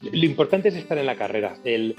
Lo 0.00 0.24
importante 0.24 0.68
es 0.68 0.76
estar 0.76 0.96
en 0.96 1.06
la 1.06 1.16
carrera. 1.16 1.56
El, 1.64 1.96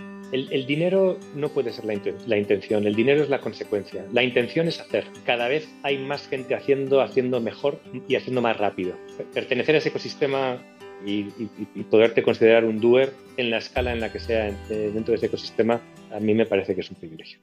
dinero 0.66 1.20
no 1.36 1.50
puede 1.50 1.73
ser 1.73 1.84
la, 1.84 1.94
inten 1.94 2.16
la, 2.28 2.38
intención, 2.38 2.88
el 2.88 2.96
dinero 2.96 3.22
es 3.23 3.30
la 3.30 3.42
consecuencia. 3.42 4.06
La 4.14 4.23
intención 4.23 4.70
es 4.70 4.80
hacer. 4.80 5.04
Cada 5.26 5.50
vez 5.50 5.68
hay 5.84 5.98
más 5.98 6.26
gente 6.30 6.56
haciendo, 6.56 7.02
haciendo 7.02 7.42
mejor 7.42 7.82
y 8.08 8.16
haciendo 8.16 8.42
más 8.42 8.56
rápido. 8.56 8.96
Pertenecer 9.34 9.76
a 9.76 9.80
ese 9.80 9.90
ecosistema 9.90 10.64
y, 11.06 11.23
y, 11.38 11.50
y 11.76 11.84
poderte 11.84 12.23
considerar 12.23 12.64
un 12.64 12.80
doer 12.80 13.12
en 13.36 13.50
la 13.50 13.58
escala 13.58 13.92
en 13.92 14.00
la 14.00 14.14
que 14.14 14.20
sea 14.20 14.50
dentro 14.70 15.12
de 15.12 15.16
ese 15.16 15.26
ecosistema, 15.26 15.81
a 16.14 16.22
mí 16.22 16.34
me 16.34 16.45
parece 16.45 16.76
que 16.76 16.81
es 16.81 16.90
un 16.90 16.95
privilegio. 16.95 17.40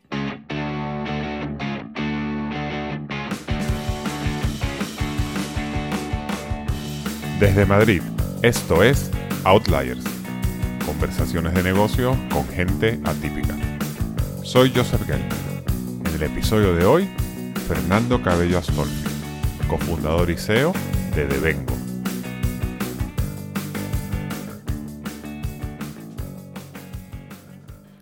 Desde 7.38 7.66
Madrid, 7.66 8.01
esto 8.43 8.83
es 8.83 9.11
Outliers, 9.45 10.02
conversaciones 10.87 11.53
de 11.53 11.65
negocio 11.65 12.17
con 12.33 12.47
gente 12.49 13.01
atípica. 13.05 13.55
Soy 14.43 14.73
Joseph 14.74 15.07
Gay. 15.07 15.23
En 16.05 16.15
el 16.15 16.23
episodio 16.23 16.74
de 16.74 16.87
hoy, 16.87 17.10
Fernando 17.66 18.23
Cabello 18.23 18.59
Astolfi, 18.59 19.05
cofundador 19.69 20.30
y 20.30 20.37
CEO 20.37 20.73
de 21.15 21.27
Devengo. 21.27 21.75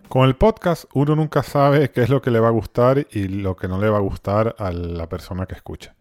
Con 0.07 0.27
el 0.27 0.35
podcast 0.35 0.85
uno 0.93 1.15
nunca 1.15 1.43
sabe 1.43 1.89
qué 1.89 2.03
es 2.03 2.09
lo 2.09 2.21
que 2.21 2.31
le 2.31 2.39
va 2.39 2.47
a 2.47 2.51
gustar 2.51 3.07
y 3.11 3.27
lo 3.27 3.55
que 3.57 3.67
no 3.67 3.81
le 3.81 3.89
va 3.89 3.97
a 3.97 4.01
gustar 4.01 4.55
a 4.59 4.71
la 4.71 5.09
persona 5.09 5.47
que 5.47 5.55
escucha. 5.55 5.95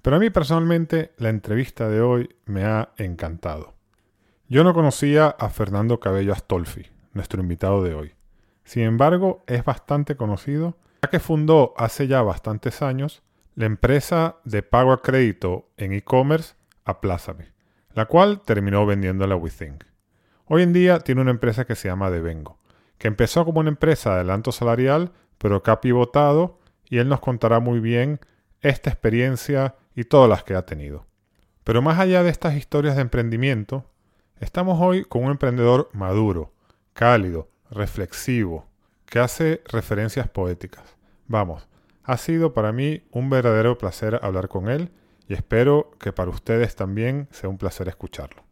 Pero 0.00 0.16
a 0.16 0.18
mí 0.20 0.30
personalmente 0.30 1.12
la 1.18 1.28
entrevista 1.28 1.88
de 1.88 2.00
hoy 2.00 2.30
me 2.46 2.64
ha 2.64 2.90
encantado. 2.96 3.74
Yo 4.52 4.64
no 4.64 4.74
conocía 4.74 5.28
a 5.28 5.48
Fernando 5.48 5.98
Cabello 5.98 6.34
Astolfi, 6.34 6.90
nuestro 7.14 7.40
invitado 7.40 7.82
de 7.82 7.94
hoy. 7.94 8.12
Sin 8.64 8.82
embargo, 8.82 9.42
es 9.46 9.64
bastante 9.64 10.14
conocido, 10.14 10.76
ya 11.00 11.08
que 11.08 11.20
fundó 11.20 11.72
hace 11.78 12.06
ya 12.06 12.20
bastantes 12.20 12.82
años 12.82 13.22
la 13.54 13.64
empresa 13.64 14.36
de 14.44 14.62
pago 14.62 14.92
a 14.92 15.00
crédito 15.00 15.70
en 15.78 15.94
e-commerce 15.94 16.52
Aplázame, 16.84 17.54
la 17.94 18.04
cual 18.04 18.42
terminó 18.42 18.84
vendiéndola 18.84 19.36
a 19.36 19.38
WeThink. 19.38 19.84
Hoy 20.44 20.64
en 20.64 20.74
día 20.74 20.98
tiene 20.98 21.22
una 21.22 21.30
empresa 21.30 21.64
que 21.64 21.74
se 21.74 21.88
llama 21.88 22.10
Devengo, 22.10 22.58
que 22.98 23.08
empezó 23.08 23.46
como 23.46 23.60
una 23.60 23.70
empresa 23.70 24.10
de 24.10 24.16
adelanto 24.16 24.52
salarial, 24.52 25.12
pero 25.38 25.62
que 25.62 25.70
ha 25.70 25.80
pivotado 25.80 26.58
y 26.90 26.98
él 26.98 27.08
nos 27.08 27.20
contará 27.20 27.58
muy 27.58 27.80
bien 27.80 28.20
esta 28.60 28.90
experiencia 28.90 29.76
y 29.94 30.04
todas 30.04 30.28
las 30.28 30.44
que 30.44 30.54
ha 30.54 30.66
tenido. 30.66 31.06
Pero 31.64 31.80
más 31.80 31.98
allá 31.98 32.22
de 32.22 32.28
estas 32.28 32.54
historias 32.54 32.96
de 32.96 33.00
emprendimiento, 33.00 33.86
estamos 34.42 34.78
hoy 34.80 35.04
con 35.04 35.24
un 35.24 35.30
emprendedor 35.30 35.88
maduro, 35.92 36.52
cálido, 36.94 37.48
reflexivo, 37.70 38.66
que 39.06 39.20
hace 39.20 39.62
referencias 39.66 40.28
poéticas. 40.28 40.96
Vamos, 41.28 41.68
ha 42.02 42.16
sido 42.16 42.52
para 42.52 42.72
mí 42.72 43.04
un 43.12 43.30
verdadero 43.30 43.78
placer 43.78 44.18
hablar 44.20 44.48
con 44.48 44.68
él 44.68 44.90
y 45.28 45.34
espero 45.34 45.92
que 46.00 46.12
para 46.12 46.30
ustedes 46.30 46.74
también 46.74 47.28
sea 47.30 47.48
un 47.48 47.56
placer 47.56 47.86
escucharlo. 47.86 48.42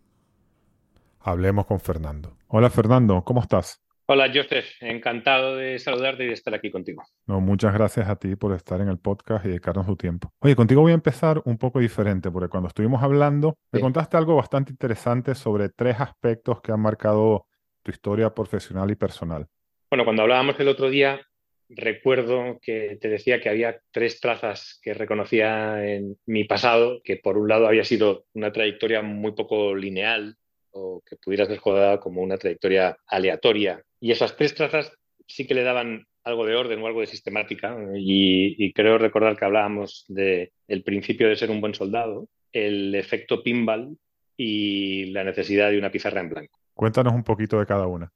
Hablemos 1.19 1.67
con 1.67 1.81
Fernando. 1.81 2.37
Hola 2.47 2.71
Fernando, 2.71 3.25
¿cómo 3.25 3.41
estás? 3.41 3.83
Hola 4.13 4.29
Joseph, 4.35 4.67
encantado 4.81 5.55
de 5.55 5.79
saludarte 5.79 6.25
y 6.25 6.27
de 6.27 6.33
estar 6.33 6.53
aquí 6.53 6.69
contigo. 6.69 7.05
No, 7.29 7.41
muchas 7.41 7.73
gracias 7.73 8.09
a 8.09 8.17
ti 8.17 8.35
por 8.35 8.53
estar 8.57 8.81
en 8.81 8.89
el 8.89 8.99
podcast 8.99 9.45
y 9.45 9.51
dedicarnos 9.51 9.87
tu 9.87 9.95
tiempo. 9.95 10.33
Oye, 10.41 10.57
contigo 10.57 10.81
voy 10.81 10.91
a 10.91 10.97
empezar 10.97 11.41
un 11.45 11.57
poco 11.57 11.79
diferente, 11.79 12.29
porque 12.29 12.49
cuando 12.49 12.67
estuvimos 12.67 13.01
hablando, 13.05 13.57
me 13.71 13.79
Sí. 13.79 13.83
contaste 13.85 14.17
algo 14.17 14.35
bastante 14.35 14.73
interesante 14.73 15.37
sobre 15.37 15.69
tres 15.69 16.01
aspectos 16.01 16.61
que 16.61 16.73
han 16.73 16.81
marcado 16.81 17.47
tu 17.85 17.93
historia 17.93 18.35
profesional 18.35 18.91
y 18.91 18.97
personal. 18.97 19.47
Bueno, 19.89 20.03
cuando 20.03 20.23
hablábamos 20.23 20.59
el 20.59 20.67
otro 20.67 20.91
día, 20.91 21.21
recuerdo 21.69 22.59
que 22.61 22.99
te 23.01 23.09
decía 23.09 23.41
que 23.41 23.49
había 23.49 23.81
tres 23.93 24.19
trazas 24.19 24.81
que 24.83 24.93
reconocía 24.93 25.87
en 25.89 26.17
mi 26.27 26.43
pasado, 26.43 27.01
que 27.05 27.17
por 27.17 27.39
un 27.39 27.47
lado 27.47 27.69
había 27.69 27.85
sido 27.85 28.25
una 28.35 28.51
trayectoria 28.51 29.03
muy 29.03 29.37
poco 29.37 29.73
lineal 29.73 30.35
o 30.73 31.01
que 31.09 31.15
pudiera 31.15 31.47
ser 31.47 31.59
jugada 31.59 32.01
como 32.01 32.23
una 32.23 32.39
trayectoria 32.39 32.97
aleatoria. 33.07 33.81
Y 34.01 34.13
esas 34.13 34.37
tres 34.37 34.55
trazas 34.55 34.93
sí 35.27 35.47
que 35.47 35.55
le 35.55 35.63
daban 35.63 36.07
algo 36.25 36.45
de 36.47 36.57
orden 36.57 36.83
o 36.83 36.87
algo 36.87 37.01
de 37.01 37.07
sistemática. 37.07 37.77
Y, 37.95 38.57
y 38.65 38.73
creo 38.73 38.99
recordar 38.99 39.37
que 39.37 39.45
hablábamos 39.45 40.05
del 40.09 40.51
el 40.69 40.83
principio 40.83 41.29
de 41.29 41.37
ser 41.37 41.51
un 41.51 41.61
buen 41.61 41.75
soldado, 41.75 42.29
el 42.53 42.95
efecto 42.95 43.43
pinball 43.43 43.97
y 44.37 45.07
la 45.07 45.25
necesidad 45.25 45.71
de 45.71 45.79
una 45.79 45.91
pizarra 45.91 46.21
en 46.21 46.31
blanco. 46.31 46.59
Cuéntanos 46.75 47.13
un 47.13 47.25
poquito 47.25 47.59
de 47.59 47.67
cada 47.67 47.87
una. 47.87 48.11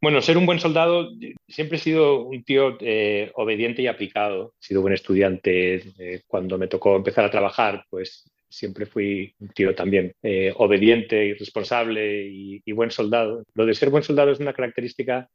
Bueno, 0.00 0.20
ser 0.20 0.38
un 0.38 0.46
buen 0.46 0.60
soldado, 0.60 1.10
siempre 1.48 1.78
he 1.78 1.80
sido 1.80 2.22
un 2.24 2.44
tío 2.44 2.76
eh, 2.80 3.30
obediente 3.34 3.82
y 3.82 3.86
aplicado. 3.86 4.54
He 4.60 4.66
sido 4.66 4.82
buen 4.82 4.94
estudiante. 4.94 5.82
Eh, 5.98 6.22
cuando 6.26 6.58
me 6.58 6.68
tocó 6.68 6.96
empezar 6.96 7.24
a 7.24 7.30
trabajar, 7.30 7.84
pues 7.88 8.30
siempre 8.56 8.86
fui 8.86 9.34
un 9.38 9.48
tío 9.48 9.74
también 9.74 10.14
eh, 10.22 10.52
obediente 10.56 11.26
y 11.26 11.34
responsable 11.34 12.26
y, 12.26 12.62
y, 12.64 12.72
buen 12.72 12.90
soldado. 12.90 13.44
Lo 13.54 13.66
de 13.66 13.74
ser 13.74 13.90
buen 13.90 14.02
soldado 14.02 14.32
es 14.32 14.40
una 14.40 14.54
característica 14.54 15.28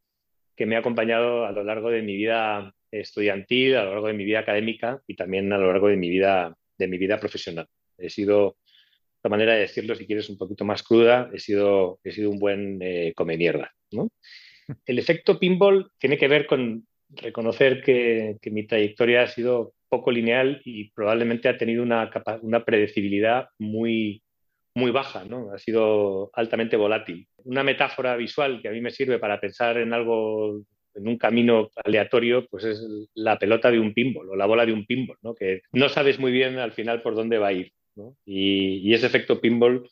que 0.56 0.66
me 0.66 0.76
ha 0.76 0.80
acompañado 0.80 1.46
a 1.46 1.52
lo 1.52 1.64
largo 1.64 1.92
de 1.92 2.02
mi 2.02 2.16
vida 2.16 2.74
estudiantil, 2.92 3.76
a 3.76 3.84
lo 3.86 3.92
largo 3.92 4.08
de 4.08 4.14
mi 4.14 4.26
vida 4.26 4.40
académica 4.40 5.02
y 5.08 5.16
también 5.16 5.54
a 5.54 5.58
lo 5.58 5.68
largo 5.68 5.88
de 5.88 5.98
mi 5.98 6.10
vida, 6.10 6.56
de 6.78 6.88
mi 6.88 6.98
vida 6.98 7.20
profesional. 7.20 7.68
He 7.98 8.10
sido, 8.10 8.58
la 9.24 9.30
manera 9.30 9.54
de 9.54 9.62
decirlo, 9.62 9.96
si 9.96 10.08
quieres, 10.08 10.30
un 10.30 10.38
poquito 10.38 10.66
más 10.66 10.82
cruda, 10.82 11.30
he 11.32 11.40
sido, 11.40 12.00
he 12.04 12.12
sido 12.12 12.32
un 12.32 12.40
buen 12.40 12.80
eh, 12.82 13.14
come 13.16 13.38
mierda, 13.38 13.72
¿no? 13.92 14.10
El 14.86 14.98
efecto 14.98 15.40
pinball 15.40 15.92
tiene 16.00 16.18
que 16.18 16.28
ver 16.28 16.48
con 16.48 16.88
reconocer 17.10 17.84
que, 17.84 18.38
que, 18.42 18.52
mi 18.52 18.66
trayectoria 18.66 19.24
ha 19.24 19.28
sido 19.28 19.74
poco 19.92 20.10
lineal 20.10 20.62
y 20.64 20.90
probablemente 20.92 21.50
ha 21.50 21.58
tenido 21.58 21.84
una, 21.84 22.10
una 22.42 22.64
predecibilidad 22.64 23.50
muy, 23.60 24.24
muy 24.74 24.90
baja, 24.92 25.26
¿no? 25.26 25.52
Ha 25.52 25.58
sido 25.58 26.32
altamente 26.34 26.78
volátil. 26.78 27.28
Una 27.44 27.64
metáfora 27.64 28.16
visual 28.16 28.62
que 28.62 28.70
a 28.70 28.72
mí 28.72 28.80
me 28.80 28.92
sirve 28.92 29.20
para 29.20 29.42
pensar 29.42 29.78
en 29.78 29.94
algo, 29.94 30.62
en 30.96 31.08
un 31.08 31.18
camino 31.18 31.70
aleatorio, 31.84 32.48
pues 32.50 32.64
es 32.64 32.82
la 33.14 33.38
pelota 33.38 33.70
de 33.70 33.80
un 33.80 33.94
pinball 33.94 34.30
o 34.30 34.36
la 34.38 34.46
bola 34.46 34.66
de 34.66 34.72
un 34.72 34.86
pinball, 34.86 35.18
¿no? 35.22 35.36
Que 35.36 35.62
no 35.74 35.90
sabes 35.90 36.20
muy 36.20 36.32
bien 36.32 36.58
al 36.58 36.72
final 36.72 37.02
por 37.02 37.14
dónde 37.14 37.38
va 37.38 37.48
a 37.48 37.54
ir, 37.54 37.74
¿no? 37.96 38.16
Y, 38.26 38.78
y 38.78 38.94
ese 38.94 39.08
efecto 39.08 39.42
pinball 39.42 39.90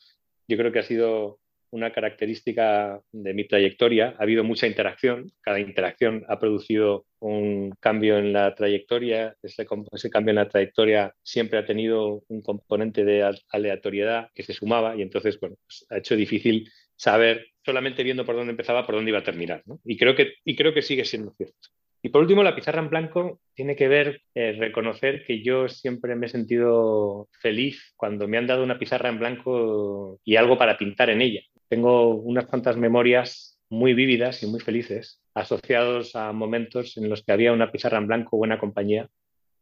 yo 0.48 0.58
creo 0.58 0.72
que 0.72 0.80
ha 0.80 0.84
sido 0.84 1.40
una 1.72 1.91
característica 1.91 3.02
de 3.12 3.34
mi 3.34 3.47
trayectoria. 3.47 4.16
Ha 4.18 4.24
habido 4.24 4.44
mucha 4.44 4.68
interacción, 4.68 5.31
cada 5.41 5.59
interacción 5.59 6.25
ha 6.28 6.40
producido 6.40 7.06
un 7.19 7.72
cambio 7.80 8.18
en 8.18 8.34
la 8.34 8.56
trayectoria, 8.56 9.35
ese, 9.44 9.66
cambio 9.66 10.30
en 10.31 10.35
la 10.35 10.50
trayectoria 10.50 11.13
siempre 11.22 11.59
ha 11.59 11.66
tenido 11.66 12.24
un 12.28 12.41
componente 12.41 13.03
de 13.03 13.30
aleatoriedad 13.50 14.30
que 14.34 14.44
se 14.44 14.53
sumaba 14.53 14.96
y 14.96 15.02
entonces, 15.02 15.40
bueno, 15.40 15.56
pues 15.66 15.85
ha 15.90 15.97
hecho 15.97 16.16
difícil 16.16 16.69
saber, 16.96 17.47
solamente 17.66 18.03
viendo 18.03 18.25
por 18.25 18.36
dónde 18.36 18.51
empezaba, 18.51 18.86
por 18.86 18.96
dónde 18.96 19.12
iba 19.12 19.19
a 19.19 19.24
terminar. 19.24 19.63
Y, 19.86 19.98
creo 19.98 20.16
que, 20.16 20.33
y 20.44 20.56
creo 20.56 20.74
que 20.74 20.81
sigue 20.81 21.06
siendo 21.06 21.33
cierto. 21.33 21.69
Y 22.01 22.10
por 22.10 22.21
último, 22.21 22.44
la 22.44 22.56
pizarra 22.56 22.81
en 22.81 22.89
blanco 22.89 23.42
tiene 23.54 23.75
que 23.75 23.89
ver, 23.89 24.21
eh, 24.33 24.54
reconocer 24.57 25.25
que 25.25 25.42
yo 25.42 25.68
siempre 25.68 26.16
me 26.16 26.27
he 26.27 26.30
sentido 26.30 27.27
feliz 27.42 27.94
cuando 27.98 28.27
me 28.27 28.38
han 28.38 28.48
dado 28.48 28.63
una 28.63 28.80
pizarra 28.80 29.10
en 29.10 29.19
blanco 29.19 30.19
y 30.24 30.38
algo 30.38 30.57
para 30.57 30.77
pintar 30.77 31.10
en 31.10 31.21
ella. 31.21 31.42
Tengo 31.69 32.16
unas 32.16 32.48
cuantas 32.48 32.77
memorias 32.77 33.60
muy 33.69 33.94
vívidas 33.94 34.42
y 34.44 34.48
muy 34.48 34.60
felices 34.60 35.21
asociados 35.33 36.16
a 36.16 36.33
momentos 36.33 36.98
en 36.98 37.10
los 37.10 37.24
que 37.24 37.31
había 37.31 37.54
una 37.54 37.71
pizarra 37.71 38.00
en 38.00 38.07
blanco, 38.07 38.38
buena 38.38 38.60
compañía 38.60 39.07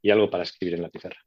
y 0.02 0.10
algo 0.10 0.30
para 0.30 0.44
escribir 0.44 0.76
en 0.76 0.82
la 0.82 0.90
pizarra. 0.90 1.18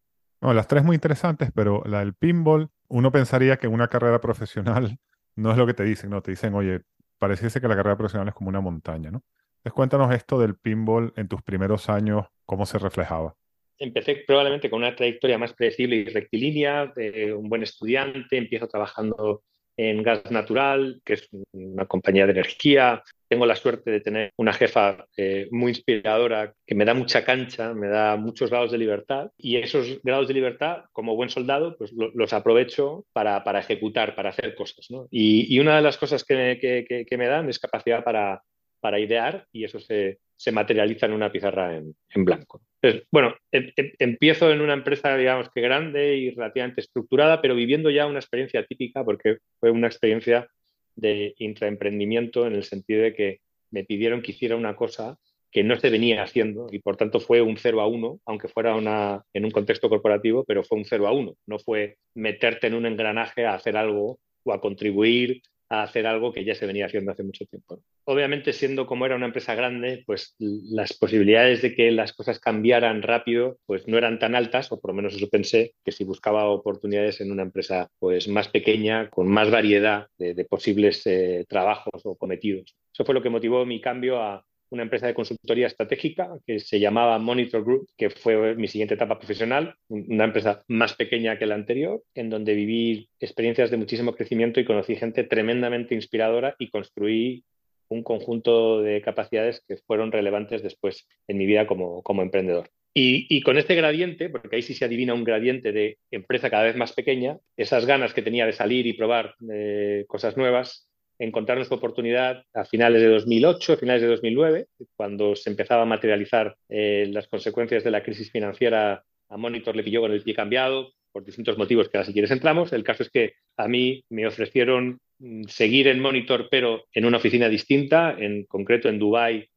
No, 0.40 0.54
las 0.54 0.66
tres 0.66 0.82
muy 0.82 0.94
interesantes, 0.94 1.50
pero 1.54 1.82
la 1.84 2.00
del 2.00 2.14
pinball, 2.14 2.70
uno 2.88 3.12
pensaría 3.12 3.58
que 3.58 3.68
una 3.68 3.88
carrera 3.88 4.20
profesional 4.20 4.98
no 5.36 5.52
es 5.52 5.58
lo 5.58 5.66
que 5.66 5.74
te 5.74 5.84
dicen, 5.84 6.10
no, 6.10 6.22
te 6.22 6.30
dicen, 6.30 6.54
oye, 6.54 6.80
pareciese 7.18 7.60
que 7.60 7.68
la 7.68 7.76
carrera 7.76 7.96
profesional 7.96 8.28
es 8.28 8.34
como 8.34 8.48
una 8.48 8.60
montaña, 8.60 9.10
¿no? 9.10 9.22
Entonces 9.58 9.74
cuéntanos 9.74 10.14
esto 10.14 10.38
del 10.40 10.56
pinball 10.56 11.12
en 11.16 11.28
tus 11.28 11.42
primeros 11.42 11.90
años, 11.90 12.26
cómo 12.46 12.64
se 12.64 12.78
reflejaba. 12.78 13.36
Empecé 13.78 14.24
probablemente 14.26 14.70
con 14.70 14.78
una 14.78 14.96
trayectoria 14.96 15.36
más 15.36 15.52
predecible 15.52 15.96
y 15.96 16.04
rectilínea, 16.06 16.86
de 16.86 17.34
un 17.34 17.48
buen 17.48 17.62
estudiante, 17.62 18.38
empiezo 18.38 18.66
trabajando 18.68 19.42
en 19.80 20.02
gas 20.02 20.30
natural, 20.30 21.00
que 21.04 21.14
es 21.14 21.28
una 21.52 21.86
compañía 21.86 22.26
de 22.26 22.32
energía. 22.32 23.02
Tengo 23.28 23.46
la 23.46 23.56
suerte 23.56 23.90
de 23.90 24.00
tener 24.00 24.32
una 24.36 24.52
jefa 24.52 25.06
eh, 25.16 25.48
muy 25.50 25.70
inspiradora 25.70 26.52
que 26.66 26.74
me 26.74 26.84
da 26.84 26.92
mucha 26.92 27.24
cancha, 27.24 27.72
me 27.72 27.88
da 27.88 28.16
muchos 28.16 28.50
grados 28.50 28.72
de 28.72 28.78
libertad 28.78 29.30
y 29.38 29.56
esos 29.56 30.02
grados 30.02 30.28
de 30.28 30.34
libertad, 30.34 30.84
como 30.92 31.16
buen 31.16 31.30
soldado, 31.30 31.76
pues 31.78 31.92
los 31.92 32.32
aprovecho 32.34 33.06
para, 33.14 33.42
para, 33.42 33.60
ejecutar, 33.60 34.14
para 34.14 34.30
hacer 34.30 34.54
cosas. 34.54 34.86
y, 35.10 35.58
una 35.58 35.76
de 35.76 35.82
las 35.82 35.96
cosas 35.96 36.24
que, 36.24 36.58
que, 36.60 37.06
que 37.06 37.16
me 37.16 37.28
dan 37.28 37.48
es 37.48 37.58
capacidad 37.58 38.04
para, 38.04 38.42
para 38.80 38.98
idear 38.98 39.46
y 39.52 39.64
eso 39.64 39.78
se, 39.80 40.18
se 40.36 40.52
materializa 40.52 41.06
en 41.06 41.12
una 41.12 41.30
pizarra 41.30 41.76
en, 41.76 41.94
en 42.08 42.24
blanco. 42.24 42.62
Entonces, 42.80 43.06
bueno, 43.10 43.34
em, 43.52 43.70
em, 43.76 43.92
empiezo 43.98 44.50
en 44.50 44.60
una 44.60 44.72
empresa, 44.72 45.16
digamos 45.16 45.50
que 45.50 45.60
grande 45.60 46.16
y 46.16 46.30
relativamente 46.30 46.80
estructurada, 46.80 47.42
pero 47.42 47.54
viviendo 47.54 47.90
ya 47.90 48.06
una 48.06 48.20
experiencia 48.20 48.64
típica, 48.64 49.04
porque 49.04 49.38
fue 49.58 49.70
una 49.70 49.86
experiencia 49.86 50.48
de 50.96 51.34
intraemprendimiento 51.38 52.46
en 52.46 52.54
el 52.54 52.64
sentido 52.64 53.02
de 53.02 53.14
que 53.14 53.40
me 53.70 53.84
pidieron 53.84 54.22
que 54.22 54.32
hiciera 54.32 54.56
una 54.56 54.76
cosa 54.76 55.18
que 55.50 55.64
no 55.64 55.76
se 55.78 55.90
venía 55.90 56.22
haciendo 56.22 56.68
y 56.70 56.78
por 56.78 56.96
tanto 56.96 57.20
fue 57.20 57.42
un 57.42 57.56
0 57.56 57.80
a 57.80 57.86
1, 57.86 58.20
aunque 58.24 58.48
fuera 58.48 58.76
una, 58.76 59.24
en 59.34 59.44
un 59.44 59.50
contexto 59.50 59.88
corporativo, 59.88 60.44
pero 60.44 60.62
fue 60.62 60.78
un 60.78 60.84
0 60.84 61.08
a 61.08 61.12
1. 61.12 61.36
No 61.46 61.58
fue 61.58 61.96
meterte 62.14 62.68
en 62.68 62.74
un 62.74 62.86
engranaje 62.86 63.46
a 63.46 63.54
hacer 63.54 63.76
algo 63.76 64.20
o 64.44 64.52
a 64.52 64.60
contribuir 64.60 65.42
a 65.70 65.84
hacer 65.84 66.06
algo 66.06 66.32
que 66.32 66.44
ya 66.44 66.54
se 66.54 66.66
venía 66.66 66.86
haciendo 66.86 67.12
hace 67.12 67.22
mucho 67.22 67.46
tiempo. 67.46 67.80
Obviamente, 68.04 68.52
siendo 68.52 68.86
como 68.86 69.06
era 69.06 69.14
una 69.14 69.26
empresa 69.26 69.54
grande, 69.54 70.02
pues 70.04 70.34
las 70.38 70.92
posibilidades 70.92 71.62
de 71.62 71.74
que 71.74 71.92
las 71.92 72.12
cosas 72.12 72.40
cambiaran 72.40 73.02
rápido, 73.02 73.58
pues 73.66 73.86
no 73.86 73.96
eran 73.96 74.18
tan 74.18 74.34
altas, 74.34 74.70
o 74.72 74.80
por 74.80 74.90
lo 74.90 74.96
menos 74.96 75.14
eso 75.14 75.28
pensé, 75.28 75.74
que 75.84 75.92
si 75.92 76.02
buscaba 76.02 76.46
oportunidades 76.46 77.20
en 77.20 77.30
una 77.30 77.42
empresa 77.42 77.88
pues 78.00 78.26
más 78.26 78.48
pequeña, 78.48 79.08
con 79.10 79.28
más 79.28 79.50
variedad 79.50 80.08
de, 80.18 80.44
posibles 80.44 81.06
eh, 81.06 81.46
trabajos 81.48 82.04
o 82.04 82.16
cometidos. 82.16 82.74
Eso 82.92 83.04
fue 83.04 83.14
lo 83.14 83.22
que 83.22 83.30
motivó 83.30 83.64
mi 83.64 83.80
cambio 83.80 84.20
a, 84.20 84.44
una 84.70 84.84
empresa 84.84 85.06
de 85.06 85.14
consultoría 85.14 85.66
estratégica 85.66 86.30
que 86.46 86.60
se 86.60 86.80
llamaba 86.80 87.18
Monitor 87.18 87.64
Group, 87.64 87.88
que 87.96 88.10
fue 88.10 88.54
mi 88.54 88.68
siguiente 88.68 88.94
etapa 88.94 89.18
profesional, 89.18 89.74
una 89.88 90.24
empresa 90.24 90.62
más 90.68 90.94
pequeña 90.94 91.38
que 91.38 91.46
la 91.46 91.56
anterior, 91.56 92.02
en 92.14 92.30
donde 92.30 92.54
viví 92.54 93.08
experiencias 93.18 93.70
de 93.70 93.76
muchísimo 93.76 94.14
crecimiento 94.14 94.60
y 94.60 94.64
conocí 94.64 94.96
gente 94.96 95.24
tremendamente 95.24 95.94
inspiradora 95.94 96.54
y 96.58 96.70
construí 96.70 97.44
un 97.88 98.02
conjunto 98.02 98.80
de 98.80 99.02
capacidades 99.02 99.62
que 99.66 99.76
fueron 99.76 100.12
relevantes 100.12 100.62
después 100.62 101.08
en 101.26 101.38
mi 101.38 101.46
vida 101.46 101.66
como, 101.66 102.02
como 102.02 102.22
emprendedor. 102.22 102.70
Y, 102.92 103.42
con 103.42 103.56
este 103.56 103.76
gradiente, 103.76 104.28
porque 104.30 104.56
ahí 104.56 104.62
sí 104.62 104.74
se 104.74 104.84
adivina 104.84 105.14
un 105.14 105.22
gradiente 105.22 105.70
de 105.70 105.98
empresa 106.10 106.50
cada 106.50 106.64
vez 106.64 106.74
más 106.74 106.92
pequeña, 106.92 107.38
esas 107.56 107.86
ganas 107.86 108.12
que 108.12 108.22
tenía 108.22 108.46
de 108.46 108.52
salir 108.52 108.86
y 108.86 108.94
probar 108.94 109.36
eh, 109.52 110.04
cosas 110.08 110.36
nuevas, 110.36 110.89
encontrarnos 111.20 111.68
su 111.68 111.74
oportunidad 111.74 112.44
a 112.54 112.64
finales 112.64 113.02
de 113.02 113.08
2008, 113.08 113.76
finales 113.76 114.02
de 114.02 114.08
2009, 114.08 114.66
cuando 114.96 115.36
se 115.36 115.50
empezaba 115.50 115.82
a 115.82 115.86
materializar 115.86 116.56
eh, 116.68 117.08
las 117.12 117.28
consecuencias 117.28 117.84
de 117.84 117.90
la 117.90 118.02
crisis 118.02 118.32
financiera. 118.32 119.04
A 119.28 119.36
Monitor 119.36 119.76
le 119.76 119.84
pilló 119.84 120.00
con 120.00 120.12
el 120.12 120.22
pie 120.22 120.34
cambiado 120.34 120.92
por 121.12 121.24
distintos 121.24 121.58
motivos 121.58 121.88
que 121.88 121.98
ahora 121.98 122.06
si 122.06 122.12
quieres 122.12 122.30
entramos. 122.30 122.72
El 122.72 122.82
caso 122.82 123.02
es 123.02 123.10
que 123.10 123.34
a 123.56 123.68
mí 123.68 124.02
me 124.08 124.26
ofrecieron 124.26 124.98
mm, 125.18 125.44
seguir 125.44 125.88
en 125.88 126.00
Monitor, 126.00 126.48
pero 126.50 126.84
en 126.92 127.04
una 127.04 127.18
oficina 127.18 127.48
distinta, 127.48 128.16
en 128.18 128.44
concreto 128.44 128.88
en 128.88 128.98
Dubái 128.98 129.48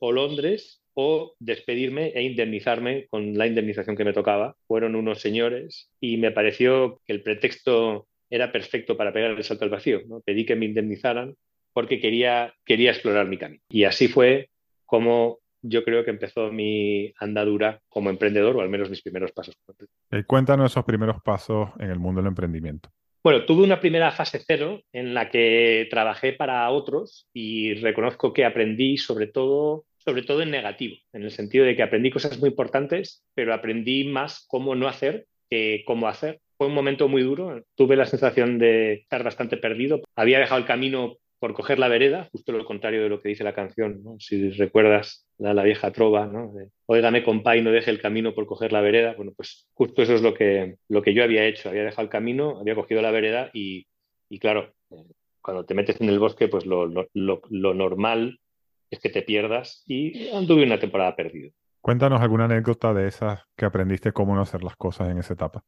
o 0.00 0.10
Londres, 0.10 0.82
o 0.94 1.34
despedirme 1.38 2.08
e 2.08 2.22
indemnizarme 2.22 3.06
con 3.08 3.36
la 3.38 3.46
indemnización 3.46 3.96
que 3.96 4.04
me 4.04 4.12
tocaba. 4.12 4.56
Fueron 4.66 4.96
unos 4.96 5.20
señores 5.20 5.90
y 6.00 6.16
me 6.16 6.32
pareció 6.32 7.00
que 7.06 7.12
el 7.12 7.22
pretexto 7.22 8.08
era 8.30 8.52
perfecto 8.52 8.96
para 8.96 9.12
pegar 9.12 9.30
el 9.30 9.44
salto 9.44 9.64
al 9.64 9.70
vacío. 9.70 10.02
¿no? 10.06 10.20
Pedí 10.20 10.44
que 10.44 10.56
me 10.56 10.66
indemnizaran 10.66 11.34
porque 11.72 12.00
quería, 12.00 12.54
quería 12.64 12.90
explorar 12.90 13.26
mi 13.26 13.38
camino. 13.38 13.62
Y 13.68 13.84
así 13.84 14.08
fue 14.08 14.50
como 14.84 15.40
yo 15.68 15.84
creo 15.84 16.04
que 16.04 16.10
empezó 16.10 16.52
mi 16.52 17.12
andadura 17.18 17.80
como 17.88 18.10
emprendedor, 18.10 18.56
o 18.56 18.60
al 18.60 18.68
menos 18.68 18.90
mis 18.90 19.02
primeros 19.02 19.32
pasos. 19.32 19.56
Eh, 20.10 20.24
cuéntanos 20.24 20.72
esos 20.72 20.84
primeros 20.84 21.20
pasos 21.22 21.70
en 21.78 21.90
el 21.90 21.98
mundo 21.98 22.20
del 22.20 22.28
emprendimiento. 22.28 22.90
Bueno, 23.22 23.44
tuve 23.44 23.64
una 23.64 23.80
primera 23.80 24.12
fase 24.12 24.40
cero 24.46 24.80
en 24.92 25.12
la 25.12 25.30
que 25.30 25.88
trabajé 25.90 26.32
para 26.32 26.70
otros 26.70 27.28
y 27.32 27.74
reconozco 27.74 28.32
que 28.32 28.44
aprendí 28.44 28.98
sobre 28.98 29.26
todo, 29.26 29.84
sobre 29.98 30.22
todo 30.22 30.42
en 30.42 30.52
negativo, 30.52 30.96
en 31.12 31.24
el 31.24 31.32
sentido 31.32 31.64
de 31.64 31.74
que 31.74 31.82
aprendí 31.82 32.10
cosas 32.10 32.38
muy 32.38 32.50
importantes, 32.50 33.24
pero 33.34 33.52
aprendí 33.52 34.04
más 34.04 34.46
cómo 34.46 34.76
no 34.76 34.86
hacer 34.86 35.26
que 35.50 35.82
cómo 35.86 36.06
hacer 36.06 36.40
fue 36.56 36.66
un 36.66 36.74
momento 36.74 37.08
muy 37.08 37.22
duro. 37.22 37.62
Tuve 37.74 37.96
la 37.96 38.06
sensación 38.06 38.58
de 38.58 38.94
estar 38.94 39.22
bastante 39.22 39.56
perdido. 39.56 40.02
Había 40.14 40.38
dejado 40.38 40.60
el 40.60 40.66
camino 40.66 41.16
por 41.38 41.52
coger 41.52 41.78
la 41.78 41.88
vereda, 41.88 42.28
justo 42.32 42.52
lo 42.52 42.64
contrario 42.64 43.02
de 43.02 43.08
lo 43.08 43.20
que 43.20 43.28
dice 43.28 43.44
la 43.44 43.54
canción. 43.54 44.02
Si 44.18 44.50
recuerdas 44.50 45.26
la, 45.38 45.62
vieja 45.62 45.92
trova, 45.92 46.26
¿no? 46.26 46.52
Óigame, 46.86 47.22
compa, 47.22 47.56
y 47.56 47.62
no 47.62 47.70
deje 47.70 47.90
el 47.90 48.00
camino 48.00 48.34
por 48.34 48.46
coger 48.46 48.72
la 48.72 48.80
vereda. 48.80 49.14
Bueno, 49.14 49.32
pues 49.36 49.68
justo 49.74 50.02
eso 50.02 50.14
es 50.14 50.22
lo 50.22 50.32
que, 50.32 50.76
lo 50.88 51.02
que 51.02 51.12
yo 51.12 51.22
había 51.22 51.44
hecho. 51.44 51.68
Había 51.68 51.84
dejado 51.84 52.02
el 52.02 52.08
camino, 52.10 52.58
había 52.58 52.74
cogido 52.74 53.02
la 53.02 53.10
vereda 53.10 53.50
y, 53.52 53.86
y 54.30 54.38
claro, 54.38 54.72
eh, 54.90 55.04
cuando 55.42 55.64
te 55.64 55.74
metes 55.74 56.00
en 56.00 56.08
el 56.08 56.18
bosque, 56.18 56.48
pues 56.48 56.64
lo, 56.64 56.86
lo, 56.86 57.08
lo, 57.12 57.74
normal 57.74 58.40
es 58.90 58.98
que 58.98 59.10
te 59.10 59.22
pierdas 59.22 59.84
y 59.86 60.28
anduve 60.30 60.64
una 60.64 60.80
temporada 60.80 61.14
perdido. 61.14 61.50
Cuéntanos 61.82 62.20
alguna 62.20 62.46
anécdota 62.46 62.94
de 62.94 63.06
esas 63.06 63.44
que 63.56 63.66
aprendiste 63.66 64.12
cómo 64.12 64.34
no 64.34 64.42
hacer 64.42 64.64
las 64.64 64.74
cosas 64.74 65.10
en 65.10 65.18
esa 65.18 65.34
etapa 65.34 65.62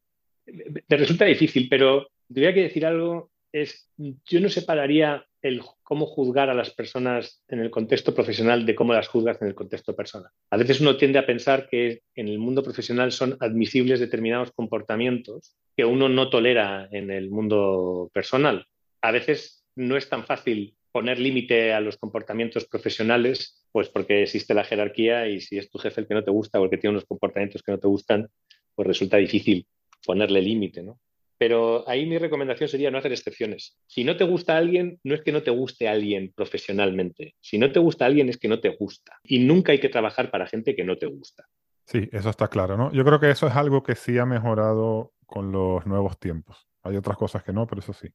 te 0.87 0.97
resulta 0.97 1.25
difícil, 1.25 1.67
pero 1.69 2.07
te 2.33 2.41
voy 2.41 2.49
a 2.49 2.53
que 2.53 2.63
decir 2.63 2.85
algo, 2.85 3.31
es, 3.51 3.89
yo 3.97 4.39
no 4.39 4.49
separaría 4.49 5.25
el 5.41 5.61
cómo 5.83 6.05
juzgar 6.05 6.49
a 6.49 6.53
las 6.53 6.71
personas 6.71 7.43
en 7.47 7.59
el 7.59 7.71
contexto 7.71 8.13
profesional 8.13 8.65
de 8.65 8.75
cómo 8.75 8.93
las 8.93 9.07
juzgas 9.07 9.41
en 9.41 9.47
el 9.47 9.55
contexto 9.55 9.95
personal. 9.95 10.31
A 10.49 10.57
veces 10.57 10.81
uno 10.81 10.97
tiende 10.97 11.19
a 11.19 11.25
pensar 11.25 11.67
que 11.69 12.01
en 12.15 12.27
el 12.27 12.39
mundo 12.39 12.61
profesional 12.61 13.11
son 13.11 13.37
admisibles 13.39 13.99
determinados 13.99 14.51
comportamientos 14.51 15.55
que 15.75 15.85
uno 15.85 16.09
no 16.09 16.29
tolera 16.29 16.89
en 16.91 17.09
el 17.09 17.29
mundo 17.29 18.11
personal. 18.13 18.65
A 19.01 19.11
veces 19.11 19.65
no 19.75 19.95
es 19.95 20.09
tan 20.09 20.25
fácil 20.25 20.75
poner 20.91 21.19
límite 21.19 21.71
a 21.73 21.79
los 21.79 21.97
comportamientos 21.97 22.65
profesionales, 22.65 23.65
pues 23.71 23.89
porque 23.89 24.23
existe 24.23 24.53
la 24.53 24.63
jerarquía 24.63 25.27
y 25.27 25.39
si 25.39 25.57
es 25.57 25.69
tu 25.69 25.77
jefe 25.77 26.01
el 26.01 26.07
que 26.07 26.15
no 26.15 26.23
te 26.23 26.31
gusta 26.31 26.59
o 26.59 26.65
el 26.65 26.69
que 26.69 26.77
tiene 26.77 26.95
unos 26.95 27.05
comportamientos 27.05 27.63
que 27.63 27.71
no 27.71 27.79
te 27.79 27.87
gustan, 27.87 28.27
pues 28.75 28.87
resulta 28.87 29.17
difícil 29.17 29.65
ponerle 30.05 30.41
límite, 30.41 30.83
¿no? 30.83 30.99
Pero 31.37 31.87
ahí 31.87 32.05
mi 32.05 32.17
recomendación 32.17 32.67
sería 32.67 32.91
no 32.91 32.97
hacer 32.97 33.13
excepciones. 33.13 33.77
Si 33.87 34.03
no 34.03 34.17
te 34.17 34.25
gusta 34.25 34.57
alguien, 34.57 34.99
no 35.03 35.15
es 35.15 35.21
que 35.21 35.31
no 35.31 35.41
te 35.41 35.51
guste 35.51 35.87
alguien 35.87 36.33
profesionalmente. 36.35 37.35
Si 37.39 37.57
no 37.57 37.71
te 37.71 37.79
gusta 37.79 38.05
alguien, 38.05 38.27
es 38.27 38.37
que 38.37 38.49
no 38.49 38.59
te 38.59 38.75
gusta. 38.77 39.17
Y 39.23 39.39
nunca 39.39 39.71
hay 39.71 39.79
que 39.79 39.87
trabajar 39.87 40.31
para 40.31 40.47
gente 40.47 40.75
que 40.75 40.83
no 40.83 40.97
te 40.97 41.05
gusta. 41.05 41.45
Sí, 41.85 42.09
eso 42.11 42.29
está 42.29 42.49
claro, 42.49 42.75
¿no? 42.75 42.91
Yo 42.91 43.05
creo 43.05 43.21
que 43.21 43.31
eso 43.31 43.47
es 43.47 43.55
algo 43.55 43.83
que 43.83 43.95
sí 43.95 44.17
ha 44.17 44.25
mejorado 44.25 45.13
con 45.25 45.51
los 45.51 45.85
nuevos 45.85 46.19
tiempos. 46.19 46.67
Hay 46.83 46.97
otras 46.97 47.17
cosas 47.17 47.41
que 47.41 47.53
no, 47.53 47.65
pero 47.67 47.79
eso 47.79 47.93
sí. 47.93 48.09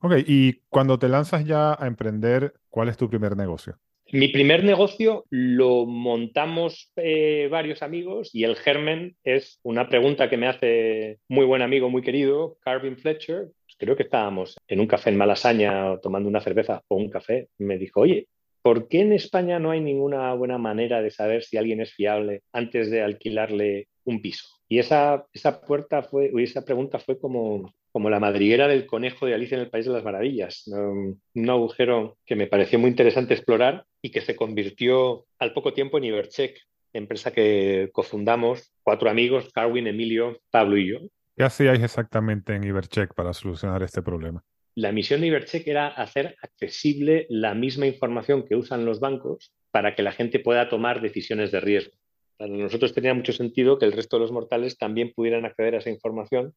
Ok, 0.00 0.14
y 0.26 0.62
cuando 0.68 0.98
te 0.98 1.08
lanzas 1.08 1.44
ya 1.44 1.76
a 1.78 1.86
emprender, 1.86 2.54
¿cuál 2.68 2.88
es 2.88 2.96
tu 2.96 3.08
primer 3.08 3.36
negocio? 3.36 3.78
Mi 4.14 4.28
primer 4.28 4.62
negocio 4.62 5.24
lo 5.30 5.86
montamos 5.86 6.92
eh, 6.96 7.48
varios 7.50 7.80
amigos 7.80 8.28
y 8.34 8.44
el 8.44 8.56
germen 8.56 9.16
es 9.24 9.58
una 9.62 9.88
pregunta 9.88 10.28
que 10.28 10.36
me 10.36 10.48
hace 10.48 11.20
muy 11.28 11.46
buen 11.46 11.62
amigo, 11.62 11.88
muy 11.88 12.02
querido, 12.02 12.58
Carvin 12.60 12.98
Fletcher. 12.98 13.48
Creo 13.78 13.96
que 13.96 14.02
estábamos 14.02 14.58
en 14.68 14.80
un 14.80 14.86
café 14.86 15.08
en 15.08 15.16
Malasaña 15.16 15.96
tomando 16.02 16.28
una 16.28 16.42
cerveza 16.42 16.82
o 16.88 16.96
un 16.96 17.08
café. 17.08 17.48
Me 17.56 17.78
dijo, 17.78 18.00
oye, 18.00 18.28
¿por 18.60 18.86
qué 18.86 19.00
en 19.00 19.14
España 19.14 19.58
no 19.58 19.70
hay 19.70 19.80
ninguna 19.80 20.34
buena 20.34 20.58
manera 20.58 21.00
de 21.00 21.10
saber 21.10 21.42
si 21.42 21.56
alguien 21.56 21.80
es 21.80 21.94
fiable 21.94 22.42
antes 22.52 22.90
de 22.90 23.00
alquilarle 23.00 23.88
un 24.04 24.20
piso? 24.20 24.46
Y 24.68 24.78
esa, 24.78 25.24
esa 25.32 25.62
puerta 25.62 26.02
fue, 26.02 26.30
esa 26.36 26.66
pregunta 26.66 26.98
fue 26.98 27.18
como, 27.18 27.72
como 27.92 28.08
la 28.08 28.18
madriguera 28.18 28.66
del 28.66 28.86
conejo 28.86 29.26
de 29.26 29.34
Alicia 29.34 29.56
en 29.56 29.62
el 29.62 29.70
País 29.70 29.84
de 29.84 29.92
las 29.92 30.02
Maravillas. 30.02 30.64
Un 30.66 31.50
agujero 31.50 32.16
que 32.24 32.36
me 32.36 32.46
pareció 32.46 32.78
muy 32.78 32.88
interesante 32.88 33.34
explorar 33.34 33.84
y 34.00 34.10
que 34.10 34.22
se 34.22 34.34
convirtió 34.34 35.26
al 35.38 35.52
poco 35.52 35.74
tiempo 35.74 35.98
en 35.98 36.04
Ibercheck, 36.04 36.58
empresa 36.94 37.32
que 37.32 37.90
cofundamos 37.92 38.72
cuatro 38.82 39.10
amigos, 39.10 39.50
Carwin, 39.52 39.86
Emilio, 39.86 40.40
Pablo 40.50 40.78
y 40.78 40.88
yo. 40.88 40.98
¿Qué 41.36 41.44
hacíais 41.44 41.82
exactamente 41.82 42.54
en 42.54 42.64
Ibercheck 42.64 43.14
para 43.14 43.32
solucionar 43.34 43.82
este 43.82 44.02
problema? 44.02 44.42
La 44.74 44.90
misión 44.90 45.20
de 45.20 45.26
Ibercheck 45.26 45.66
era 45.66 45.88
hacer 45.88 46.36
accesible 46.42 47.26
la 47.28 47.54
misma 47.54 47.86
información 47.86 48.44
que 48.44 48.56
usan 48.56 48.86
los 48.86 49.00
bancos 49.00 49.52
para 49.70 49.94
que 49.94 50.02
la 50.02 50.12
gente 50.12 50.40
pueda 50.40 50.70
tomar 50.70 51.02
decisiones 51.02 51.52
de 51.52 51.60
riesgo. 51.60 51.92
Para 52.38 52.50
nosotros 52.50 52.94
tenía 52.94 53.12
mucho 53.12 53.34
sentido 53.34 53.78
que 53.78 53.84
el 53.84 53.92
resto 53.92 54.16
de 54.16 54.22
los 54.22 54.32
mortales 54.32 54.78
también 54.78 55.12
pudieran 55.14 55.44
acceder 55.44 55.74
a 55.74 55.78
esa 55.78 55.90
información 55.90 56.54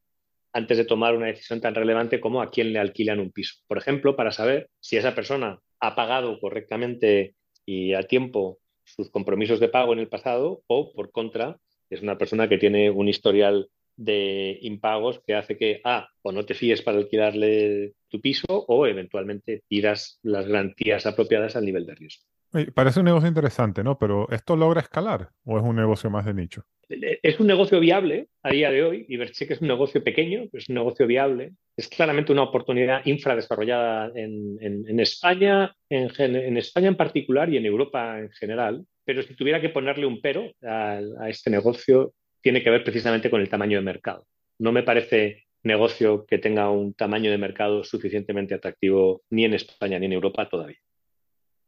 antes 0.55 0.77
de 0.77 0.85
tomar 0.85 1.13
una 1.15 1.27
decisión 1.27 1.59
tan 1.59 1.75
relevante 1.75 2.21
como 2.21 2.41
a 2.41 2.49
quién 2.49 2.71
le 2.71 2.79
alquilan 2.79 3.19
un 3.19 3.31
piso. 3.31 3.55
Por 3.67 3.77
ejemplo, 3.77 4.15
para 4.15 4.31
saber 4.31 4.69
si 4.79 4.95
esa 4.95 5.13
persona 5.13 5.59
ha 5.81 5.95
pagado 5.95 6.39
correctamente 6.39 7.35
y 7.65 7.93
a 7.93 8.03
tiempo 8.03 8.59
sus 8.85 9.11
compromisos 9.11 9.59
de 9.59 9.67
pago 9.67 9.91
en 9.91 9.99
el 9.99 10.07
pasado 10.07 10.63
o, 10.67 10.93
por 10.93 11.11
contra, 11.11 11.57
es 11.89 12.01
una 12.01 12.17
persona 12.17 12.47
que 12.47 12.57
tiene 12.57 12.89
un 12.89 13.09
historial 13.09 13.69
de 13.97 14.57
impagos 14.61 15.21
que 15.27 15.35
hace 15.35 15.57
que, 15.57 15.81
ah, 15.83 16.07
o 16.21 16.31
no 16.31 16.45
te 16.45 16.53
fíes 16.53 16.81
para 16.81 16.99
alquilarle 16.99 17.93
tu 18.07 18.21
piso 18.21 18.45
o 18.47 18.87
eventualmente 18.87 19.63
pidas 19.67 20.19
las 20.23 20.47
garantías 20.47 21.05
apropiadas 21.05 21.57
al 21.57 21.65
nivel 21.65 21.85
de 21.85 21.95
riesgo. 21.95 22.23
Parece 22.73 23.01
un 23.01 23.07
negocio 23.07 23.27
interesante, 23.27 23.83
¿no? 23.83 23.99
Pero 23.99 24.29
¿esto 24.29 24.55
logra 24.55 24.79
escalar 24.79 25.31
o 25.43 25.57
es 25.57 25.63
un 25.65 25.75
negocio 25.75 26.09
más 26.09 26.25
de 26.25 26.33
nicho? 26.33 26.63
Es 26.89 27.39
un 27.39 27.47
negocio 27.47 27.79
viable 27.79 28.27
a 28.43 28.49
día 28.51 28.69
de 28.71 28.83
hoy. 28.83 29.05
Ibercheck 29.09 29.51
es 29.51 29.61
un 29.61 29.67
negocio 29.67 30.03
pequeño, 30.03 30.43
pero 30.51 30.61
es 30.61 30.69
un 30.69 30.75
negocio 30.75 31.07
viable. 31.07 31.53
Es 31.75 31.87
claramente 31.87 32.31
una 32.31 32.43
oportunidad 32.43 33.05
infradesarrollada 33.05 34.11
en, 34.15 34.57
en, 34.61 34.99
España, 34.99 35.75
en, 35.89 36.57
España 36.57 36.87
en 36.87 36.97
particular 36.97 37.49
y 37.49 37.57
en 37.57 37.65
Europa 37.65 38.19
en 38.19 38.31
general. 38.31 38.85
Pero 39.03 39.23
si 39.23 39.35
tuviera 39.35 39.61
que 39.61 39.69
ponerle 39.69 40.05
un 40.05 40.21
pero 40.21 40.51
a, 40.63 40.99
a 41.19 41.29
este 41.29 41.49
negocio, 41.49 42.13
tiene 42.41 42.63
que 42.63 42.69
ver 42.69 42.83
precisamente 42.83 43.29
con 43.29 43.41
el 43.41 43.49
tamaño 43.49 43.77
de 43.77 43.83
mercado. 43.83 44.25
No 44.59 44.71
me 44.71 44.83
parece 44.83 45.45
negocio 45.63 46.25
que 46.25 46.37
tenga 46.37 46.69
un 46.69 46.93
tamaño 46.93 47.31
de 47.31 47.37
mercado 47.37 47.83
suficientemente 47.83 48.53
atractivo 48.53 49.23
ni 49.31 49.45
en 49.45 49.55
España 49.55 49.99
ni 49.99 50.05
en 50.05 50.13
Europa 50.13 50.47
todavía. 50.47 50.77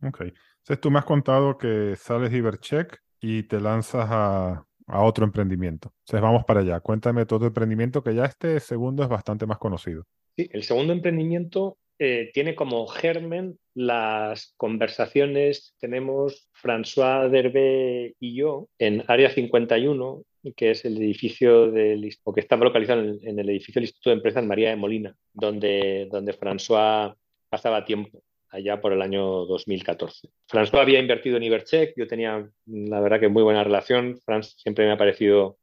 Ok. 0.04 0.22
Entonces 0.22 0.82
tú 0.82 0.92
me 0.92 1.00
has 1.00 1.06
contado 1.06 1.58
que 1.58 1.96
sales 1.96 2.32
de 2.32 2.38
Ibercheck 2.38 3.02
y 3.20 3.44
te 3.44 3.60
lanzas 3.60 4.08
a, 4.10 4.67
otro 4.88 5.26
emprendimiento. 5.26 5.92
Entonces 6.02 6.22
vamos 6.22 6.46
para 6.46 6.62
allá. 6.62 6.80
Cuéntame 6.80 7.26
todo 7.26 7.40
tu 7.40 7.46
emprendimiento, 7.48 8.04
que 8.04 8.16
ya 8.16 8.26
este 8.26 8.60
segundo 8.60 9.04
es 9.04 9.10
bastante 9.10 9.46
más 9.46 9.58
conocido. 9.58 10.06
Sí, 10.36 10.50
el 10.52 10.64
segundo 10.64 10.94
emprendimiento 10.94 11.78
eh, 12.00 12.30
tiene 12.34 12.56
como 12.56 12.88
germen 12.88 13.58
las 13.74 14.54
conversaciones 14.56 15.74
que 15.80 15.88
tenemos 15.88 16.50
François 16.54 17.30
Derbe 17.30 18.16
y 18.20 18.36
yo 18.36 18.70
en 18.78 19.04
Área 19.08 19.30
51, 19.30 20.24
que 20.56 20.72
es 20.72 20.86
el 20.86 20.98
edificio 20.98 21.72
del, 21.72 22.16
o 22.24 22.34
que 22.34 22.42
está 22.42 22.56
localizado 22.56 23.02
en, 23.02 23.40
el 23.40 23.50
edificio 23.50 23.80
del 23.80 23.86
Instituto 23.86 24.12
de 24.12 24.16
Empresas 24.18 24.46
María 24.46 24.70
de 24.70 24.76
Molina, 24.76 25.16
donde, 25.34 26.08
donde 26.12 26.34
François 26.34 27.16
pasaba 27.50 27.84
tiempo 27.84 28.22
allá 28.50 28.82
por 28.82 28.94
el 28.94 29.02
año 29.02 29.46
2014. 29.46 30.30
François 30.48 30.82
había 30.82 31.00
invertido 31.00 31.38
en 31.38 31.44
Ibercheck, 31.44 31.94
yo 31.96 32.08
tenía 32.08 32.50
la 32.66 33.00
verdad 33.00 33.20
que 33.20 33.28
muy 33.28 33.44
buena 33.44 33.64
relación, 33.64 34.20
Franz 34.26 34.56
siempre 34.58 34.86
me 34.86 34.92
ha 34.92 34.98
parecido 34.98 35.58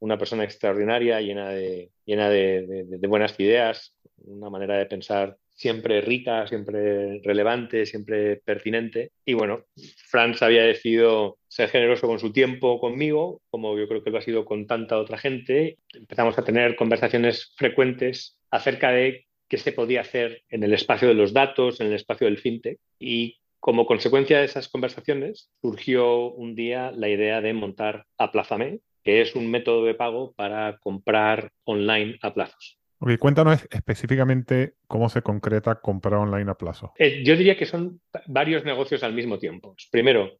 una 0.00 0.18
persona 0.18 0.44
extraordinaria, 0.44 1.20
llena 1.20 1.50
de, 1.50 1.90
llena 2.04 2.28
de, 2.28 2.98
buenas 3.06 3.38
ideas, 3.38 3.94
una 4.24 4.50
manera 4.50 4.78
de 4.78 4.86
pensar 4.86 5.36
siempre 5.50 6.00
rica, 6.00 6.46
siempre 6.46 7.20
relevante, 7.22 7.84
siempre 7.84 8.36
pertinente. 8.36 9.12
Y 9.26 9.34
bueno, 9.34 9.66
Franz 10.08 10.40
había 10.42 10.62
decidido 10.62 11.36
ser 11.48 11.68
generoso 11.68 12.06
con 12.06 12.18
su 12.18 12.32
tiempo 12.32 12.80
conmigo, 12.80 13.42
como 13.50 13.78
yo 13.78 13.86
creo 13.86 14.02
que 14.02 14.10
lo 14.10 14.18
ha 14.18 14.22
sido 14.22 14.46
con 14.46 14.66
tanta 14.66 14.98
otra 14.98 15.18
gente. 15.18 15.76
Empezamos 15.92 16.38
a 16.38 16.44
tener 16.44 16.76
conversaciones 16.76 17.52
frecuentes 17.56 18.38
acerca 18.50 18.90
de 18.90 19.26
qué 19.50 19.58
se 19.58 19.72
podía 19.72 20.00
hacer 20.00 20.44
en 20.48 20.62
el 20.62 20.72
espacio 20.72 21.08
de 21.08 21.14
los 21.14 21.34
datos, 21.34 21.80
en 21.80 21.88
el 21.88 21.94
espacio 21.94 22.26
del 22.26 22.38
fintech. 22.38 22.78
Y 22.98 23.40
como 23.58 23.84
consecuencia 23.84 24.38
de 24.38 24.44
esas 24.44 24.68
conversaciones, 24.68 25.50
surgió 25.60 26.30
un 26.30 26.54
día 26.54 26.92
la 26.92 27.08
idea 27.08 27.42
de 27.42 27.52
montar 27.52 28.06
Aplázame, 28.16 28.78
que 29.02 29.20
es 29.20 29.34
un 29.34 29.50
método 29.50 29.84
de 29.84 29.94
pago 29.94 30.32
para 30.34 30.78
comprar 30.78 31.50
online 31.64 32.18
a 32.22 32.32
plazos. 32.32 32.78
Ok, 33.00 33.18
cuéntanos 33.18 33.66
específicamente 33.70 34.74
cómo 34.86 35.08
se 35.08 35.22
concreta 35.22 35.80
comprar 35.80 36.20
online 36.20 36.50
a 36.50 36.54
plazo. 36.54 36.92
Eh, 36.98 37.22
yo 37.24 37.36
diría 37.36 37.56
que 37.56 37.66
son 37.66 38.00
varios 38.26 38.64
negocios 38.64 39.02
al 39.02 39.14
mismo 39.14 39.38
tiempo. 39.38 39.74
Primero, 39.90 40.38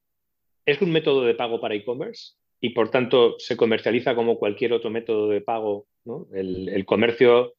es 0.64 0.80
un 0.80 0.92
método 0.92 1.24
de 1.24 1.34
pago 1.34 1.60
para 1.60 1.74
e-commerce 1.74 2.34
y 2.60 2.70
por 2.70 2.90
tanto 2.90 3.36
se 3.38 3.56
comercializa 3.56 4.14
como 4.14 4.38
cualquier 4.38 4.72
otro 4.72 4.90
método 4.90 5.28
de 5.30 5.40
pago. 5.40 5.86
el, 6.32 6.84
comercio 6.86 7.54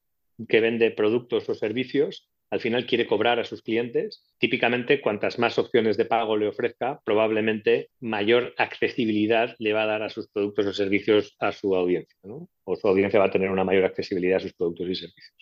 que 0.48 0.62
vende 0.62 0.92
productos 0.92 1.48
o 1.50 1.56
servicios, 1.56 2.30
al 2.52 2.60
final 2.60 2.86
quiere 2.86 3.08
cobrar 3.08 3.40
a 3.40 3.46
sus 3.46 3.62
clientes. 3.62 4.24
Típicamente, 4.38 5.00
cuantas 5.00 5.40
más 5.40 5.58
opciones 5.58 5.96
de 5.96 6.06
pago 6.06 6.36
le 6.36 6.48
ofrezca, 6.48 7.02
probablemente 7.06 7.90
mayor 8.02 8.54
accesibilidad 8.58 9.56
le 9.58 9.72
va 9.72 9.84
a 9.84 9.88
dar 9.88 10.04
a 10.04 10.10
sus 10.10 10.28
productos 10.28 10.66
o 10.68 10.74
servicios 10.74 11.36
a 11.40 11.54
su 11.54 11.74
audiencia, 11.76 12.18
o 12.24 12.76
su 12.76 12.88
audiencia 12.88 13.20
va 13.20 13.28
a 13.28 13.32
tener 13.32 13.50
una 13.50 13.64
mayor 13.64 13.86
accesibilidad 13.86 14.38
a 14.38 14.42
sus 14.42 14.54
productos 14.54 14.90
y 14.90 14.96
servicios. 14.96 15.34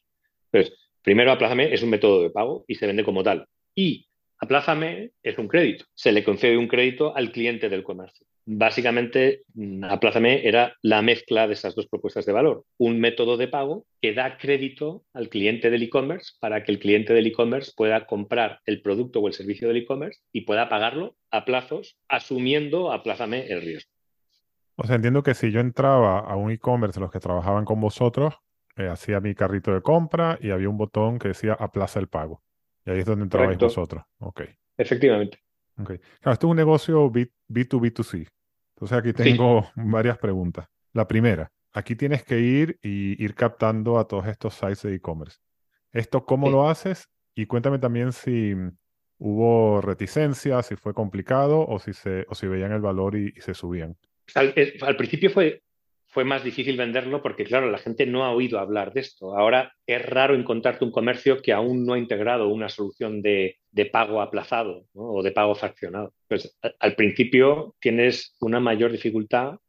Entonces, 0.51 0.77
primero, 1.01 1.31
Aplázame 1.31 1.73
es 1.73 1.81
un 1.81 1.89
método 1.89 2.21
de 2.21 2.29
pago 2.29 2.63
y 2.67 2.75
se 2.75 2.85
vende 2.85 3.03
como 3.03 3.23
tal. 3.23 3.47
Y 3.73 4.08
Aplázame 4.39 5.11
es 5.21 5.37
un 5.37 5.47
crédito. 5.47 5.85
Se 5.93 6.11
le 6.11 6.23
concede 6.23 6.57
un 6.57 6.67
crédito 6.67 7.15
al 7.15 7.31
cliente 7.31 7.67
del 7.67 7.83
comercio. 7.83 8.25
Básicamente, 8.45 9.43
mm, 9.53 9.83
Aplázame 9.83 10.47
era 10.47 10.75
la 10.81 11.01
mezcla 11.01 11.45
de 11.45 11.53
esas 11.53 11.75
dos 11.75 11.87
propuestas 11.87 12.25
de 12.25 12.31
valor. 12.31 12.63
Un 12.77 12.99
método 12.99 13.37
de 13.37 13.47
pago 13.47 13.85
que 14.01 14.13
da 14.13 14.37
crédito 14.37 15.03
al 15.13 15.29
cliente 15.29 15.69
del 15.69 15.83
e-commerce 15.83 16.33
para 16.39 16.63
que 16.63 16.71
el 16.71 16.79
cliente 16.79 17.13
del 17.13 17.27
e-commerce 17.27 17.73
pueda 17.75 18.07
comprar 18.07 18.61
el 18.65 18.81
producto 18.81 19.19
o 19.19 19.27
el 19.27 19.33
servicio 19.33 19.67
del 19.67 19.77
e-commerce 19.77 20.21
y 20.31 20.41
pueda 20.41 20.69
pagarlo 20.69 21.15
a 21.29 21.45
plazos, 21.45 21.97
asumiendo 22.07 22.91
Aplázame 22.91 23.45
el 23.47 23.61
riesgo. 23.61 23.91
O 24.77 24.87
sea, 24.87 24.95
entiendo 24.95 25.21
que 25.21 25.35
si 25.35 25.51
yo 25.51 25.59
entraba 25.59 26.19
a 26.19 26.35
un 26.37 26.49
e-commerce, 26.49 26.99
los 26.99 27.11
que 27.11 27.19
trabajaban 27.19 27.65
con 27.65 27.81
vosotros, 27.81 28.35
eh, 28.77 28.87
hacía 28.87 29.19
mi 29.19 29.35
carrito 29.35 29.73
de 29.73 29.81
compra 29.81 30.39
y 30.41 30.51
había 30.51 30.69
un 30.69 30.77
botón 30.77 31.19
que 31.19 31.27
decía 31.27 31.53
aplaza 31.53 31.99
el 31.99 32.07
pago. 32.07 32.41
Y 32.85 32.91
ahí 32.91 32.99
es 32.99 33.05
donde 33.05 33.23
entrabais 33.23 33.57
vosotros. 33.57 34.03
Ok. 34.19 34.41
Efectivamente. 34.77 35.39
Okay. 35.77 35.99
esto 36.17 36.47
es 36.47 36.51
un 36.51 36.57
negocio 36.57 37.09
B, 37.09 37.31
2 37.47 37.81
b 37.81 37.93
c 38.03 38.27
Entonces 38.75 38.97
aquí 38.97 39.13
tengo 39.13 39.69
varias 39.75 40.17
preguntas. 40.17 40.67
La 40.93 41.07
primera, 41.07 41.51
aquí 41.71 41.95
tienes 41.95 42.23
que 42.23 42.39
ir 42.39 42.79
y 42.81 43.23
ir 43.23 43.35
captando 43.35 43.97
a 43.97 44.07
todos 44.07 44.27
estos 44.27 44.55
sites 44.55 44.81
de 44.83 44.95
e-commerce. 44.95 45.37
¿Esto 45.91 46.25
cómo 46.25 46.49
lo 46.49 46.67
haces? 46.69 47.09
Y 47.35 47.45
cuéntame 47.45 47.79
también 47.79 48.11
si 48.11 48.53
hubo 49.17 49.81
reticencia, 49.81 50.61
si 50.63 50.75
fue 50.75 50.93
complicado 50.93 51.65
o 51.65 51.79
si, 51.79 51.93
se, 51.93 52.25
o 52.29 52.35
si 52.35 52.47
veían 52.47 52.71
el 52.71 52.81
valor 52.81 53.15
y, 53.15 53.31
se 53.39 53.53
subían. 53.53 53.97
al, 54.35 54.95
principio 54.97 55.29
fue 55.29 55.61
fue 56.09 56.25
más 56.25 56.43
difícil 56.43 56.75
venderlo 56.75 57.21
porque, 57.21 57.45
claro, 57.45 57.69
la 57.69 57.77
gente 57.77 58.05
no 58.07 58.25
ha 58.25 58.31
oído 58.31 58.59
hablar 58.59 58.93
de 58.93 59.01
esto. 59.01 59.37
Ahora 59.37 59.73
es 59.85 60.03
raro 60.03 60.33
encontrarte 60.35 60.83
un 60.83 60.91
comercio 60.91 61.41
que 61.41 61.53
aún 61.53 61.85
no 61.85 61.93
ha 61.93 61.99
integrado 61.99 62.47
una 62.47 62.67
solución 62.67 63.21
de, 63.21 63.57
pago 63.91 64.21
aplazado 64.21 64.85
o 64.93 65.21
de 65.21 65.31
pago 65.31 65.53
fraccionado. 65.53 66.13
Pues 66.27 66.57
al 66.79 66.95
principio 66.95 67.75
tienes 67.79 68.35
una 68.39 68.59
mayor 68.59 68.91
dificultad 68.91 69.59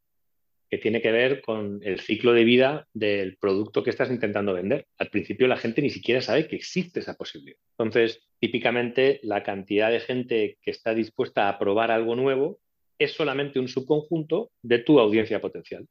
que 0.69 0.79
tiene 0.79 1.01
que 1.01 1.11
ver 1.11 1.41
con 1.41 1.79
el 1.83 1.99
ciclo 1.99 2.33
de 2.33 2.43
vida 2.43 2.87
del 2.93 3.37
producto 3.37 3.83
que 3.83 3.89
estás 3.91 4.09
intentando 4.09 4.53
vender. 4.53 4.87
Al 4.97 5.09
principio 5.09 5.47
la 5.47 5.57
gente 5.57 5.81
ni 5.81 5.89
siquiera 5.91 6.21
sabe 6.21 6.47
que 6.47 6.55
existe 6.55 7.01
esa 7.01 7.15
posibilidad. 7.15 7.59
Entonces, 7.77 8.19
típicamente 8.39 9.19
la 9.21 9.43
cantidad 9.43 9.91
de 9.91 9.99
gente 9.99 10.57
que 10.61 10.71
está 10.71 10.95
dispuesta 10.95 11.49
a 11.49 11.59
probar 11.59 11.91
algo 11.91 12.15
nuevo 12.15 12.59
es 12.97 13.11
solamente 13.11 13.59
un 13.59 13.67
subconjunto 13.67 14.51
de 14.61 14.79
tu 14.79 14.99
audiencia 14.99 15.39
potencial. 15.41 15.87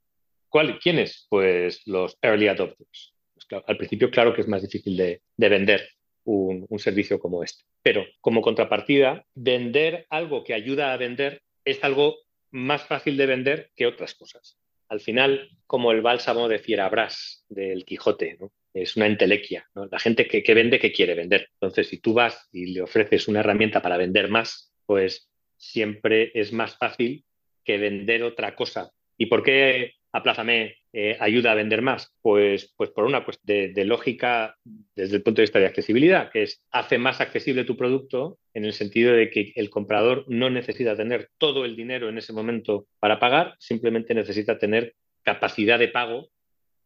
¿Quiénes? 0.83 1.27
Pues 1.29 1.83
los 1.87 2.19
early 2.23 2.49
adopters. 2.49 3.15
Pues 3.35 3.63
al 3.67 3.77
principio, 3.77 4.11
claro 4.11 4.35
que 4.35 4.43
es 4.43 4.49
más 4.49 4.63
difícil 4.63 4.97
de, 4.97 5.23
vender 5.37 5.89
un, 6.25 6.67
servicio 6.79 7.19
como 7.19 7.43
este. 7.43 7.65
Pero 7.83 8.05
como 8.21 8.43
contrapartida, 8.43 9.25
vender 9.35 10.07
algo 10.11 10.45
que 10.45 10.55
ayuda 10.55 10.93
a 10.93 10.97
vender 10.97 11.43
es 11.65 11.83
algo 11.85 12.17
más 12.51 12.83
fácil 12.83 13.17
de 13.17 13.27
vender 13.27 13.71
que 13.77 13.87
otras 13.87 14.15
cosas. 14.15 14.59
Al 14.89 15.01
final, 15.01 15.51
como 15.67 15.93
el 15.93 16.03
bálsamo 16.03 16.49
de 16.49 16.59
Fierabras 16.59 17.45
del 17.49 17.85
Quijote, 17.85 18.39
es 18.75 18.97
una 18.97 19.07
entelequia. 19.07 19.69
La 19.75 20.01
gente 20.01 20.27
que, 20.27 20.43
que, 20.43 20.55
vende, 20.55 20.81
que 20.81 20.93
quiere 20.93 21.15
vender. 21.15 21.49
Entonces, 21.55 21.89
si 21.89 21.99
tú 21.99 22.13
vas 22.13 22.49
y 22.53 22.67
le 22.73 22.83
ofreces 22.83 23.29
una 23.29 23.41
herramienta 23.41 23.81
para 23.81 23.97
vender 23.97 24.29
más, 24.29 24.73
pues 24.85 25.31
siempre 25.57 26.33
es 26.35 26.53
más 26.53 26.77
fácil 26.77 27.25
que 27.65 27.79
vender 27.79 28.25
otra 28.25 28.57
cosa. 28.57 28.91
¿Y 29.17 29.27
por 29.27 29.43
qué 29.43 29.95
Aplázame 30.13 30.77
eh, 30.93 31.17
ayuda 31.21 31.53
a 31.53 31.55
vender 31.55 31.83
más? 31.83 32.13
Pues, 32.21 32.75
pues 32.77 32.91
por 32.91 33.05
una 33.05 33.25
cuestión 33.25 33.73
de, 33.73 33.85
lógica 33.85 34.57
desde 34.97 35.17
el 35.17 35.23
punto 35.23 35.41
de 35.41 35.45
vista 35.45 35.61
de 35.61 35.67
accesibilidad, 35.67 36.31
que 36.31 36.43
es 36.43 36.63
hace 36.71 36.99
más 36.99 37.21
accesible 37.21 37.65
tu 37.65 37.77
producto 37.77 38.39
en 38.55 38.65
el 38.65 38.73
sentido 38.73 39.13
de 39.13 39.31
que 39.31 39.53
el 39.55 39.71
comprador 39.71 40.25
no 40.29 40.51
necesita 40.51 40.97
tener 40.97 41.31
todo 41.39 41.65
el 41.65 41.77
dinero 41.77 42.09
en 42.09 42.19
ese 42.19 42.33
momento 42.33 42.87
para 42.99 43.21
pagar, 43.21 43.55
simplemente 43.59 44.15
necesita 44.15 44.59
tener 44.59 44.95
capacidad 45.23 45.79
de 45.79 45.89
pago 45.89 46.29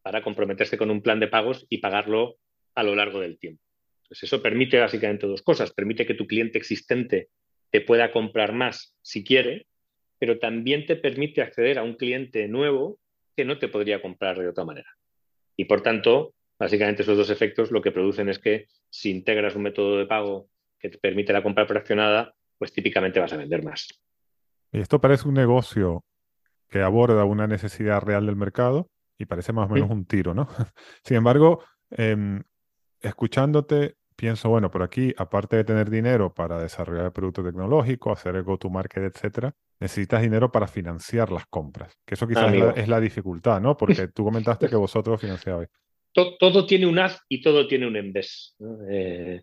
para 0.02 0.22
comprometerse 0.22 0.76
con 0.76 0.90
un 0.90 1.00
plan 1.00 1.18
de 1.18 1.28
pagos 1.28 1.66
y 1.70 1.78
pagarlo 1.78 2.36
a 2.74 2.82
lo 2.82 2.94
largo 2.94 3.20
del 3.20 3.38
tiempo. 3.38 3.62
Pues 4.06 4.22
eso 4.22 4.42
permite 4.42 4.78
básicamente 4.78 5.26
dos 5.26 5.42
cosas. 5.42 5.72
Permite 5.72 6.06
que 6.06 6.14
tu 6.14 6.26
cliente 6.26 6.58
existente 6.58 7.28
te 7.70 7.80
pueda 7.80 8.12
comprar 8.12 8.52
más 8.52 8.94
si 9.02 9.24
quiere, 9.24 9.66
pero 10.18 10.38
también 10.38 10.86
te 10.86 10.96
permite 10.96 11.42
acceder 11.42 11.78
a 11.78 11.82
un 11.82 11.94
cliente 11.94 12.46
nuevo 12.48 12.98
que 13.36 13.44
no 13.44 13.58
te 13.58 13.68
podría 13.68 14.00
comprar 14.00 14.38
de 14.38 14.48
otra 14.48 14.64
manera. 14.64 14.88
Y 15.56 15.64
por 15.64 15.82
tanto, 15.82 16.34
básicamente 16.58 17.02
esos 17.02 17.16
dos 17.16 17.30
efectos 17.30 17.70
lo 17.70 17.82
que 17.82 17.92
producen 17.92 18.28
es 18.28 18.38
que 18.38 18.68
si 18.90 19.10
integras 19.10 19.56
un 19.56 19.62
método 19.62 19.98
de 19.98 20.06
pago 20.06 20.48
que 20.78 20.88
te 20.88 20.98
permite 20.98 21.32
la 21.32 21.42
compra 21.42 21.66
fraccionada, 21.66 22.34
pues 22.58 22.72
típicamente 22.72 23.20
vas 23.20 23.32
a 23.32 23.36
vender 23.36 23.62
más. 23.64 23.88
Y 24.72 24.80
esto 24.80 25.00
parece 25.00 25.28
un 25.28 25.34
negocio 25.34 26.04
que 26.68 26.82
aborda 26.82 27.24
una 27.24 27.46
necesidad 27.46 28.02
real 28.02 28.26
del 28.26 28.36
mercado 28.36 28.88
y 29.18 29.26
parece 29.26 29.52
más 29.52 29.70
o 29.70 29.74
menos 29.74 29.90
un 29.90 30.04
tiro, 30.06 30.34
¿no? 30.34 30.48
Sin 31.04 31.16
embargo, 31.16 31.64
em, 31.90 32.42
escuchándote, 33.00 33.96
pienso, 34.16 34.48
bueno, 34.48 34.70
por 34.70 34.82
aquí, 34.82 35.14
aparte 35.16 35.56
de 35.56 35.64
tener 35.64 35.90
dinero 35.90 36.34
para 36.34 36.60
desarrollar 36.60 37.06
el 37.06 37.12
producto 37.12 37.44
tecnológico, 37.44 38.12
hacer 38.12 38.36
el 38.36 38.42
go-to-market, 38.42 39.04
etcétera, 39.04 39.54
necesitas 39.80 40.22
dinero 40.22 40.50
para 40.50 40.66
financiar 40.66 41.30
las 41.30 41.46
compras. 41.46 41.92
Que 42.06 42.14
eso 42.14 42.26
quizás 42.26 42.52
es 42.76 42.88
la, 42.88 43.00
dificultad, 43.00 43.60
¿no? 43.60 43.76
Porque 43.76 44.08
tú 44.14 44.24
comentaste 44.24 44.68
que 44.68 44.76
vosotros 44.76 45.20
financiabais. 45.20 45.68
Todo, 46.12 46.66
tiene 46.66 46.86
un 46.86 46.98
haz 46.98 47.20
y 47.28 47.42
todo 47.42 47.66
tiene 47.66 47.88
un 47.88 47.96
en 47.96 48.12
eh, 48.88 49.42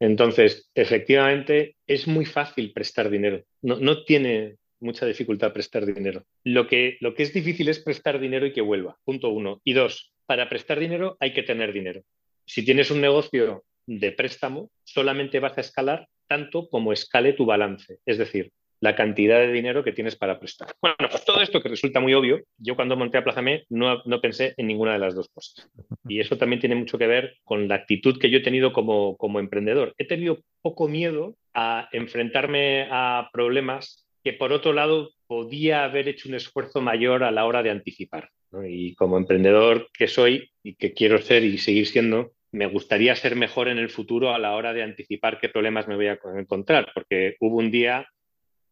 entonces, 0.00 0.70
efectivamente, 0.74 1.76
es 1.86 2.08
muy 2.08 2.24
fácil 2.24 2.72
prestar 2.72 3.08
dinero. 3.08 3.44
No, 3.62 3.78
no 3.78 4.02
tiene 4.04 4.56
mucha 4.80 5.06
dificultad 5.06 5.52
prestar 5.52 5.86
dinero. 5.86 6.24
Lo 6.42 6.66
que, 6.66 6.96
lo 7.00 7.14
que 7.14 7.22
es 7.22 7.32
difícil 7.32 7.68
es 7.68 7.78
prestar 7.78 8.20
dinero 8.20 8.46
y 8.46 8.52
que 8.52 8.60
vuelva. 8.60 8.98
Punto 9.04 9.28
uno. 9.30 9.60
Y 9.64 9.72
dos, 9.72 10.12
para 10.26 10.48
prestar 10.48 10.80
dinero 10.80 11.16
hay 11.20 11.32
que 11.32 11.42
tener 11.42 11.72
dinero. 11.72 12.02
Si 12.46 12.64
tienes 12.64 12.90
un 12.90 13.00
negocio 13.00 13.64
de 13.86 14.12
préstamo, 14.12 14.70
solamente 14.84 15.40
vas 15.40 15.56
a 15.58 15.62
escalar 15.62 16.08
tanto 16.26 16.68
como 16.68 16.92
escale 16.92 17.32
tu 17.32 17.44
balance, 17.44 17.98
es 18.06 18.18
decir, 18.18 18.50
la 18.84 18.94
cantidad 18.94 19.38
de 19.38 19.50
dinero 19.50 19.82
que 19.82 19.92
tienes 19.92 20.14
para 20.14 20.38
prestar. 20.38 20.74
Bueno, 20.82 21.08
pues 21.10 21.24
todo 21.24 21.40
esto 21.40 21.62
que 21.62 21.70
resulta 21.70 22.00
muy 22.00 22.12
obvio, 22.12 22.42
yo 22.58 22.76
cuando 22.76 22.98
monté 22.98 23.16
a 23.16 23.24
Plazame 23.24 23.64
no, 23.70 24.02
no 24.04 24.20
pensé 24.20 24.52
en 24.58 24.66
ninguna 24.66 24.92
de 24.92 24.98
las 24.98 25.14
dos 25.14 25.28
cosas. 25.30 25.70
Y 26.06 26.20
eso 26.20 26.36
también 26.36 26.60
tiene 26.60 26.74
mucho 26.74 26.98
que 26.98 27.06
ver 27.06 27.38
con 27.44 27.66
la 27.66 27.76
actitud 27.76 28.18
que 28.20 28.28
yo 28.28 28.38
he 28.38 28.42
tenido 28.42 28.74
como, 28.74 29.16
como 29.16 29.40
emprendedor. 29.40 29.94
He 29.96 30.06
tenido 30.06 30.40
poco 30.60 30.86
miedo 30.86 31.34
a 31.54 31.88
enfrentarme 31.92 32.86
a 32.90 33.30
problemas 33.32 34.06
que 34.22 34.34
por 34.34 34.52
otro 34.52 34.74
lado 34.74 35.12
podía 35.26 35.84
haber 35.84 36.06
hecho 36.06 36.28
un 36.28 36.34
esfuerzo 36.34 36.82
mayor 36.82 37.24
a 37.24 37.30
la 37.30 37.46
hora 37.46 37.62
de 37.62 37.70
anticipar. 37.70 38.28
Y 38.68 38.94
como 38.96 39.16
emprendedor 39.16 39.88
que 39.96 40.08
soy 40.08 40.50
y 40.62 40.74
que 40.74 40.92
quiero 40.92 41.18
ser 41.22 41.42
y 41.42 41.56
seguir 41.56 41.86
siendo, 41.86 42.32
me 42.52 42.66
gustaría 42.66 43.16
ser 43.16 43.34
mejor 43.34 43.68
en 43.68 43.78
el 43.78 43.88
futuro 43.88 44.34
a 44.34 44.38
la 44.38 44.54
hora 44.54 44.74
de 44.74 44.82
anticipar 44.82 45.40
qué 45.40 45.48
problemas 45.48 45.88
me 45.88 45.96
voy 45.96 46.08
a 46.08 46.18
encontrar, 46.36 46.92
porque 46.94 47.36
hubo 47.40 47.56
un 47.56 47.70
día 47.70 48.06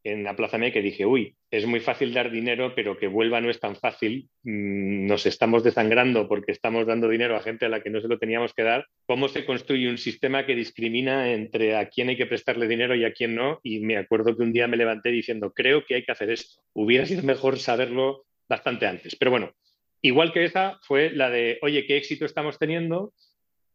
en 0.05 0.27
Aplázame 0.27 0.73
que 0.73 0.83
dije, 0.83 1.07
uy, 1.07 1.37
es 1.51 1.67
muy 1.67 1.81
fácil 1.81 2.13
dar 2.13 2.31
dinero, 2.31 2.75
pero 2.75 2.99
que 2.99 3.07
vuelva 3.07 3.41
no 3.41 3.51
es 3.51 3.61
tan 3.61 3.77
fácil. 3.77 4.29
Mm, 4.43 5.07
nos 5.07 5.27
estamos 5.27 5.63
desangrando 5.63 6.29
porque 6.29 6.53
estamos 6.53 6.87
dando 6.87 7.09
dinero 7.09 7.37
a 7.37 7.43
gente 7.43 7.67
a 7.67 7.69
la 7.69 7.83
que 7.83 7.91
no 7.91 8.01
se 8.01 8.09
lo 8.09 8.19
teníamos 8.19 8.53
que 8.55 8.63
dar. 8.63 8.87
¿Cómo 9.07 9.29
se 9.29 9.45
construye 9.45 9.89
un 9.89 9.99
sistema 9.99 10.47
que 10.47 10.55
discrimina 10.55 11.33
entre 11.33 11.77
a 11.77 11.89
quién 11.89 12.09
hay 12.09 12.17
que 12.17 12.27
prestarle 12.27 12.69
dinero 12.69 12.95
y 12.95 13.05
a 13.05 13.13
quién 13.13 13.35
no? 13.35 13.61
Y 13.63 13.81
me 13.81 13.97
acuerdo 13.97 14.37
que 14.37 14.43
un 14.43 14.53
día 14.53 14.67
me 14.67 14.77
levanté 14.77 15.11
diciendo, 15.11 15.53
creo 15.55 15.85
que 15.85 15.97
hay 15.97 16.05
que 16.05 16.13
hacer 16.13 16.31
esto. 16.31 16.63
Hubiera 16.73 17.07
sido 17.07 17.23
mejor 17.23 17.59
saberlo 17.59 18.25
bastante 18.49 18.87
antes. 18.87 19.17
Pero 19.17 19.31
bueno, 19.31 19.53
igual 20.01 20.33
que 20.33 20.45
esa 20.45 20.79
fue 20.83 21.11
la 21.11 21.31
de, 21.31 21.59
oye, 21.63 21.87
qué 21.87 21.97
éxito 21.97 22.25
estamos 22.25 22.59
teniendo 22.59 23.13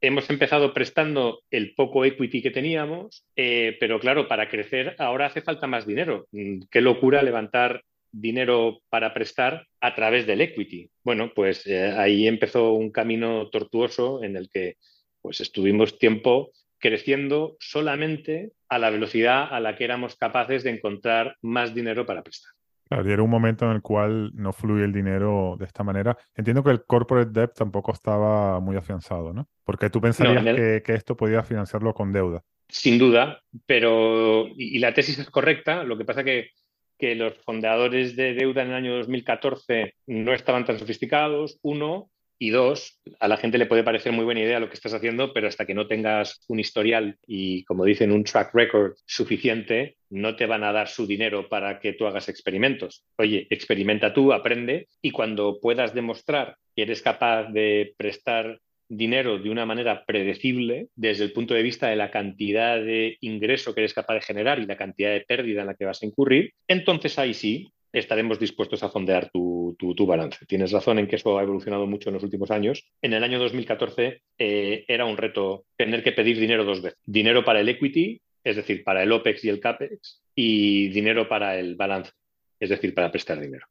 hemos 0.01 0.29
empezado 0.29 0.73
prestando 0.73 1.41
el 1.51 1.73
poco 1.75 2.05
equity 2.05 2.41
que 2.41 2.51
teníamos, 2.51 3.25
eh, 3.35 3.77
pero 3.79 3.99
claro, 3.99 4.27
para 4.27 4.49
crecer 4.49 4.95
ahora 4.99 5.27
hace 5.27 5.41
falta 5.41 5.67
más 5.67 5.85
dinero. 5.85 6.27
Mm, 6.31 6.61
qué 6.69 6.81
locura 6.81 7.23
levantar 7.23 7.83
dinero 8.11 8.81
para 8.89 9.13
prestar 9.13 9.67
a 9.81 9.95
través 9.95 10.25
del 10.25 10.41
equity. 10.41 10.89
Bueno, 11.03 11.31
pues 11.35 11.65
eh, 11.67 11.91
ahí 11.97 12.27
empezó 12.27 12.73
un 12.73 12.91
camino 12.91 13.49
tortuoso 13.49 14.23
en 14.23 14.37
el 14.37 14.49
que 14.49 14.77
pues 15.21 15.41
estuvimos 15.41 15.97
tiempo 15.97 16.51
creciendo 16.79 17.57
solamente 17.59 18.51
a 18.69 18.79
la 18.79 18.89
velocidad 18.89 19.47
a 19.51 19.59
la 19.59 19.75
que 19.75 19.83
éramos 19.83 20.15
capaces 20.15 20.63
de 20.63 20.71
encontrar 20.71 21.37
más 21.41 21.73
dinero 21.73 22.05
para 22.05 22.23
prestar. 22.23 22.56
Claro, 22.89 23.09
y 23.09 23.11
era 23.11 23.23
un 23.23 23.29
momento 23.29 23.65
en 23.65 23.71
el 23.71 23.81
cual 23.81 24.31
no 24.33 24.53
fluye 24.53 24.85
el 24.85 24.93
dinero 24.93 25.55
de 25.59 25.65
esta 25.65 25.83
manera. 25.83 26.17
Entiendo 26.35 26.63
que 26.63 26.71
el 26.71 26.85
corporate 26.85 27.31
debt 27.31 27.53
tampoco 27.53 27.91
estaba 27.91 28.59
muy 28.59 28.77
afianzado, 28.77 29.33
¿no? 29.33 29.47
Porque 29.63 29.89
tú 29.89 29.99
pensarías 29.99 30.43
que, 30.83 30.93
esto 30.93 31.17
podía 31.17 31.43
financiarlo 31.43 31.93
con 31.93 32.13
deuda. 32.13 32.43
Sin 32.69 32.97
duda, 32.97 33.41
pero, 33.65 34.47
y, 34.55 34.79
la 34.79 34.93
tesis 34.93 35.19
es 35.19 35.29
correcta, 35.29 35.83
lo 35.83 35.97
que 35.97 36.05
pasa 36.05 36.23
que, 36.23 36.49
que 36.97 37.15
los 37.15 37.37
fundadores 37.45 38.15
de 38.15 38.33
deuda 38.33 38.63
en 38.63 38.69
el 38.69 38.75
año 38.75 38.97
2014 38.97 39.95
no 40.07 40.33
estaban 40.33 40.65
tan 40.65 40.79
sofisticados, 40.79 41.59
uno, 41.61 42.09
y 42.39 42.49
dos, 42.51 42.99
a 43.19 43.27
la 43.27 43.37
gente 43.37 43.57
le 43.57 43.65
puede 43.65 43.83
parecer 43.83 44.11
muy 44.11 44.25
buena 44.25 44.41
idea 44.41 44.59
lo 44.59 44.69
que 44.69 44.75
estás 44.75 44.93
haciendo, 44.93 45.33
pero 45.33 45.47
hasta 45.47 45.65
que 45.65 45.73
no 45.73 45.87
tengas 45.87 46.43
un 46.47 46.59
historial 46.59 47.17
y, 47.25 47.63
como 47.65 47.85
dicen, 47.85 48.11
un 48.11 48.23
track 48.23 48.53
record 48.53 48.93
suficiente, 49.05 49.97
no 50.09 50.35
te 50.35 50.45
van 50.45 50.63
a 50.63 50.71
dar 50.71 50.87
su 50.87 51.07
dinero 51.07 51.49
para 51.49 51.79
que 51.79 51.93
tú 51.93 52.05
hagas 52.05 52.29
experimentos. 52.29 53.05
Oye, 53.17 53.47
experimenta 53.49 54.13
tú, 54.13 54.33
aprende 54.33 54.87
y 55.01 55.11
cuando 55.11 55.59
puedas 55.59 55.93
demostrar 55.93 56.57
que 56.75 56.83
eres 56.83 57.01
capaz 57.01 57.51
de 57.51 57.93
prestar 57.97 58.59
dinero 58.89 59.37
de 59.37 59.49
una 59.49 59.65
manera 59.65 60.05
predecible 60.05 60.87
desde 60.95 61.25
el 61.25 61.33
punto 61.33 61.53
de 61.53 61.63
vista 61.63 61.89
de 61.89 61.97
la 61.97 62.11
cantidad 62.11 62.77
de 62.77 63.17
ingreso 63.21 63.73
que 63.73 63.81
eres 63.81 63.93
capaz 63.93 64.13
de 64.13 64.21
generar 64.21 64.59
y 64.59 64.65
la 64.65 64.77
cantidad 64.77 65.11
de 65.11 65.21
pérdida 65.21 65.61
en 65.61 65.67
la 65.67 65.75
que 65.75 65.85
vas 65.85 66.01
a 66.01 66.05
incurrir, 66.05 66.53
entonces 66.67 67.19
ahí 67.19 67.33
sí 67.33 67.67
estaremos 67.99 68.39
dispuestos 68.39 68.83
a 68.83 68.89
fondear 68.89 69.29
tu, 69.29 69.75
balance. 70.07 70.45
Tienes 70.45 70.71
razón 70.71 70.99
en 70.99 71.07
que 71.07 71.17
eso 71.17 71.37
ha 71.37 71.43
evolucionado 71.43 71.87
mucho 71.87 72.09
en 72.09 72.15
los 72.15 72.23
últimos 72.23 72.51
años. 72.51 72.87
En 73.01 73.13
el 73.13 73.23
año 73.23 73.39
2014 73.39 74.21
eh, 74.37 74.85
era 74.87 75.05
un 75.05 75.17
reto 75.17 75.65
tener 75.75 76.03
que 76.03 76.11
pedir 76.11 76.39
dinero 76.39 76.63
dos 76.63 76.81
veces. 76.81 76.99
Dinero 77.05 77.43
para 77.43 77.59
el 77.59 77.69
equity, 77.69 78.21
es 78.43 78.55
decir, 78.55 78.83
para 78.83 79.03
el 79.03 79.11
OPEX 79.11 79.45
y 79.45 79.49
el 79.49 79.59
CAPEX, 79.59 80.23
y 80.35 80.89
dinero 80.89 81.27
para 81.27 81.57
el 81.57 81.75
balance, 81.75 82.11
es 82.59 82.69
decir, 82.69 82.93
para 82.93 83.11
prestar 83.11 83.39
dinero. 83.39 83.65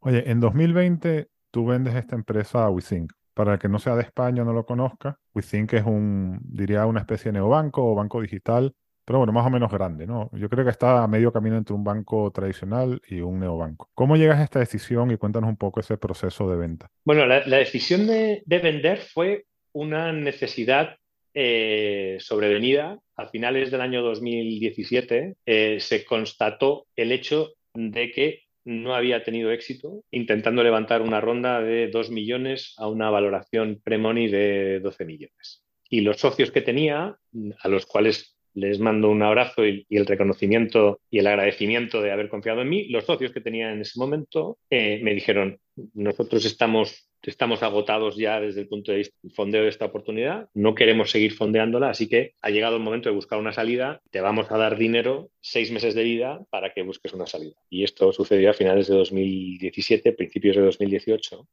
Oye, 0.00 0.30
en 0.30 0.40
2020 0.40 1.28
tú 1.50 1.66
vendes 1.66 1.94
esta 1.94 2.14
empresa 2.14 2.64
a 2.64 2.70
WeThink. 2.70 3.12
Para 3.34 3.54
el 3.54 3.58
que 3.58 3.68
no 3.68 3.78
sea 3.78 3.94
de 3.94 4.02
España 4.02 4.44
no 4.44 4.52
lo 4.52 4.66
conozca, 4.66 5.18
WeThink 5.34 5.72
es 5.74 5.84
un, 5.84 6.40
diría, 6.42 6.86
una 6.86 7.00
especie 7.00 7.30
de 7.30 7.38
neobanco 7.38 7.84
o 7.84 7.94
banco 7.94 8.20
digital 8.20 8.74
pero 9.08 9.20
bueno, 9.20 9.32
más 9.32 9.46
o 9.46 9.50
menos 9.50 9.72
grande, 9.72 10.06
¿no? 10.06 10.30
Yo 10.34 10.50
creo 10.50 10.66
que 10.66 10.70
está 10.70 11.02
a 11.02 11.08
medio 11.08 11.32
camino 11.32 11.56
entre 11.56 11.74
un 11.74 11.82
banco 11.82 12.30
tradicional 12.30 13.00
y 13.08 13.20
un 13.22 13.40
neobanco. 13.40 13.88
¿Cómo 13.94 14.18
llegas 14.18 14.38
a 14.38 14.44
esta 14.44 14.58
decisión 14.58 15.10
y 15.10 15.16
cuéntanos 15.16 15.48
un 15.48 15.56
poco 15.56 15.80
ese 15.80 15.96
proceso 15.96 16.46
de 16.50 16.58
venta? 16.58 16.90
Bueno, 17.06 17.24
la, 17.24 17.40
decisión 17.40 18.06
de, 18.06 18.42
vender 18.46 18.98
fue 18.98 19.46
una 19.72 20.12
necesidad 20.12 20.98
eh, 21.32 22.18
sobrevenida. 22.20 22.98
A 23.16 23.28
finales 23.28 23.70
del 23.70 23.80
año 23.80 24.02
2017 24.02 25.36
eh, 25.46 25.78
se 25.80 26.04
constató 26.04 26.84
el 26.94 27.10
hecho 27.10 27.54
de 27.72 28.10
que 28.10 28.42
no 28.66 28.94
había 28.94 29.24
tenido 29.24 29.50
éxito 29.52 30.04
intentando 30.10 30.62
levantar 30.62 31.00
una 31.00 31.22
ronda 31.22 31.62
de 31.62 31.88
2 31.88 32.10
millones 32.10 32.74
a 32.76 32.88
una 32.88 33.08
valoración 33.08 33.80
pre-money 33.82 34.28
de 34.28 34.80
12 34.80 35.06
millones. 35.06 35.64
Y 35.88 36.02
los 36.02 36.18
socios 36.18 36.50
que 36.50 36.60
tenía, 36.60 37.16
a 37.58 37.68
los 37.68 37.86
cuales 37.86 38.37
les 38.54 38.78
mando 38.78 39.10
un 39.10 39.22
abrazo 39.22 39.66
y, 39.66 39.86
el 39.90 40.06
reconocimiento 40.06 41.00
y 41.10 41.18
el 41.18 41.26
agradecimiento 41.26 42.02
de 42.02 42.12
haber 42.12 42.28
confiado 42.28 42.62
en 42.62 42.68
mí. 42.68 42.88
Los 42.88 43.04
socios 43.04 43.32
que 43.32 43.40
tenía 43.40 43.72
en 43.72 43.80
ese 43.80 43.98
momento 43.98 44.58
eh, 44.70 45.00
me 45.02 45.14
dijeron, 45.14 45.58
nosotros 45.94 46.44
estamos, 46.44 47.08
estamos 47.22 47.62
agotados 47.62 48.16
ya 48.16 48.40
desde 48.40 48.62
el 48.62 48.68
punto 48.68 48.92
de 48.92 48.98
vista 48.98 49.16
del 49.22 49.32
fondeo 49.32 49.62
de 49.62 49.68
esta 49.68 49.86
oportunidad, 49.86 50.48
no 50.54 50.74
queremos 50.74 51.10
seguir 51.10 51.32
fondeándola, 51.32 51.90
así 51.90 52.08
que 52.08 52.32
ha 52.42 52.50
llegado 52.50 52.76
el 52.76 52.82
momento 52.82 53.08
de 53.08 53.14
buscar 53.14 53.38
una 53.38 53.52
salida, 53.52 54.00
te 54.10 54.20
vamos 54.20 54.50
a 54.50 54.58
dar 54.58 54.76
dinero, 54.76 55.30
seis 55.40 55.70
meses 55.70 55.94
de 55.94 56.04
vida, 56.04 56.40
para 56.50 56.72
que 56.72 56.82
busques 56.82 57.12
una 57.12 57.26
salida. 57.26 57.56
Y 57.70 57.84
esto 57.84 58.12
sucedió 58.12 58.50
a 58.50 58.54
finales 58.54 58.88
de 58.88 58.96
2017, 58.96 60.12
principios 60.12 60.56
de 60.56 60.62
2018. 60.62 61.46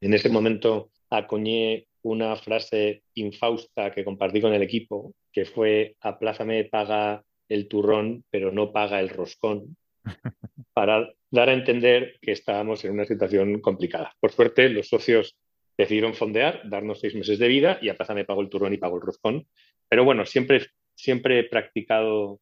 En 0.00 0.14
ese 0.14 0.28
momento 0.28 0.90
acuñé 1.10 1.86
una 2.02 2.36
frase 2.36 3.02
infausta 3.14 3.90
que 3.90 4.04
compartí 4.04 4.40
con 4.40 4.52
el 4.52 4.62
equipo, 4.62 5.14
que 5.32 5.44
fue 5.44 5.96
aplázame, 6.00 6.64
paga 6.64 7.24
el 7.48 7.68
turrón, 7.68 8.24
pero 8.30 8.52
no 8.52 8.72
paga 8.72 9.00
el 9.00 9.08
roscón, 9.08 9.76
para 10.72 11.12
dar 11.30 11.48
a 11.48 11.54
entender 11.54 12.18
que 12.20 12.32
estábamos 12.32 12.84
en 12.84 12.92
una 12.92 13.04
situación 13.04 13.60
complicada. 13.60 14.14
Por 14.20 14.32
suerte, 14.32 14.68
los 14.68 14.88
socios 14.88 15.36
decidieron 15.76 16.14
fondear, 16.14 16.62
darnos 16.68 17.00
seis 17.00 17.14
meses 17.14 17.38
de 17.38 17.48
vida 17.48 17.78
y 17.80 17.88
aplázame, 17.88 18.24
pago 18.24 18.40
el 18.40 18.48
turrón 18.48 18.74
y 18.74 18.78
pago 18.78 18.96
el 18.96 19.02
roscón. 19.02 19.46
Pero 19.88 20.04
bueno, 20.04 20.26
siempre, 20.26 20.66
siempre 20.94 21.40
he 21.40 21.44
practicado 21.44 22.40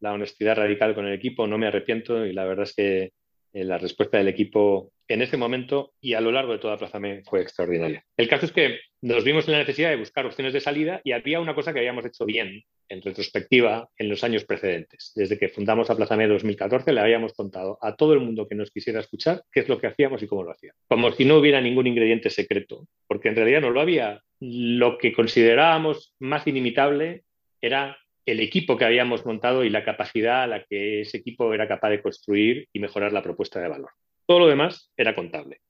la 0.00 0.12
honestidad 0.12 0.56
radical 0.56 0.94
con 0.94 1.06
el 1.06 1.14
equipo, 1.14 1.46
no 1.46 1.58
me 1.58 1.66
arrepiento 1.66 2.26
y 2.26 2.32
la 2.32 2.44
verdad 2.44 2.64
es 2.64 2.74
que 2.74 3.12
eh, 3.52 3.64
la 3.64 3.78
respuesta 3.78 4.18
del 4.18 4.28
equipo 4.28 4.92
en 5.08 5.22
ese 5.22 5.36
momento 5.36 5.92
y 6.00 6.14
a 6.14 6.20
lo 6.20 6.32
largo 6.32 6.52
de 6.52 6.58
toda 6.58 6.76
Plazame 6.76 7.22
fue 7.24 7.42
extraordinaria. 7.42 8.04
El 8.16 8.28
caso 8.28 8.46
es 8.46 8.52
que 8.52 8.78
nos 9.02 9.24
vimos 9.24 9.46
en 9.46 9.52
la 9.52 9.58
necesidad 9.58 9.90
de 9.90 9.96
buscar 9.96 10.26
opciones 10.26 10.52
de 10.52 10.60
salida 10.60 11.00
y 11.04 11.12
había 11.12 11.40
una 11.40 11.54
cosa 11.54 11.72
que 11.72 11.80
habíamos 11.80 12.04
hecho 12.04 12.24
bien 12.24 12.64
en 12.88 13.02
retrospectiva 13.02 13.88
en 13.98 14.08
los 14.08 14.24
años 14.24 14.44
precedentes. 14.44 15.12
Desde 15.14 15.38
que 15.38 15.48
fundamos 15.48 15.90
a 15.90 15.96
Plazame 15.96 16.26
2014 16.28 16.92
le 16.92 17.00
habíamos 17.00 17.34
contado 17.34 17.78
a 17.82 17.96
todo 17.96 18.14
el 18.14 18.20
mundo 18.20 18.48
que 18.48 18.54
nos 18.54 18.70
quisiera 18.70 19.00
escuchar 19.00 19.42
qué 19.52 19.60
es 19.60 19.68
lo 19.68 19.78
que 19.78 19.88
hacíamos 19.88 20.22
y 20.22 20.26
cómo 20.26 20.44
lo 20.44 20.52
hacíamos. 20.52 20.80
Como 20.88 21.12
si 21.12 21.24
no 21.24 21.36
hubiera 21.36 21.60
ningún 21.60 21.86
ingrediente 21.86 22.30
secreto, 22.30 22.86
porque 23.06 23.28
en 23.28 23.36
realidad 23.36 23.60
no 23.60 23.70
lo 23.70 23.80
había. 23.80 24.22
Lo 24.40 24.98
que 24.98 25.12
considerábamos 25.12 26.14
más 26.18 26.46
inimitable 26.46 27.24
era 27.60 27.98
el 28.26 28.40
equipo 28.40 28.76
que 28.76 28.84
habíamos 28.84 29.24
montado 29.24 29.64
y 29.64 29.70
la 29.70 29.84
capacidad 29.84 30.42
a 30.42 30.46
la 30.46 30.64
que 30.64 31.02
ese 31.02 31.18
equipo 31.18 31.54
era 31.54 31.68
capaz 31.68 31.90
de 31.90 32.02
construir 32.02 32.68
y 32.72 32.80
mejorar 32.80 33.12
la 33.12 33.22
propuesta 33.22 33.60
de 33.60 33.68
valor. 33.68 33.90
Todo 34.26 34.40
lo 34.40 34.46
demás 34.48 34.92
era 34.96 35.14
contable. 35.14 35.60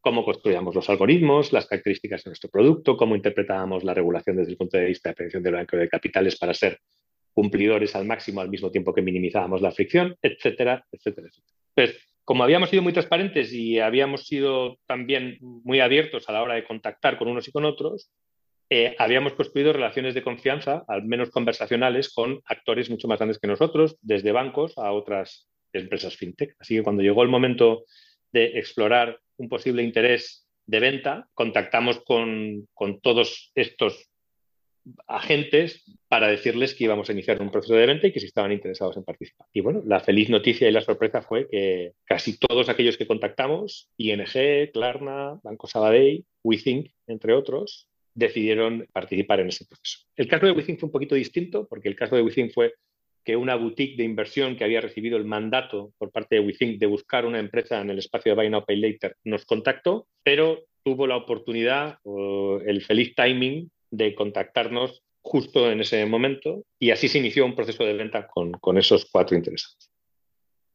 cómo 0.00 0.24
construíamos 0.24 0.72
los 0.72 0.88
algoritmos, 0.88 1.52
las 1.52 1.66
características 1.66 2.22
de 2.22 2.30
nuestro 2.30 2.48
producto, 2.48 2.96
cómo 2.96 3.16
interpretábamos 3.16 3.82
la 3.82 3.92
regulación 3.92 4.36
desde 4.36 4.52
el 4.52 4.56
punto 4.56 4.76
de 4.76 4.84
vista 4.84 5.08
de 5.08 5.16
prevención 5.16 5.42
del 5.42 5.54
blanqueo 5.54 5.80
de 5.80 5.88
capitales 5.88 6.38
para 6.38 6.54
ser 6.54 6.78
cumplidores 7.32 7.96
al 7.96 8.06
máximo 8.06 8.40
al 8.40 8.48
mismo 8.48 8.70
tiempo 8.70 8.94
que 8.94 9.02
minimizábamos 9.02 9.60
la 9.60 9.72
fricción, 9.72 10.14
etcétera, 10.22 10.86
etcétera, 10.92 11.26
etcétera. 11.26 11.56
Pues, 11.74 11.98
como 12.24 12.44
habíamos 12.44 12.70
sido 12.70 12.82
muy 12.82 12.92
transparentes 12.92 13.52
y 13.52 13.80
habíamos 13.80 14.26
sido 14.26 14.78
también 14.86 15.38
muy 15.40 15.80
abiertos 15.80 16.28
a 16.28 16.32
la 16.32 16.42
hora 16.42 16.54
de 16.54 16.64
contactar 16.64 17.18
con 17.18 17.26
unos 17.26 17.48
y 17.48 17.50
con 17.50 17.64
otros, 17.64 18.12
eh, 18.70 18.94
habíamos 19.00 19.32
construido 19.32 19.72
relaciones 19.72 20.14
de 20.14 20.22
confianza, 20.22 20.84
al 20.86 21.04
menos 21.04 21.30
conversacionales, 21.30 22.14
con 22.14 22.40
actores 22.46 22.90
mucho 22.90 23.08
más 23.08 23.18
grandes 23.18 23.40
que 23.40 23.48
nosotros, 23.48 23.98
desde 24.02 24.30
bancos 24.30 24.78
a 24.78 24.92
otras 24.92 25.48
empresas 25.72 26.16
fintech. 26.16 26.54
Así 26.60 26.76
que 26.76 26.84
cuando 26.84 27.02
llegó 27.02 27.24
el 27.24 27.28
momento 27.28 27.84
de 28.36 28.58
explorar 28.58 29.18
un 29.38 29.48
posible 29.48 29.82
interés 29.82 30.46
de 30.66 30.80
venta, 30.80 31.26
contactamos 31.32 32.00
con, 32.04 32.68
con 32.74 33.00
todos 33.00 33.50
estos 33.54 34.10
agentes 35.06 35.82
para 36.08 36.28
decirles 36.28 36.74
que 36.74 36.84
íbamos 36.84 37.08
a 37.08 37.12
iniciar 37.12 37.40
un 37.40 37.50
proceso 37.50 37.74
de 37.74 37.86
venta 37.86 38.06
y 38.06 38.12
que 38.12 38.20
si 38.20 38.26
estaban 38.26 38.52
interesados 38.52 38.96
en 38.98 39.04
participar. 39.04 39.46
Y 39.54 39.62
bueno, 39.62 39.82
la 39.86 40.00
feliz 40.00 40.28
noticia 40.28 40.68
y 40.68 40.72
la 40.72 40.82
sorpresa 40.82 41.22
fue 41.22 41.48
que 41.48 41.92
casi 42.04 42.38
todos 42.38 42.68
aquellos 42.68 42.98
que 42.98 43.06
contactamos, 43.06 43.88
ING, 43.96 44.70
Klarna, 44.72 45.40
Banco 45.42 45.66
Sabadell, 45.66 46.24
WeThink, 46.44 46.90
entre 47.06 47.32
otros, 47.32 47.88
decidieron 48.14 48.86
participar 48.92 49.40
en 49.40 49.48
ese 49.48 49.64
proceso. 49.64 50.00
El 50.14 50.28
caso 50.28 50.46
de 50.46 50.52
WeThink 50.52 50.78
fue 50.78 50.88
un 50.88 50.92
poquito 50.92 51.14
distinto 51.14 51.66
porque 51.66 51.88
el 51.88 51.96
caso 51.96 52.16
de 52.16 52.22
WeThink 52.22 52.52
fue 52.52 52.74
que 53.26 53.36
una 53.36 53.56
boutique 53.56 53.96
de 53.96 54.04
inversión 54.04 54.54
que 54.54 54.62
había 54.62 54.80
recibido 54.80 55.16
el 55.16 55.24
mandato 55.24 55.92
por 55.98 56.12
parte 56.12 56.36
de 56.36 56.42
WeThink 56.42 56.78
de 56.78 56.86
buscar 56.86 57.26
una 57.26 57.40
empresa 57.40 57.80
en 57.80 57.90
el 57.90 57.98
espacio 57.98 58.30
de 58.30 58.36
Buy 58.36 58.50
Now 58.50 58.64
Pay 58.64 58.76
Later 58.76 59.16
nos 59.24 59.44
contactó, 59.44 60.06
pero 60.22 60.60
tuvo 60.84 61.08
la 61.08 61.16
oportunidad 61.16 61.98
o 62.04 62.60
el 62.64 62.82
feliz 62.82 63.16
timing 63.16 63.68
de 63.90 64.14
contactarnos 64.14 65.02
justo 65.22 65.72
en 65.72 65.80
ese 65.80 66.06
momento 66.06 66.62
y 66.78 66.92
así 66.92 67.08
se 67.08 67.18
inició 67.18 67.44
un 67.44 67.56
proceso 67.56 67.84
de 67.84 67.94
venta 67.94 68.28
con, 68.28 68.52
con 68.52 68.78
esos 68.78 69.06
cuatro 69.10 69.36
interesados. 69.36 69.90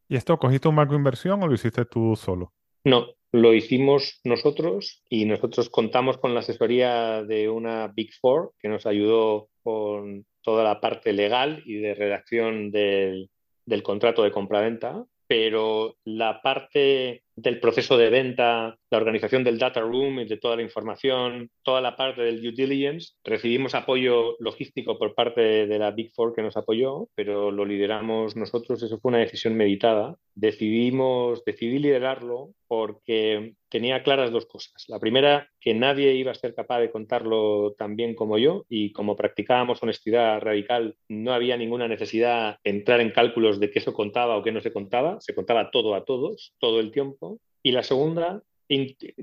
¿Y 0.10 0.18
esto 0.18 0.38
cogiste 0.38 0.68
un 0.68 0.76
banco 0.76 0.92
de 0.92 0.98
inversión 0.98 1.42
o 1.42 1.48
lo 1.48 1.54
hiciste 1.54 1.86
tú 1.86 2.18
solo? 2.18 2.52
No, 2.84 3.16
lo 3.32 3.54
hicimos 3.54 4.20
nosotros 4.26 5.04
y 5.10 5.24
nosotros 5.24 5.70
contamos 5.70 6.18
con 6.18 6.34
la 6.34 6.42
asesoría 6.42 7.24
de 7.24 7.48
una 7.48 7.88
Big 7.88 8.12
Four 8.20 8.52
que 8.60 8.68
nos 8.68 8.86
ayudó 8.86 9.48
con 9.64 10.26
toda 10.42 10.64
la 10.64 10.80
parte 10.80 11.14
legal 11.14 11.62
y 11.66 11.76
de 11.76 11.94
redacción 11.94 12.72
del, 12.72 13.30
del 13.66 13.84
contrato 13.84 14.24
de 14.24 14.32
compraventa, 14.32 15.06
pero 15.28 15.98
la 16.04 16.42
parte 16.42 17.24
del 17.36 17.60
proceso 17.60 17.98
de 17.98 18.10
venta, 18.10 18.78
la 18.90 18.98
organización 18.98 19.44
del 19.44 19.58
data 19.58 19.82
room 19.82 20.20
y 20.20 20.26
de 20.26 20.38
toda 20.38 20.56
la 20.56 20.62
información, 20.62 21.50
toda 21.64 21.82
la 21.82 21.96
parte 21.96 22.22
del 22.22 22.42
due 22.42 22.52
diligence. 22.52 23.14
Recibimos 23.24 23.76
apoyo 23.76 24.36
logístico 24.40 24.98
por 24.98 25.16
parte 25.16 25.68
de 25.68 25.80
la 25.80 25.92
Big 25.92 26.12
Four 26.14 26.34
que 26.34 26.42
nos 26.42 26.58
apoyó, 26.58 27.08
pero 27.16 27.52
lo 27.52 27.66
lideramos 27.66 28.36
nosotros. 28.36 28.84
Eso 28.84 29.00
fue 29.00 29.10
una 29.10 29.20
decisión 29.20 29.56
meditada. 29.56 30.16
Decidimos, 30.36 31.44
decidí 31.46 31.80
liderarlo 31.80 32.52
porque 32.68 33.56
tenía 33.70 34.04
claras 34.04 34.32
dos 34.32 34.46
cosas. 34.46 34.86
La 34.88 35.00
primera, 35.00 35.50
que 35.60 35.74
nadie 35.74 36.14
iba 36.14 36.32
a 36.32 36.36
ser 36.36 36.54
capaz 36.54 36.80
de 36.80 36.92
contarlo 36.92 37.74
tan 37.78 37.96
bien 37.96 38.16
como 38.16 38.38
yo 38.38 38.66
y 38.70 38.92
como 38.92 39.16
practicábamos 39.16 39.82
honestidad 39.84 40.42
radical, 40.42 40.96
no 41.08 41.34
había 41.34 41.58
ninguna 41.58 41.88
necesidad 41.88 42.58
de 42.64 42.72
entrar 42.72 43.02
en 43.02 43.12
cálculos 43.12 43.60
de 43.60 43.72
qué 43.72 43.80
eso 43.80 43.94
contaba 43.94 44.38
o 44.38 44.44
qué 44.44 44.52
no 44.52 44.62
se 44.62 44.74
contaba. 44.74 45.20
Se 45.22 45.36
contaba 45.36 45.72
todo 45.72 45.96
a 45.96 46.06
todos, 46.06 46.54
todo 46.60 46.80
el 46.80 46.92
tiempo. 46.92 47.31
Y 47.64 47.72
la 47.72 47.84
segunda, 47.84 48.42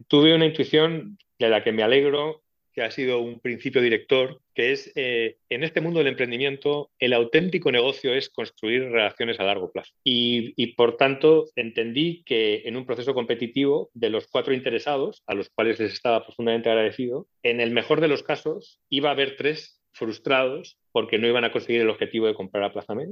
tuve 0.09 0.35
una 0.35 0.46
intuición 0.46 1.18
de 1.38 1.48
la 1.48 1.62
que 1.62 1.72
me 1.72 1.83
alegro, 1.83 2.42
que 2.72 2.83
ha 2.83 2.90
sido 2.92 3.18
un 3.18 3.40
principio 3.40 3.81
director, 3.81 4.40
que 4.55 4.70
es, 4.70 4.92
eh, 4.94 5.38
en 5.48 5.64
este 5.64 5.81
mundo 5.81 5.98
del 5.98 6.07
emprendimiento, 6.07 6.90
el 7.01 7.12
auténtico 7.12 7.72
negocio 7.72 8.14
es 8.14 8.29
construir 8.29 8.85
relaciones 8.85 9.40
a 9.40 9.44
largo 9.44 9.72
plazo. 9.72 9.92
Y, 10.05 10.74
por 10.74 10.96
tanto, 10.96 11.46
entendí 11.57 12.22
que 12.24 12.62
en 12.66 12.77
un 12.77 12.87
proceso 12.87 13.14
competitivo 13.14 13.90
de 13.94 14.11
los 14.11 14.29
cuatro 14.29 14.55
interesados, 14.55 15.24
a 15.27 15.35
los 15.35 15.48
cuales 15.51 15.81
les 15.81 15.92
estaba 15.92 16.24
profundamente 16.24 16.70
agradecido, 16.70 17.27
en 17.42 17.61
el 17.61 17.72
mejor 17.72 18.01
de 18.01 18.09
los 18.09 18.22
casos 18.22 18.79
iba 18.90 19.09
a 19.09 19.12
haber 19.12 19.37
tres 19.37 19.81
frustrados 19.92 20.79
porque 20.92 21.18
no 21.18 21.27
iban 21.27 21.44
a 21.44 21.51
conseguir 21.51 21.81
el 21.81 21.90
objetivo 21.90 22.29
de 22.29 22.35
comprar 22.35 22.62
a 22.62 22.72
Plazamed. 22.72 23.09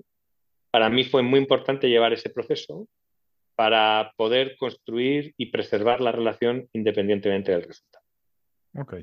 Para 0.70 0.90
mí 0.90 1.02
fue 1.02 1.22
muy 1.22 1.40
importante 1.40 1.88
llevar 1.88 2.12
ese 2.12 2.30
proceso 2.30 2.86
para 3.56 4.12
poder 4.16 4.56
construir 4.58 5.34
y 5.36 5.46
preservar 5.46 6.00
la 6.00 6.12
relación 6.12 6.68
independientemente 6.72 7.52
del 7.52 7.62
resultado. 7.62 8.04
Ok. 8.74 8.94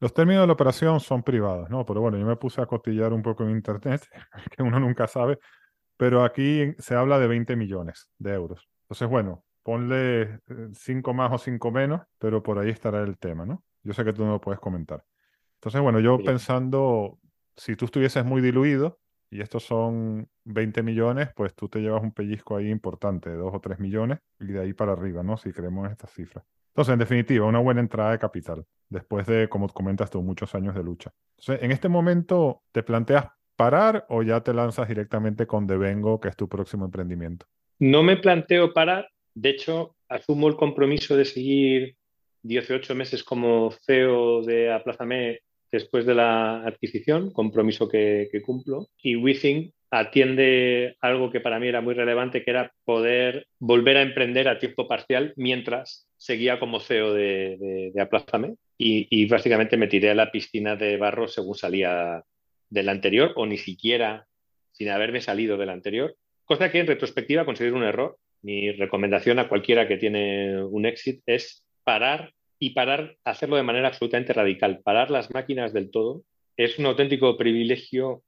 Los 0.00 0.12
términos 0.12 0.42
de 0.42 0.48
la 0.48 0.52
operación 0.52 1.00
son 1.00 1.22
privados, 1.22 1.70
¿no? 1.70 1.86
Pero 1.86 2.00
bueno, 2.00 2.18
yo 2.18 2.26
me 2.26 2.36
puse 2.36 2.60
a 2.60 2.66
costillar 2.66 3.12
un 3.12 3.22
poco 3.22 3.44
en 3.44 3.50
Internet, 3.50 4.02
que 4.56 4.62
uno 4.62 4.80
nunca 4.80 5.06
sabe, 5.06 5.38
pero 5.96 6.24
aquí 6.24 6.74
se 6.78 6.94
habla 6.94 7.18
de 7.18 7.28
20 7.28 7.56
millones 7.56 8.10
de 8.18 8.34
euros. 8.34 8.68
Entonces, 8.82 9.08
bueno, 9.08 9.44
ponle 9.62 10.40
5 10.72 11.10
eh, 11.10 11.14
más 11.14 11.32
o 11.32 11.38
5 11.38 11.70
menos, 11.70 12.02
pero 12.18 12.42
por 12.42 12.58
ahí 12.58 12.70
estará 12.70 13.02
el 13.02 13.16
tema, 13.16 13.46
¿no? 13.46 13.62
Yo 13.82 13.94
sé 13.94 14.04
que 14.04 14.12
tú 14.12 14.24
no 14.24 14.32
lo 14.32 14.40
puedes 14.40 14.60
comentar. 14.60 15.04
Entonces, 15.54 15.80
bueno, 15.80 16.00
yo 16.00 16.18
pensando, 16.18 17.18
si 17.56 17.76
tú 17.76 17.86
estuvieses 17.86 18.24
muy 18.24 18.42
diluido, 18.42 18.98
y 19.30 19.40
estos 19.40 19.64
son 19.64 20.28
20 20.44 20.82
millones, 20.82 21.28
pues 21.34 21.54
tú 21.54 21.68
te 21.68 21.80
llevas 21.80 22.02
un 22.02 22.12
pellizco 22.12 22.56
ahí 22.56 22.70
importante, 22.70 23.30
de 23.30 23.36
2 23.36 23.54
o 23.54 23.60
3 23.60 23.78
millones, 23.80 24.18
y 24.40 24.46
de 24.46 24.60
ahí 24.60 24.72
para 24.72 24.92
arriba, 24.92 25.22
¿no? 25.22 25.36
Si 25.36 25.52
creemos 25.52 25.86
en 25.86 25.92
estas 25.92 26.12
cifras. 26.12 26.44
Entonces, 26.68 26.92
en 26.92 26.98
definitiva, 26.98 27.46
una 27.46 27.60
buena 27.60 27.80
entrada 27.80 28.12
de 28.12 28.18
capital, 28.18 28.64
después 28.88 29.26
de, 29.26 29.48
como 29.48 29.68
comentas 29.68 30.10
tú, 30.10 30.22
muchos 30.22 30.54
años 30.54 30.74
de 30.74 30.82
lucha. 30.82 31.12
Entonces, 31.38 31.64
en 31.64 31.70
este 31.70 31.88
momento, 31.88 32.62
¿te 32.72 32.82
planteas 32.82 33.26
parar 33.56 34.06
o 34.08 34.22
ya 34.22 34.40
te 34.40 34.52
lanzas 34.52 34.88
directamente 34.88 35.46
con 35.46 35.66
Devengo, 35.66 36.20
que 36.20 36.28
es 36.28 36.36
tu 36.36 36.48
próximo 36.48 36.84
emprendimiento? 36.84 37.46
No 37.78 38.02
me 38.02 38.16
planteo 38.16 38.72
parar, 38.72 39.08
de 39.34 39.50
hecho, 39.50 39.96
asumo 40.08 40.48
el 40.48 40.56
compromiso 40.56 41.16
de 41.16 41.24
seguir 41.24 41.96
18 42.42 42.94
meses 42.94 43.24
como 43.24 43.70
CEO 43.84 44.42
de 44.42 44.72
Aplázame 44.72 45.40
después 45.70 46.06
de 46.06 46.14
la 46.14 46.64
adquisición, 46.64 47.30
compromiso 47.30 47.88
que, 47.88 48.28
cumplo. 48.44 48.88
Y 49.02 49.16
WeThink 49.16 49.72
atiende 49.90 50.96
algo 51.00 51.30
que 51.30 51.40
para 51.40 51.58
mí 51.58 51.68
era 51.68 51.80
muy 51.80 51.94
relevante, 51.94 52.44
que 52.44 52.50
era 52.50 52.72
poder 52.84 53.46
volver 53.58 53.96
a 53.96 54.02
emprender 54.02 54.48
a 54.48 54.58
tiempo 54.58 54.88
parcial 54.88 55.32
mientras 55.36 56.08
seguía 56.16 56.58
como 56.58 56.80
CEO 56.80 57.14
de, 57.14 57.90
de, 57.92 58.00
Aplázame. 58.00 58.56
Y, 58.76 59.26
básicamente 59.26 59.76
me 59.76 59.86
tiré 59.86 60.10
a 60.10 60.14
la 60.14 60.32
piscina 60.32 60.74
de 60.74 60.96
barro 60.96 61.28
según 61.28 61.54
salía 61.54 62.22
del 62.68 62.88
anterior 62.88 63.32
o 63.36 63.46
ni 63.46 63.56
siquiera 63.56 64.26
sin 64.72 64.88
haberme 64.88 65.20
salido 65.20 65.56
del 65.56 65.70
anterior. 65.70 66.16
Cosa 66.44 66.70
que 66.70 66.80
en 66.80 66.86
retrospectiva 66.86 67.44
considero 67.44 67.76
un 67.76 67.84
error. 67.84 68.18
Mi 68.42 68.72
recomendación 68.72 69.38
a 69.38 69.48
cualquiera 69.48 69.88
que 69.88 69.96
tiene 69.96 70.62
un 70.62 70.84
éxito 70.84 71.22
es 71.26 71.64
parar 71.84 72.32
y 72.64 72.70
parar, 72.70 73.16
hacerlo 73.24 73.56
de 73.56 73.62
manera 73.62 73.88
absolutamente 73.88 74.32
radical, 74.32 74.80
parar 74.82 75.10
las 75.10 75.30
máquinas 75.30 75.74
del 75.74 75.90
todo. 75.90 76.22
Es 76.56 76.78
un 76.78 76.86
auténtico 76.86 77.36
privilegio 77.36 78.22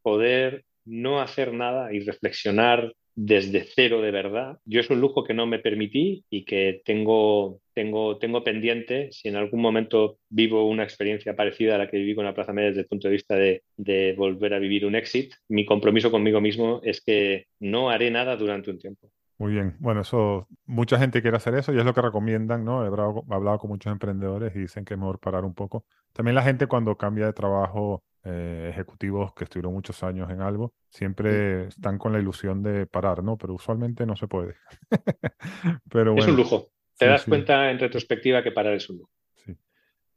poder 0.00 0.64
no 0.86 1.20
hacer 1.20 1.52
nada 1.52 1.92
y 1.92 2.00
reflexionar 2.00 2.94
desde 3.14 3.64
cero 3.64 4.00
de 4.00 4.10
verdad. 4.10 4.58
Yo 4.64 4.80
es 4.80 4.88
un 4.88 5.02
lujo 5.02 5.22
que 5.22 5.34
no 5.34 5.46
me 5.46 5.58
permití 5.58 6.24
y 6.30 6.46
que 6.46 6.80
tengo, 6.86 7.60
tengo, 7.74 8.16
tengo 8.16 8.42
pendiente. 8.42 9.12
Si 9.12 9.28
en 9.28 9.36
algún 9.36 9.60
momento 9.60 10.18
vivo 10.30 10.66
una 10.66 10.84
experiencia 10.84 11.36
parecida 11.36 11.74
a 11.74 11.78
la 11.78 11.90
que 11.90 11.98
viví 11.98 12.14
con 12.14 12.24
la 12.24 12.34
Plaza 12.34 12.54
Media 12.54 12.70
desde 12.70 12.82
el 12.82 12.88
punto 12.88 13.08
de 13.08 13.12
vista 13.12 13.36
de, 13.36 13.64
de 13.76 14.14
volver 14.16 14.54
a 14.54 14.58
vivir 14.58 14.86
un 14.86 14.94
exit, 14.94 15.34
mi 15.48 15.66
compromiso 15.66 16.10
conmigo 16.10 16.40
mismo 16.40 16.80
es 16.82 17.02
que 17.02 17.48
no 17.60 17.90
haré 17.90 18.10
nada 18.10 18.36
durante 18.36 18.70
un 18.70 18.78
tiempo. 18.78 19.10
Muy 19.38 19.52
bien. 19.52 19.76
Bueno, 19.80 20.02
eso, 20.02 20.46
mucha 20.64 20.98
gente 20.98 21.20
quiere 21.20 21.36
hacer 21.36 21.54
eso 21.54 21.72
y 21.72 21.78
es 21.78 21.84
lo 21.84 21.92
que 21.92 22.00
recomiendan, 22.00 22.64
¿no? 22.64 22.84
He 22.84 22.86
hablado, 22.86 23.58
con 23.58 23.70
muchos 23.70 23.90
emprendedores 23.92 24.54
y 24.54 24.60
dicen 24.60 24.84
que 24.84 24.94
es 24.94 25.00
mejor 25.00 25.18
parar 25.18 25.44
un 25.44 25.54
poco. 25.54 25.84
También 26.12 26.36
la 26.36 26.42
gente 26.42 26.68
cuando 26.68 26.96
cambia 26.96 27.26
de 27.26 27.32
trabajo, 27.32 28.04
eh, 28.22 28.68
ejecutivos 28.70 29.34
que 29.34 29.44
estuvieron 29.44 29.72
muchos 29.72 30.02
años 30.04 30.30
en 30.30 30.40
algo, 30.40 30.72
siempre 30.88 31.66
están 31.66 31.98
con 31.98 32.12
la 32.12 32.20
ilusión 32.20 32.62
de 32.62 32.86
parar, 32.86 33.24
¿no? 33.24 33.36
Pero 33.36 33.54
usualmente 33.54 34.06
no 34.06 34.14
se 34.14 34.28
puede. 34.28 34.54
Pero 35.90 36.16
Es 36.16 36.28
un 36.28 36.36
lujo. 36.36 36.68
Te 36.96 37.06
das 37.06 37.24
cuenta 37.24 37.72
en 37.72 37.80
retrospectiva 37.80 38.42
que 38.42 38.52
parar 38.52 38.74
es 38.74 38.88
un 38.88 38.98
lujo. 38.98 39.10
Sí. 39.34 39.56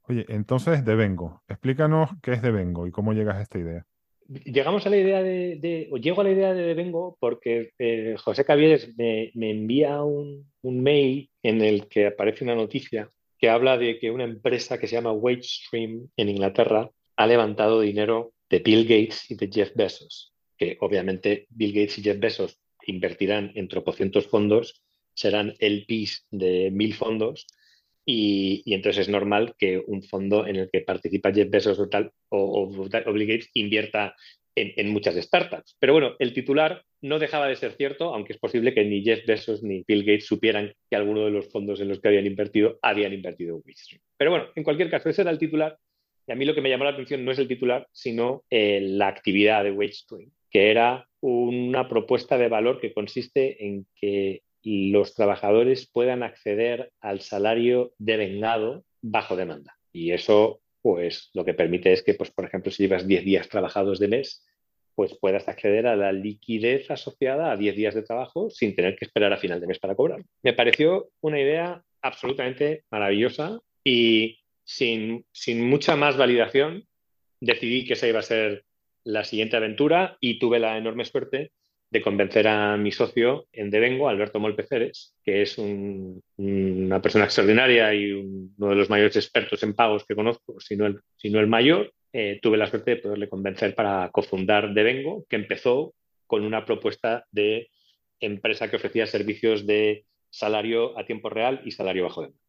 Oye, 0.04 0.26
entonces, 0.30 0.86
Devengo. 0.86 1.42
Explícanos 1.48 2.12
qué 2.22 2.34
es 2.34 2.44
Devengo 2.44 2.86
y 2.86 2.92
cómo 2.92 3.14
llegas 3.14 3.38
a 3.38 3.42
esta 3.42 3.58
idea 3.58 3.84
llegamos 4.28 4.86
a 4.86 4.90
la 4.90 4.98
idea 4.98 5.22
de, 5.22 5.90
llego 6.02 6.22
a 6.22 6.24
la 6.24 6.32
idea 6.32 6.54
de 6.54 6.74
Vengo 6.74 7.18
porque 7.20 7.72
eh, 7.80 8.16
José 8.18 8.46
Cavieres 8.46 8.96
me, 8.98 9.32
envía 9.34 10.04
un, 10.04 10.48
mail 10.62 11.30
en 11.44 11.62
el 11.62 11.88
que 11.88 12.08
aparece 12.08 12.44
una 12.44 12.56
noticia 12.56 13.10
que 13.38 13.50
habla 13.50 13.78
de 13.78 14.00
que 14.00 14.12
una 14.12 14.26
empresa 14.26 14.78
que 14.78 14.88
se 14.88 14.96
llama 14.96 15.14
WageStream 15.14 16.10
en 16.18 16.30
Inglaterra 16.30 16.92
ha 17.16 17.28
levantado 17.28 17.82
dinero 17.82 18.34
de 18.50 18.60
Bill 18.60 18.84
Gates 18.84 19.30
y 19.32 19.36
de 19.36 19.50
Jeff 19.52 19.72
Bezos, 19.76 20.34
que 20.58 20.78
obviamente 20.82 21.48
Bill 21.50 21.74
Gates 21.74 22.00
y 22.00 22.04
Jeff 22.04 22.20
Bezos 22.20 22.60
invertirán 22.86 23.52
en 23.56 23.68
tropocientos 23.68 24.28
fondos, 24.28 24.84
serán 25.14 25.56
el 25.60 25.86
PIS 25.86 26.26
de 26.32 26.70
mil 26.72 26.94
fondos, 26.94 27.48
y, 28.10 28.64
entonces 28.74 29.02
es 29.02 29.10
normal 29.10 29.54
que 29.60 29.84
un 29.86 30.02
fondo 30.02 30.48
en 30.48 30.56
el 30.56 30.70
que 30.72 30.80
participa 30.80 31.34
Jeff 31.34 31.50
Bezos 31.50 31.78
o, 31.78 31.88
o, 32.30 32.68
Bill 32.70 33.28
Gates 33.28 33.50
invierta 33.54 34.16
en, 34.56 34.90
muchas 34.90 35.16
startups. 35.16 35.76
Pero 35.78 35.92
bueno, 35.92 36.16
el 36.18 36.34
titular 36.34 36.84
no 37.02 37.20
dejaba 37.20 37.50
de 37.50 37.58
ser 37.58 37.74
cierto, 37.74 38.14
aunque 38.14 38.32
es 38.32 38.40
posible 38.40 38.74
que 38.74 38.86
ni 38.86 39.04
Jeff 39.04 39.26
Bezos 39.26 39.62
ni 39.62 39.84
Bill 39.86 40.06
Gates 40.06 40.26
supieran 40.26 40.74
que 40.90 40.96
alguno 40.96 41.26
de 41.26 41.32
los 41.32 41.52
fondos 41.52 41.82
en 41.82 41.90
los 41.90 42.00
que 42.00 42.08
habían 42.08 42.26
invertido 42.26 42.80
habían 42.82 43.12
invertido 43.12 43.58
en 43.58 43.62
Wavestream. 43.66 44.02
Pero 44.16 44.32
bueno, 44.32 44.48
en 44.56 44.64
cualquier 44.64 44.90
caso, 44.90 45.10
ese 45.10 45.24
era 45.24 45.32
el 45.32 45.38
titular. 45.38 45.78
Y 46.28 46.32
a 46.32 46.36
mí 46.36 46.46
lo 46.46 46.56
que 46.56 46.62
me 46.62 46.70
llamó 46.70 46.86
la 46.86 46.92
atención 46.92 47.26
no 47.26 47.32
es 47.32 47.40
el 47.40 47.50
titular, 47.50 47.88
sino 47.92 48.46
eh, 48.50 48.80
la 48.82 49.10
actividad 49.10 49.66
de 49.66 49.72
Wavestream, 49.72 50.32
que 50.50 50.72
era 50.72 51.08
una 51.20 51.90
propuesta 51.90 52.38
de 52.38 52.48
valor 52.48 52.80
que 52.80 52.94
consiste 52.94 53.66
en 53.66 53.86
que 54.00 54.44
los 54.64 55.14
trabajadores 55.14 55.90
puedan 55.92 56.24
acceder 56.24 56.92
al 57.00 57.22
salario 57.22 57.94
devengado 57.98 58.84
bajo 59.02 59.36
demanda. 59.36 59.78
Y 59.94 60.12
eso, 60.12 60.62
pues, 60.82 61.30
lo 61.34 61.46
que 61.46 61.54
permite 61.54 61.94
es 61.94 62.04
que, 62.04 62.14
pues, 62.14 62.32
por 62.32 62.46
ejemplo, 62.46 62.72
si 62.72 62.84
llevas 62.84 63.08
10 63.08 63.24
días 63.24 63.50
trabajados 63.50 64.00
de 64.00 64.08
mes, 64.08 64.46
pues 64.98 65.16
puedas 65.20 65.48
acceder 65.48 65.86
a 65.86 65.96
la 65.96 66.12
liquidez 66.12 66.90
asociada 66.90 67.52
a 67.52 67.56
10 67.56 67.76
días 67.76 67.94
de 67.94 68.02
trabajo 68.02 68.50
sin 68.50 68.76
tener 68.76 68.96
que 68.96 69.06
esperar 69.06 69.32
a 69.32 69.38
final 69.38 69.62
de 69.62 69.68
mes 69.68 69.78
para 69.78 69.94
cobrar. 69.94 70.24
Me 70.42 70.54
pareció 70.54 71.10
una 71.22 71.40
idea 71.40 71.84
absolutamente 72.02 72.84
maravillosa 72.90 73.60
y 73.84 74.40
sin, 74.64 75.24
sin 75.32 75.70
mucha 75.70 75.96
más 75.96 76.18
validación 76.18 76.88
decidí 77.40 77.86
que 77.86 77.94
esa 77.94 78.08
iba 78.08 78.20
a 78.20 78.24
ser 78.24 78.66
la 79.04 79.24
siguiente 79.24 79.56
aventura 79.56 80.18
y 80.20 80.40
tuve 80.40 80.58
la 80.58 80.80
enorme 80.80 81.06
suerte 81.06 81.52
de 81.90 82.02
convencer 82.02 82.48
a 82.48 82.76
mi 82.78 82.92
socio 82.92 83.48
en 83.52 83.70
Devengo, 83.70 84.10
Alberto 84.10 84.40
Molpeceres, 84.40 85.16
que 85.24 85.42
es 85.42 85.58
una 85.58 87.02
persona 87.02 87.26
extraordinaria 87.26 87.94
y 87.94 88.12
uno 88.12 88.70
de 88.70 88.76
los 88.76 88.90
mayores 88.90 89.16
expertos 89.16 89.64
en 89.64 89.74
pagos 89.74 90.06
que 90.06 90.16
conozco, 90.16 90.60
si 90.60 90.76
no 90.76 90.86
el, 90.86 91.02
el 91.22 91.48
mayor. 91.48 91.94
Eh, 92.14 92.40
tuve 92.42 92.58
la 92.58 92.68
suerte 92.68 92.92
de 92.92 92.98
poderle 92.98 93.30
convencer 93.30 93.76
para 93.76 94.10
cofundar 94.12 94.74
Devengo, 94.74 95.26
que 95.30 95.36
empezó 95.36 95.94
con 96.26 96.44
una 96.44 96.66
propuesta 96.66 97.26
de 97.32 97.70
empresa 98.20 98.70
que 98.70 98.78
ofrecía 98.78 99.06
servicios 99.08 99.68
de 99.68 100.06
salario 100.30 100.98
a 100.98 101.06
tiempo 101.06 101.30
real 101.30 101.62
y 101.64 101.72
salario 101.72 102.04
bajo 102.04 102.22
demanda. 102.22 102.42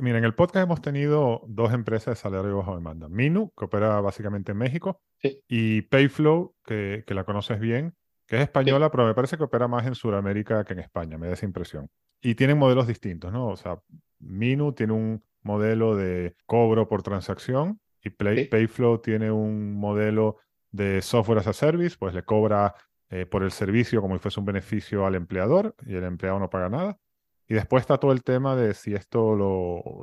Mira, 0.00 0.18
en 0.18 0.24
el 0.24 0.34
podcast 0.34 0.64
hemos 0.64 0.80
tenido 0.80 1.42
dos 1.48 1.72
empresas 1.72 2.16
de 2.16 2.22
salario 2.22 2.56
bajo 2.56 2.76
demanda. 2.76 3.08
Minu, 3.08 3.52
que 3.56 3.64
opera 3.64 4.00
básicamente 4.00 4.52
en 4.52 4.58
México, 4.58 5.00
y 5.48 5.82
Payflow, 5.82 6.54
que, 6.64 7.02
que, 7.04 7.14
la 7.14 7.24
conoces 7.24 7.58
bien, 7.58 7.92
que 8.26 8.36
es 8.36 8.42
española, 8.42 8.90
pero 8.90 9.06
me 9.06 9.14
parece 9.14 9.36
que 9.36 9.44
opera 9.44 9.68
más 9.68 9.86
en 9.86 9.94
Sudamérica 9.94 10.64
que 10.64 10.72
en 10.72 10.80
España, 10.80 11.18
me 11.18 11.28
da 11.28 11.34
esa 11.34 11.46
impresión. 11.46 11.90
Y 12.20 12.34
tienen 12.34 12.58
modelos 12.58 12.86
distintos, 12.86 13.32
¿no? 13.32 13.48
O 13.48 13.56
sea, 13.56 13.80
Minu 14.20 14.72
tiene 14.72 14.92
un 14.92 15.24
modelo 15.42 15.96
de 15.96 16.36
cobro 16.46 16.88
por 16.88 17.02
transacción 17.02 17.80
y 18.02 18.10
Payflow 18.10 18.98
tiene 18.98 19.30
un 19.30 19.74
modelo 19.74 20.38
de 20.70 21.02
software 21.02 21.38
as 21.38 21.46
a 21.46 21.52
service, 21.52 21.96
pues 21.98 22.14
le 22.14 22.24
cobra 22.24 22.74
eh, 23.10 23.26
por 23.26 23.42
el 23.42 23.52
servicio 23.52 24.00
como 24.00 24.14
si 24.14 24.20
fuese 24.20 24.40
un 24.40 24.46
beneficio 24.46 25.06
al 25.06 25.14
empleador 25.14 25.74
y 25.86 25.94
el 25.94 26.04
empleado 26.04 26.38
no 26.38 26.50
paga 26.50 26.68
nada. 26.68 26.98
Y 27.46 27.54
después 27.54 27.82
está 27.82 27.98
todo 27.98 28.12
el 28.12 28.22
tema 28.22 28.56
de 28.56 28.72
si 28.72 28.94
esto, 28.94 29.36
lo, 29.36 30.02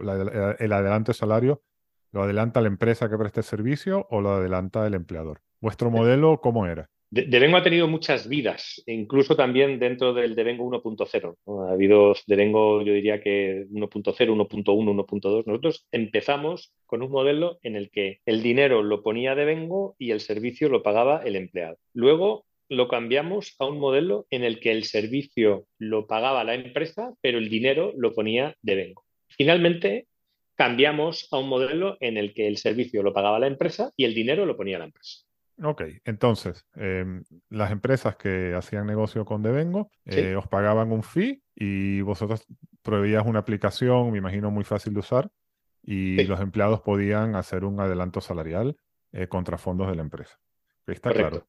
el 0.59 0.71
adelanto 0.71 1.11
de 1.11 1.17
salario, 1.17 1.63
lo 2.11 2.23
adelanta 2.23 2.61
la 2.61 2.67
empresa 2.67 3.09
que 3.09 3.17
presta 3.17 3.39
el 3.39 3.45
servicio 3.45 4.07
o 4.09 4.21
lo 4.21 4.33
adelanta 4.33 4.85
el 4.85 4.93
empleador. 4.93 5.41
¿Vuestro 5.59 5.89
modelo 5.89 6.39
cómo 6.41 6.67
era? 6.67 6.89
Devengo 7.11 7.57
ha 7.57 7.63
tenido 7.63 7.87
muchas 7.87 8.29
vidas, 8.29 8.83
incluso 8.85 9.35
también 9.35 9.79
dentro 9.79 10.13
del 10.13 10.35
Devengo 10.35 10.69
1.0. 10.69 11.37
Ha 11.67 11.73
habido 11.73 12.13
Devengo, 12.27 12.83
yo 12.83 12.93
diría 12.93 13.19
que 13.19 13.65
1.0, 13.71 14.13
1.1, 14.13 14.63
1.2. 14.63 15.43
Nosotros 15.47 15.87
empezamos 15.91 16.71
con 16.85 17.01
un 17.01 17.09
modelo 17.09 17.57
en 17.63 17.75
el 17.75 17.89
que 17.89 18.19
el 18.27 18.43
dinero 18.43 18.83
lo 18.83 19.01
ponía 19.01 19.33
Devengo 19.33 19.95
y 19.97 20.11
el 20.11 20.19
servicio 20.19 20.69
lo 20.69 20.83
pagaba 20.83 21.23
el 21.25 21.35
empleado. 21.35 21.79
Luego 21.93 22.45
lo 22.69 22.87
cambiamos 22.87 23.55
a 23.57 23.65
un 23.65 23.79
modelo 23.79 24.27
en 24.29 24.43
el 24.43 24.59
que 24.59 24.71
el 24.71 24.83
servicio 24.83 25.65
lo 25.79 26.05
pagaba 26.05 26.43
la 26.43 26.53
empresa, 26.53 27.15
pero 27.21 27.39
el 27.39 27.49
dinero 27.49 27.91
lo 27.97 28.13
ponía 28.13 28.55
Devengo. 28.61 29.03
Finalmente, 29.29 30.05
cambiamos 30.53 31.27
a 31.31 31.39
un 31.39 31.49
modelo 31.49 31.97
en 32.01 32.17
el 32.17 32.35
que 32.35 32.47
el 32.47 32.57
servicio 32.57 33.01
lo 33.01 33.13
pagaba 33.13 33.39
la 33.39 33.47
empresa 33.47 33.91
y 33.97 34.03
el 34.03 34.13
dinero 34.13 34.45
lo 34.45 34.55
ponía 34.55 34.77
la 34.77 34.85
empresa. 34.85 35.21
Ok, 35.61 35.83
entonces, 36.05 36.65
em, 36.75 37.23
las 37.49 37.71
empresas 37.71 38.15
que 38.15 38.53
hacían 38.53 38.87
negocio 38.87 39.25
con 39.25 39.43
Devengo 39.43 39.89
eh, 40.05 40.35
os 40.35 40.47
pagaban 40.47 40.91
un 40.91 41.03
fee 41.03 41.41
y 41.55 42.01
vosotros 42.01 42.45
proveías 42.81 43.25
una 43.25 43.39
aplicación, 43.39 44.11
me 44.11 44.19
imagino 44.19 44.51
muy 44.51 44.63
fácil 44.63 44.93
de 44.93 44.99
usar, 44.99 45.29
y 45.83 46.23
los 46.25 46.39
empleados 46.39 46.81
podían 46.81 47.35
hacer 47.35 47.65
un 47.65 47.79
adelanto 47.79 48.21
salarial 48.21 48.77
eh, 49.11 49.27
contra 49.27 49.57
fondos 49.57 49.89
de 49.89 49.95
la 49.95 50.01
empresa. 50.01 50.39
Está 50.87 51.11
claro. 51.11 51.47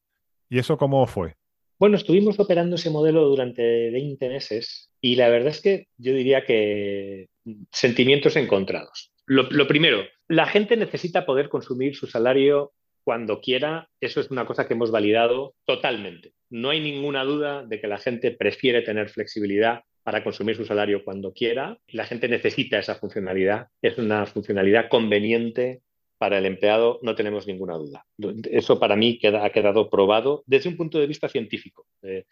¿Y 0.48 0.58
eso 0.58 0.76
cómo 0.76 1.06
fue? 1.06 1.36
Bueno, 1.78 1.96
estuvimos 1.96 2.38
operando 2.40 2.76
ese 2.76 2.90
modelo 2.90 3.28
durante 3.28 3.90
20 3.90 4.28
meses 4.28 4.90
y 5.00 5.16
la 5.16 5.28
verdad 5.28 5.48
es 5.48 5.60
que 5.60 5.88
yo 5.96 6.12
diría 6.12 6.44
que 6.44 7.28
sentimientos 7.70 8.36
encontrados. 8.36 9.12
lo 9.26 9.66
primero, 9.66 10.02
la 10.28 10.46
gente 10.46 10.76
necesita 10.76 11.24
poder 11.24 11.48
consumir 11.48 11.94
su 11.94 12.06
salario 12.06 12.72
cuando 13.04 13.40
quiera, 13.40 13.88
eso 14.00 14.20
es 14.20 14.30
una 14.30 14.46
cosa 14.46 14.66
que 14.66 14.74
hemos 14.74 14.90
validado 14.90 15.54
totalmente. 15.64 16.32
No 16.50 16.70
hay 16.70 16.80
ninguna 16.80 17.24
duda 17.24 17.64
de 17.64 17.80
que 17.80 17.88
la 17.88 17.98
gente 17.98 18.30
prefiere 18.30 18.82
tener 18.82 19.08
flexibilidad 19.08 19.82
para 20.02 20.24
consumir 20.24 20.56
su 20.56 20.64
salario 20.64 21.04
cuando 21.04 21.32
quiera. 21.32 21.78
La 21.88 22.06
gente 22.06 22.28
necesita 22.28 22.78
esa 22.78 22.96
funcionalidad. 22.96 23.68
Es 23.82 23.98
una 23.98 24.26
funcionalidad 24.26 24.88
conveniente 24.88 25.82
para 26.20 26.36
el 26.36 26.44
empleado, 26.44 26.98
no 27.00 27.14
tenemos 27.14 27.46
ninguna 27.46 27.76
duda. 27.76 28.04
Eso 28.50 28.78
para 28.78 28.94
mí 28.94 29.18
ha 29.22 29.50
quedado 29.50 29.88
probado 29.88 30.42
desde 30.46 30.68
un 30.68 30.76
punto 30.76 30.98
de 30.98 31.06
vista 31.06 31.30
científico. 31.30 31.86
Eh, 32.02 32.26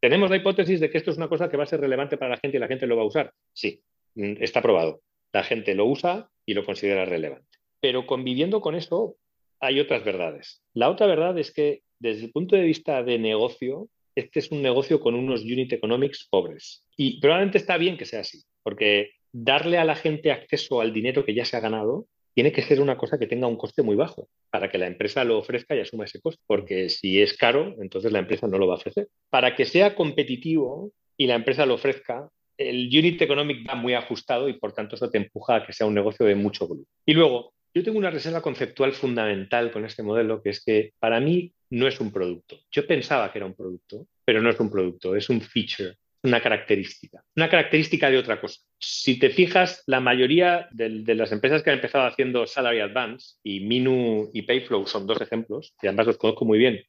¿Tenemos 0.00 0.30
la 0.30 0.36
hipótesis 0.36 0.80
de 0.80 0.90
que 0.90 0.96
esto 0.96 1.10
es 1.10 1.18
una 1.18 1.28
cosa 1.28 1.50
que 1.50 1.58
va 1.58 1.64
a 1.64 1.66
ser 1.66 1.80
relevante 1.80 2.16
para 2.16 2.30
la 2.30 2.36
gente 2.38 2.56
y 2.56 2.60
la 2.60 2.68
gente 2.68 2.86
lo 2.86 2.96
va 2.96 3.02
a 3.02 3.06
usar? 3.06 3.32
Sí, 3.52 3.82
mm, 4.14 4.36
está 4.40 4.62
probado. 4.62 5.02
La 5.32 5.44
gente 5.44 5.74
lo 5.74 5.84
usa 5.84 6.30
y 6.46 6.54
lo 6.54 6.64
considera 6.64 7.04
relevante. 7.04 7.58
Pero 7.80 8.06
conviviendo 8.06 8.62
con 8.62 8.74
eso, 8.74 9.16
hay 9.64 9.80
otras 9.80 10.04
verdades. 10.04 10.62
La 10.74 10.90
otra 10.90 11.06
verdad 11.06 11.38
es 11.38 11.52
que 11.52 11.82
desde 11.98 12.26
el 12.26 12.32
punto 12.32 12.56
de 12.56 12.62
vista 12.62 13.02
de 13.02 13.18
negocio, 13.18 13.88
este 14.14 14.38
es 14.40 14.50
un 14.50 14.62
negocio 14.62 15.00
con 15.00 15.14
unos 15.14 15.42
unit 15.42 15.72
economics 15.72 16.26
pobres. 16.30 16.84
Y 16.96 17.20
probablemente 17.20 17.58
está 17.58 17.76
bien 17.76 17.96
que 17.96 18.04
sea 18.04 18.20
así, 18.20 18.42
porque 18.62 19.12
darle 19.32 19.78
a 19.78 19.84
la 19.84 19.96
gente 19.96 20.30
acceso 20.30 20.80
al 20.80 20.92
dinero 20.92 21.24
que 21.24 21.34
ya 21.34 21.44
se 21.44 21.56
ha 21.56 21.60
ganado 21.60 22.06
tiene 22.34 22.52
que 22.52 22.62
ser 22.62 22.80
una 22.80 22.98
cosa 22.98 23.18
que 23.18 23.28
tenga 23.28 23.46
un 23.46 23.56
coste 23.56 23.82
muy 23.82 23.94
bajo 23.94 24.28
para 24.50 24.68
que 24.68 24.78
la 24.78 24.88
empresa 24.88 25.22
lo 25.24 25.38
ofrezca 25.38 25.76
y 25.76 25.80
asuma 25.80 26.04
ese 26.04 26.20
coste. 26.20 26.42
Porque 26.46 26.88
si 26.88 27.22
es 27.22 27.36
caro, 27.36 27.74
entonces 27.80 28.10
la 28.12 28.18
empresa 28.18 28.48
no 28.48 28.58
lo 28.58 28.66
va 28.66 28.74
a 28.74 28.78
ofrecer. 28.78 29.08
Para 29.30 29.54
que 29.54 29.64
sea 29.64 29.94
competitivo 29.94 30.90
y 31.16 31.26
la 31.26 31.36
empresa 31.36 31.64
lo 31.64 31.74
ofrezca, 31.74 32.28
el 32.58 32.86
unit 32.86 33.22
economic 33.22 33.68
va 33.68 33.76
muy 33.76 33.94
ajustado 33.94 34.48
y 34.48 34.54
por 34.54 34.72
tanto 34.72 34.96
eso 34.96 35.10
te 35.10 35.18
empuja 35.18 35.56
a 35.56 35.66
que 35.66 35.72
sea 35.72 35.86
un 35.86 35.94
negocio 35.94 36.26
de 36.26 36.34
mucho 36.34 36.66
volumen. 36.66 36.88
Y 37.06 37.14
luego, 37.14 37.52
yo 37.74 37.82
tengo 37.82 37.98
una 37.98 38.10
reserva 38.10 38.40
conceptual 38.40 38.92
fundamental 38.92 39.72
con 39.72 39.84
este 39.84 40.04
modelo, 40.04 40.40
que 40.40 40.50
es 40.50 40.64
que 40.64 40.92
para 41.00 41.18
mí 41.18 41.52
no 41.70 41.88
es 41.88 42.00
un 42.00 42.12
producto. 42.12 42.60
Yo 42.70 42.86
pensaba 42.86 43.32
que 43.32 43.38
era 43.38 43.46
un 43.46 43.54
producto, 43.54 44.06
pero 44.24 44.40
no 44.40 44.48
es 44.48 44.60
un 44.60 44.70
producto, 44.70 45.16
es 45.16 45.28
un 45.28 45.40
feature, 45.40 45.96
una 46.22 46.40
característica, 46.40 47.24
una 47.34 47.50
característica 47.50 48.08
de 48.10 48.18
otra 48.18 48.40
cosa. 48.40 48.60
Si 48.78 49.18
te 49.18 49.30
fijas, 49.30 49.82
la 49.86 49.98
mayoría 49.98 50.68
de, 50.70 51.14
las 51.16 51.32
empresas 51.32 51.62
que 51.62 51.70
han 51.70 51.76
empezado 51.76 52.06
haciendo 52.06 52.46
Salary 52.46 52.78
Advance, 52.78 53.38
y 53.42 53.60
Minu 53.60 54.30
y 54.32 54.42
Payflow 54.42 54.86
son 54.86 55.08
dos 55.08 55.20
ejemplos, 55.20 55.74
y 55.82 55.88
además 55.88 56.06
los 56.06 56.16
conozco 56.16 56.44
muy 56.44 56.58
bien, 56.58 56.80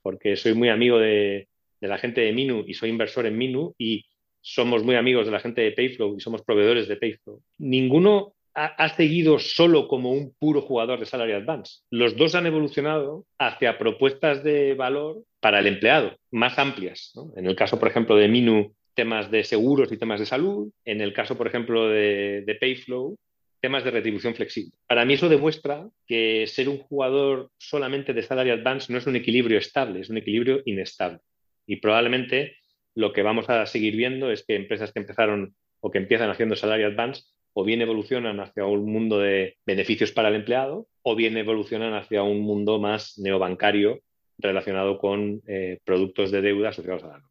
porque 0.00 0.36
soy 0.36 0.54
muy 0.54 0.68
amigo 0.68 0.98
de, 1.00 1.48
de 1.80 1.88
la 1.88 1.98
gente 1.98 2.20
de 2.20 2.32
Minu 2.32 2.64
y 2.66 2.74
soy 2.74 2.90
inversor 2.90 3.26
en 3.26 3.36
Minu, 3.36 3.74
y 3.76 4.06
somos 4.40 4.84
muy 4.84 4.94
amigos 4.94 5.26
de 5.26 5.32
la 5.32 5.40
gente 5.40 5.60
de 5.60 5.72
Payflow 5.72 6.16
y 6.16 6.20
somos 6.20 6.42
proveedores 6.42 6.88
de 6.88 6.96
Payflow. 6.96 7.42
Ninguno 7.58 8.34
ha, 8.54 8.88
seguido 8.96 9.38
solo 9.38 9.88
como 9.88 10.12
un 10.12 10.34
puro 10.38 10.62
jugador 10.62 10.98
de 10.98 11.06
Salary 11.06 11.32
Advance. 11.32 11.80
Los 11.90 12.16
dos 12.16 12.34
han 12.34 12.46
evolucionado 12.46 13.24
hacia 13.38 13.78
propuestas 13.78 14.42
de 14.42 14.74
valor 14.74 15.24
para 15.40 15.60
el 15.60 15.66
empleado, 15.66 16.16
más 16.30 16.58
amplias. 16.58 17.12
En 17.36 17.46
el 17.46 17.56
caso, 17.56 17.78
por 17.78 17.88
ejemplo, 17.88 18.16
de 18.16 18.28
Minu, 18.28 18.74
temas 18.94 19.30
de 19.30 19.44
seguros 19.44 19.90
y 19.92 19.96
temas 19.96 20.20
de 20.20 20.26
salud. 20.26 20.70
En 20.84 21.00
el 21.00 21.12
caso, 21.12 21.36
por 21.36 21.46
ejemplo, 21.46 21.88
de, 21.88 22.42
de 22.44 22.54
Payflow, 22.56 23.16
temas 23.60 23.84
de 23.84 23.90
retribución 23.90 24.34
flexible. 24.34 24.72
Para 24.86 25.04
mí 25.04 25.14
eso 25.14 25.28
demuestra 25.28 25.88
que 26.06 26.46
ser 26.46 26.68
un 26.68 26.78
jugador 26.78 27.50
solamente 27.58 28.12
de 28.12 28.22
Salary 28.22 28.50
Advance 28.50 28.92
no 28.92 28.98
es 28.98 29.06
un 29.06 29.16
equilibrio 29.16 29.58
estable, 29.58 30.00
es 30.00 30.10
un 30.10 30.16
equilibrio 30.16 30.62
inestable. 30.64 31.20
Y 31.66 31.76
probablemente 31.76 32.56
lo 32.94 33.12
que 33.12 33.22
vamos 33.22 33.48
a 33.48 33.64
seguir 33.66 33.96
viendo 33.96 34.30
es 34.30 34.44
que 34.44 34.56
empresas 34.56 34.92
que 34.92 35.00
empezaron 35.00 35.54
o 35.80 35.90
que 35.90 35.98
empiezan 35.98 36.30
haciendo 36.30 36.56
Salary 36.56 36.84
Advance 36.84 37.22
o 37.52 37.64
bien 37.64 37.82
evolucionan 37.82 38.40
hacia 38.40 38.64
un 38.64 38.90
mundo 38.90 39.18
de 39.18 39.56
beneficios 39.66 40.12
para 40.12 40.28
el 40.28 40.36
empleado 40.36 40.86
o 41.02 41.16
bien 41.16 41.36
evolucionan 41.36 41.94
hacia 41.94 42.22
un 42.22 42.40
mundo 42.40 42.78
más 42.78 43.18
neobancario 43.18 44.00
relacionado 44.38 44.98
con 44.98 45.42
eh, 45.46 45.78
productos 45.84 46.30
de 46.30 46.42
deuda 46.42 46.70
asociados 46.70 47.04
a 47.04 47.08
la 47.08 47.18
nómina. 47.18 47.30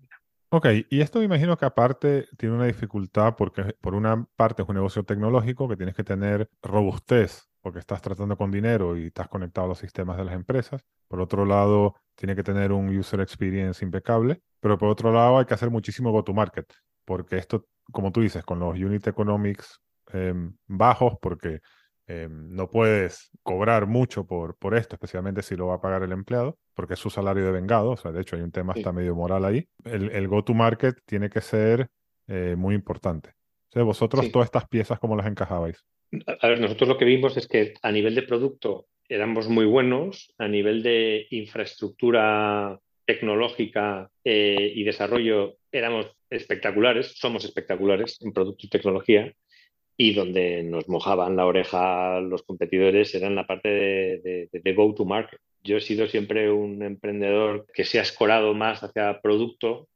Ok, 0.52 0.66
y 0.90 1.02
esto 1.02 1.20
me 1.20 1.26
imagino 1.26 1.58
que 1.58 1.66
aparte 1.66 2.28
tiene 2.38 2.56
una 2.56 2.66
dificultad 2.66 3.36
porque 3.38 3.76
por 3.82 3.94
una 3.94 4.26
parte 4.36 4.64
es 4.64 4.70
un 4.70 4.76
negocio 4.76 5.04
tecnológico 5.04 5.68
que 5.68 5.78
tienes 5.78 5.96
que 5.96 6.04
tener 6.04 6.50
robustez 6.62 7.50
porque 7.62 7.80
estás 7.80 8.02
tratando 8.02 8.38
con 8.38 8.52
dinero 8.52 8.98
y 8.98 9.08
estás 9.08 9.28
conectado 9.28 9.66
a 9.66 9.70
los 9.70 9.80
sistemas 9.80 10.18
de 10.18 10.26
las 10.26 10.34
empresas. 10.34 10.84
Por 11.08 11.22
otro 11.22 11.46
lado, 11.46 11.96
tiene 12.16 12.36
que 12.36 12.44
tener 12.44 12.72
un 12.72 12.96
user 12.98 13.20
experience 13.20 13.84
impecable, 13.84 14.42
pero 14.60 14.78
por 14.78 14.90
otro 14.90 15.12
lado 15.12 15.38
hay 15.38 15.46
que 15.46 15.54
hacer 15.54 15.70
muchísimo 15.70 16.12
go-to-market, 16.12 16.66
porque 17.06 17.38
esto, 17.38 17.68
como 17.92 18.12
tú 18.12 18.22
dices, 18.22 18.44
con 18.44 18.60
los 18.60 18.76
unit 18.76 19.06
economics 19.08 19.82
em, 20.14 20.54
bajos, 20.68 21.14
porque 21.22 21.60
em, 22.08 22.50
no 22.50 22.70
puedes 22.70 23.32
cobrar 23.44 23.88
mucho 23.88 24.26
por, 24.26 24.58
por 24.58 24.76
esto, 24.76 24.96
especialmente 24.96 25.42
si 25.42 25.56
lo 25.56 25.68
va 25.68 25.76
a 25.76 25.82
pagar 25.82 26.04
el 26.04 26.12
empleado, 26.12 26.58
porque 26.74 26.94
es 26.94 27.00
su 27.00 27.10
salario 27.10 27.46
de 27.46 27.52
vengado, 27.52 27.92
o 27.92 27.98
sea, 27.98 28.12
de 28.12 28.22
hecho 28.22 28.36
hay 28.36 28.42
un 28.42 28.52
tema 28.52 28.74
hasta 28.74 28.92
medio 28.92 29.16
moral 29.16 29.46
ahí. 29.46 29.68
El, 29.84 30.28
go-to-market 30.28 31.00
tiene 31.06 31.30
que 31.30 31.42
ser 31.42 31.90
eh, 32.28 32.56
muy 32.58 32.76
importante. 32.76 33.32
O 33.70 33.72
sea, 33.72 33.84
vosotros 33.84 34.32
todas 34.32 34.48
estas 34.48 34.68
piezas, 34.68 35.00
¿cómo 35.00 35.16
las 35.16 35.28
encajabais? 35.28 35.84
A 36.42 36.48
ver, 36.48 36.60
nosotros 36.60 36.88
lo 36.90 36.98
que 36.98 37.06
vimos 37.06 37.38
es 37.38 37.48
que 37.48 37.74
a 37.82 37.92
nivel 37.92 38.16
de 38.16 38.24
producto 38.24 38.88
éramos 39.08 39.48
muy 39.48 39.66
buenos, 39.66 40.34
a 40.38 40.48
nivel 40.48 40.82
de 40.82 41.28
infraestructura 41.30 42.80
tecnológica 43.06 44.10
eh, 44.24 44.72
y 44.76 44.84
desarrollo 44.84 45.58
éramos 45.72 46.16
espectaculares, 46.30 47.14
somos 47.18 47.44
espectaculares 47.44 48.20
en 48.22 48.34
producto 48.34 48.68
y 48.68 48.70
tecnología, 48.70 49.34
y 50.00 50.14
donde 50.14 50.64
nos 50.64 50.88
mojaban 50.88 51.36
la 51.36 51.46
oreja 51.46 52.22
los 52.22 52.44
competidores 52.44 53.14
era 53.14 53.28
en 53.28 53.36
la 53.36 53.46
parte 53.46 53.70
de 53.70 54.74
go-to-market 54.76 55.40
yo 55.64 55.78
he 55.78 55.82
sido 55.82 56.08
siempre 56.08 56.52
un 56.52 56.82
emprendedor 56.84 57.66
que 57.74 57.84
se 57.84 58.00
ha 58.00 58.04
escorado 58.04 58.54
más 58.54 58.84
hacia 58.84 59.20
producto 59.22 59.90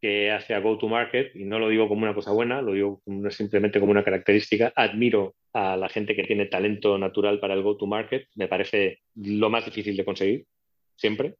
que 0.00 0.30
hacia 0.30 0.60
go-to-market, 0.60 1.34
y 1.34 1.44
no 1.44 1.58
lo 1.58 1.68
digo 1.68 1.88
como 1.88 2.04
una 2.04 2.14
cosa 2.14 2.30
buena, 2.30 2.62
lo 2.62 2.72
digo 2.72 3.02
simplemente 3.30 3.80
como 3.80 3.90
una 3.90 4.04
característica. 4.04 4.72
Admiro 4.76 5.34
a 5.52 5.76
la 5.76 5.88
gente 5.88 6.14
que 6.14 6.22
tiene 6.22 6.46
talento 6.46 6.96
natural 6.98 7.40
para 7.40 7.54
el 7.54 7.62
go-to-market, 7.62 8.28
me 8.36 8.46
parece 8.46 9.00
lo 9.16 9.50
más 9.50 9.64
difícil 9.64 9.96
de 9.96 10.04
conseguir, 10.04 10.46
siempre. 10.94 11.34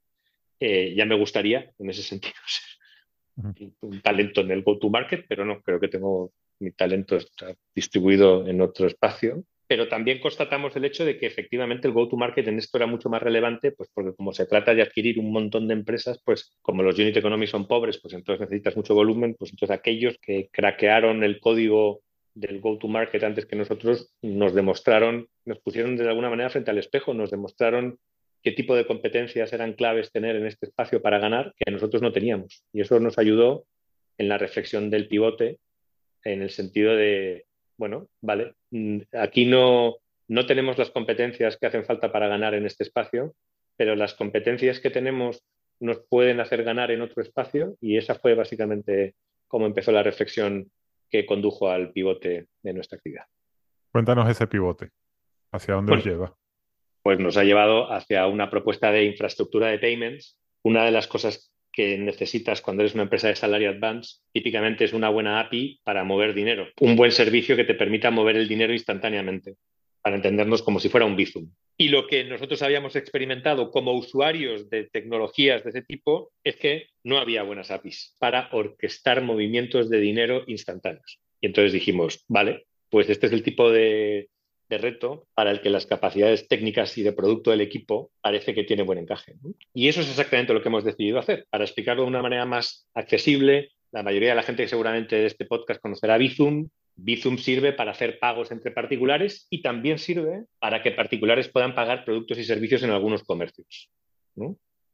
Eh, 0.58 0.92
ya 0.96 1.04
me 1.04 1.14
gustaría, 1.14 1.70
en 1.78 1.90
ese 1.90 2.02
sentido, 2.02 2.34
ser 2.46 3.70
un 3.82 4.00
talento 4.02 4.40
en 4.40 4.50
el 4.50 4.62
go-to-market, 4.62 5.26
pero 5.28 5.44
no, 5.44 5.62
creo 5.62 5.78
que 5.78 5.88
tengo 5.88 6.32
mi 6.60 6.72
talento 6.72 7.16
está 7.16 7.54
distribuido 7.74 8.46
en 8.46 8.60
otro 8.60 8.86
espacio 8.86 9.44
pero 9.68 9.86
también 9.86 10.18
constatamos 10.18 10.74
el 10.74 10.86
hecho 10.86 11.04
de 11.04 11.18
que 11.18 11.26
efectivamente 11.26 11.86
el 11.86 11.92
go-to-market 11.92 12.48
en 12.48 12.58
esto 12.58 12.78
era 12.78 12.86
mucho 12.86 13.10
más 13.10 13.22
relevante, 13.22 13.70
pues 13.70 13.90
porque 13.92 14.16
como 14.16 14.32
se 14.32 14.46
trata 14.46 14.74
de 14.74 14.80
adquirir 14.80 15.18
un 15.18 15.30
montón 15.30 15.68
de 15.68 15.74
empresas, 15.74 16.18
pues 16.24 16.56
como 16.62 16.82
los 16.82 16.98
unit 16.98 17.18
economics 17.18 17.50
son 17.50 17.68
pobres, 17.68 18.00
pues 18.00 18.14
entonces 18.14 18.40
necesitas 18.40 18.76
mucho 18.76 18.94
volumen, 18.94 19.36
pues 19.38 19.50
entonces 19.50 19.76
aquellos 19.76 20.16
que 20.22 20.48
craquearon 20.50 21.22
el 21.22 21.38
código 21.38 22.00
del 22.34 22.60
go-to-market 22.62 23.22
antes 23.22 23.44
que 23.44 23.56
nosotros 23.56 24.10
nos 24.22 24.54
demostraron, 24.54 25.28
nos 25.44 25.58
pusieron 25.58 25.96
de 25.96 26.08
alguna 26.08 26.30
manera 26.30 26.48
frente 26.48 26.70
al 26.70 26.78
espejo, 26.78 27.12
nos 27.12 27.30
demostraron 27.30 27.98
qué 28.42 28.52
tipo 28.52 28.74
de 28.74 28.86
competencias 28.86 29.52
eran 29.52 29.74
claves 29.74 30.10
tener 30.10 30.34
en 30.36 30.46
este 30.46 30.64
espacio 30.64 31.02
para 31.02 31.18
ganar 31.18 31.52
que 31.58 31.70
nosotros 31.70 32.00
no 32.00 32.12
teníamos. 32.12 32.64
Y 32.72 32.80
eso 32.80 33.00
nos 33.00 33.18
ayudó 33.18 33.66
en 34.16 34.30
la 34.30 34.38
reflexión 34.38 34.88
del 34.88 35.08
pivote 35.08 35.58
en 36.24 36.42
el 36.42 36.50
sentido 36.50 36.94
de, 36.94 37.46
bueno, 37.76 38.08
vale, 38.20 38.54
mm, 38.70 39.00
aquí 39.12 39.46
no, 39.46 39.96
no 40.28 40.46
tenemos 40.46 40.78
las 40.78 40.90
competencias 40.90 41.56
que 41.56 41.66
hacen 41.66 41.84
falta 41.84 42.12
para 42.12 42.28
ganar 42.28 42.54
en 42.54 42.66
este 42.66 42.84
espacio, 42.84 43.34
pero 43.76 43.96
las 43.96 44.14
competencias 44.14 44.80
que 44.80 44.90
tenemos 44.90 45.44
nos 45.80 46.00
pueden 46.08 46.40
hacer 46.40 46.64
ganar 46.64 46.90
en 46.90 47.02
otro 47.02 47.22
espacio 47.22 47.76
y 47.80 47.96
esa 47.96 48.16
fue 48.16 48.34
básicamente 48.34 49.14
cómo 49.46 49.66
empezó 49.66 49.92
la 49.92 50.02
reflexión 50.02 50.70
que 51.10 51.24
condujo 51.24 51.70
al 51.70 51.92
pivote 51.92 52.48
de 52.62 52.72
nuestra 52.72 52.96
actividad. 52.96 53.24
Cuéntanos 53.92 54.28
ese 54.28 54.46
pivote, 54.46 54.90
¿hacia 55.52 55.74
dónde 55.74 55.94
nos 55.94 56.04
lleva? 56.04 56.36
Pues 57.02 57.18
nos 57.18 57.36
ha 57.36 57.44
llevado 57.44 57.90
hacia 57.90 58.26
una 58.26 58.50
propuesta 58.50 58.90
de 58.90 59.04
infraestructura 59.04 59.68
de 59.68 59.78
payments. 59.78 60.36
Una 60.62 60.84
de 60.84 60.90
las 60.90 61.06
cosas 61.06 61.50
que 61.78 61.96
necesitas 61.96 62.60
cuando 62.60 62.82
eres 62.82 62.94
una 62.94 63.04
empresa 63.04 63.28
de 63.28 63.36
salario 63.36 63.70
advance, 63.70 64.16
típicamente 64.32 64.84
es 64.84 64.92
una 64.92 65.10
buena 65.10 65.38
API 65.38 65.78
para 65.84 66.02
mover 66.02 66.34
dinero. 66.34 66.66
Un 66.80 66.96
buen 66.96 67.12
servicio 67.12 67.54
que 67.54 67.62
te 67.62 67.76
permita 67.76 68.10
mover 68.10 68.34
el 68.34 68.48
dinero 68.48 68.72
instantáneamente, 68.72 69.54
para 70.02 70.16
entendernos 70.16 70.64
como 70.64 70.80
si 70.80 70.88
fuera 70.88 71.06
un 71.06 71.14
Bizum. 71.14 71.52
Y 71.76 71.90
lo 71.90 72.08
que 72.08 72.24
nosotros 72.24 72.62
habíamos 72.62 72.96
experimentado 72.96 73.70
como 73.70 73.92
usuarios 73.92 74.68
de 74.68 74.88
tecnologías 74.90 75.62
de 75.62 75.70
ese 75.70 75.82
tipo 75.82 76.32
es 76.42 76.56
que 76.56 76.88
no 77.04 77.18
había 77.18 77.44
buenas 77.44 77.70
APIs 77.70 78.16
para 78.18 78.48
orquestar 78.50 79.22
movimientos 79.22 79.88
de 79.88 80.00
dinero 80.00 80.42
instantáneos. 80.48 81.20
Y 81.40 81.46
entonces 81.46 81.72
dijimos, 81.72 82.24
vale, 82.26 82.66
pues 82.90 83.08
este 83.08 83.28
es 83.28 83.32
el 83.32 83.44
tipo 83.44 83.70
de, 83.70 84.30
de 84.68 84.78
reto 84.78 85.26
para 85.34 85.50
el 85.50 85.60
que 85.60 85.70
las 85.70 85.86
capacidades 85.86 86.46
técnicas 86.48 86.96
y 86.98 87.02
de 87.02 87.12
producto 87.12 87.50
del 87.50 87.60
equipo 87.60 88.10
parece 88.20 88.54
que 88.54 88.64
tiene 88.64 88.82
buen 88.82 88.98
encaje. 88.98 89.34
Y 89.72 89.88
eso 89.88 90.00
es 90.00 90.10
exactamente 90.10 90.52
lo 90.52 90.62
que 90.62 90.68
hemos 90.68 90.84
decidido 90.84 91.18
hacer. 91.18 91.46
Para 91.50 91.64
explicarlo 91.64 92.02
de 92.02 92.08
una 92.08 92.22
manera 92.22 92.44
más 92.44 92.88
accesible, 92.94 93.72
la 93.92 94.02
mayoría 94.02 94.30
de 94.30 94.34
la 94.34 94.42
gente 94.42 94.62
que 94.62 94.68
seguramente 94.68 95.16
de 95.16 95.26
este 95.26 95.46
podcast 95.46 95.80
conocerá 95.80 96.18
Bizum. 96.18 96.68
Bizum 96.96 97.38
sirve 97.38 97.72
para 97.72 97.92
hacer 97.92 98.18
pagos 98.18 98.50
entre 98.50 98.72
particulares 98.72 99.46
y 99.50 99.62
también 99.62 99.98
sirve 99.98 100.44
para 100.58 100.82
que 100.82 100.90
particulares 100.90 101.48
puedan 101.48 101.74
pagar 101.74 102.04
productos 102.04 102.38
y 102.38 102.44
servicios 102.44 102.82
en 102.82 102.90
algunos 102.90 103.22
comercios. 103.24 103.90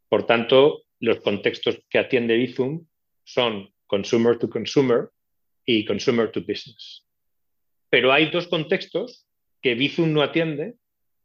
Por 0.08 0.26
tanto, 0.26 0.82
los 1.00 1.20
contextos 1.20 1.80
que 1.88 1.98
atiende 1.98 2.36
Bizum 2.36 2.86
son 3.24 3.70
consumer 3.86 4.38
to 4.38 4.48
consumer 4.48 5.10
y 5.64 5.84
consumer 5.84 6.30
to 6.30 6.40
business. 6.40 7.06
Pero 7.90 8.12
hay 8.12 8.30
dos 8.30 8.48
contextos 8.48 9.26
que 9.64 9.74
Bizum 9.74 10.12
no 10.12 10.20
atiende, 10.20 10.74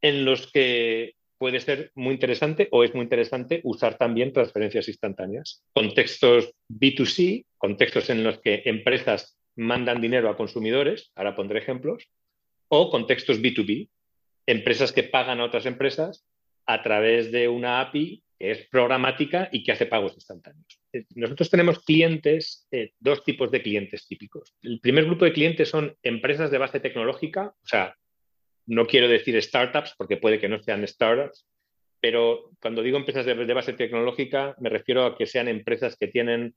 en 0.01 0.23
los 0.23 0.49
que 0.49 1.15
puede 1.37 1.59
ser 1.59 1.91
muy 1.93 2.13
interesante 2.13 2.69
o 2.71 2.85
es 2.85 2.95
muy 2.95 3.03
interesante 3.03 3.59
usar 3.65 3.97
también 3.97 4.31
transferencias 4.31 4.87
instantáneas. 4.87 5.61
Contextos 5.73 6.53
B2C, 6.69 7.45
contextos 7.57 8.09
en 8.09 8.23
los 8.23 8.39
que 8.39 8.61
empresas 8.63 9.37
mandan 9.57 9.99
dinero 9.99 10.29
a 10.29 10.37
consumidores, 10.37 11.11
ahora 11.15 11.35
pondré 11.35 11.59
ejemplos, 11.59 12.07
o 12.69 12.89
contextos 12.89 13.41
B2B, 13.41 13.89
empresas 14.45 14.93
que 14.93 15.03
pagan 15.03 15.41
a 15.41 15.43
otras 15.43 15.65
empresas 15.65 16.25
a 16.65 16.81
través 16.81 17.33
de 17.33 17.49
una 17.49 17.81
API 17.81 18.23
que 18.39 18.51
es 18.51 18.67
programática 18.69 19.49
y 19.51 19.65
que 19.65 19.73
hace 19.73 19.85
pagos 19.85 20.13
instantáneos. 20.13 20.79
Eh, 20.93 21.03
nosotros 21.15 21.49
tenemos 21.49 21.83
clientes, 21.83 22.65
eh, 22.71 22.93
dos 23.01 23.21
tipos 23.25 23.51
de 23.51 23.61
clientes 23.61 24.07
típicos. 24.07 24.55
El 24.61 24.79
primer 24.79 25.03
grupo 25.03 25.25
de 25.25 25.33
clientes 25.33 25.67
son 25.67 25.93
empresas 26.03 26.49
de 26.49 26.57
base 26.57 26.79
tecnológica, 26.79 27.53
o 27.61 27.67
sea, 27.67 27.97
no 28.69 28.85
quiero 28.85 29.07
decir 29.07 29.35
startups 29.41 29.95
porque 29.97 30.17
puede 30.17 30.39
que 30.39 30.47
no 30.47 30.61
sean 30.61 30.87
startups, 30.87 31.45
pero 31.99 32.51
cuando 32.61 32.83
digo 32.83 32.97
empresas 32.97 33.25
de, 33.25 33.53
base 33.53 33.73
tecnológica 33.73 34.55
me 34.59 34.69
refiero 34.69 35.05
a 35.05 35.17
que 35.17 35.25
sean 35.25 35.47
empresas 35.47 35.97
que 35.97 36.07
tienen 36.07 36.55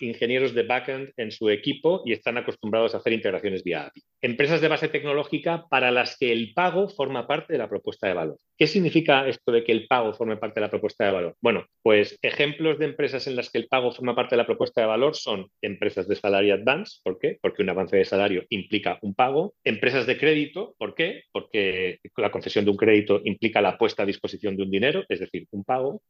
ingenieros 0.00 0.54
de 0.54 0.62
backend 0.62 1.12
en 1.16 1.30
su 1.30 1.48
equipo 1.50 2.02
y 2.04 2.12
están 2.12 2.36
acostumbrados 2.38 2.94
a 2.94 2.98
hacer 2.98 3.12
integraciones 3.12 3.64
vía 3.64 3.86
API. 3.86 4.02
Empresas 4.20 4.60
de 4.60 4.68
base 4.68 4.88
tecnológica 4.88 5.66
para 5.68 5.90
las 5.90 6.16
que 6.18 6.32
el 6.32 6.52
pago 6.54 6.88
forma 6.88 7.26
parte 7.26 7.52
de 7.52 7.58
la 7.58 7.68
propuesta 7.68 8.08
de 8.08 8.14
valor. 8.14 8.38
¿Qué 8.56 8.66
significa 8.66 9.28
esto 9.28 9.52
de 9.52 9.64
que 9.64 9.72
el 9.72 9.86
pago 9.86 10.12
forme 10.12 10.36
parte 10.36 10.60
de 10.60 10.66
la 10.66 10.70
propuesta 10.70 11.06
de 11.06 11.12
valor? 11.12 11.36
Bueno, 11.40 11.66
pues 11.82 12.18
ejemplos 12.22 12.78
de 12.78 12.86
empresas 12.86 13.26
en 13.26 13.36
las 13.36 13.50
que 13.50 13.58
el 13.58 13.68
pago 13.68 13.92
forma 13.92 14.14
parte 14.14 14.34
de 14.34 14.38
la 14.38 14.46
propuesta 14.46 14.80
de 14.80 14.86
valor 14.88 15.14
son 15.14 15.48
empresas 15.62 16.08
de 16.08 16.16
salario 16.16 16.54
advance. 16.54 16.98
¿Por 17.02 17.18
qué? 17.18 17.38
Porque 17.40 17.62
un 17.62 17.70
avance 17.70 17.96
de 17.96 18.04
salario 18.04 18.44
implica 18.50 18.98
un 19.02 19.14
pago. 19.14 19.54
Empresas 19.64 20.06
de 20.06 20.18
crédito. 20.18 20.74
¿Por 20.78 20.94
qué? 20.94 21.22
Porque 21.32 22.00
la 22.16 22.30
concesión 22.30 22.64
de 22.64 22.70
un 22.72 22.76
crédito 22.76 23.20
implica 23.24 23.60
la 23.60 23.78
puesta 23.78 24.02
a 24.02 24.06
disposición 24.06 24.56
de 24.56 24.64
un 24.64 24.70
dinero, 24.70 25.04
es 25.08 25.20
decir, 25.20 25.46
un 25.52 25.64
pago. 25.64 26.02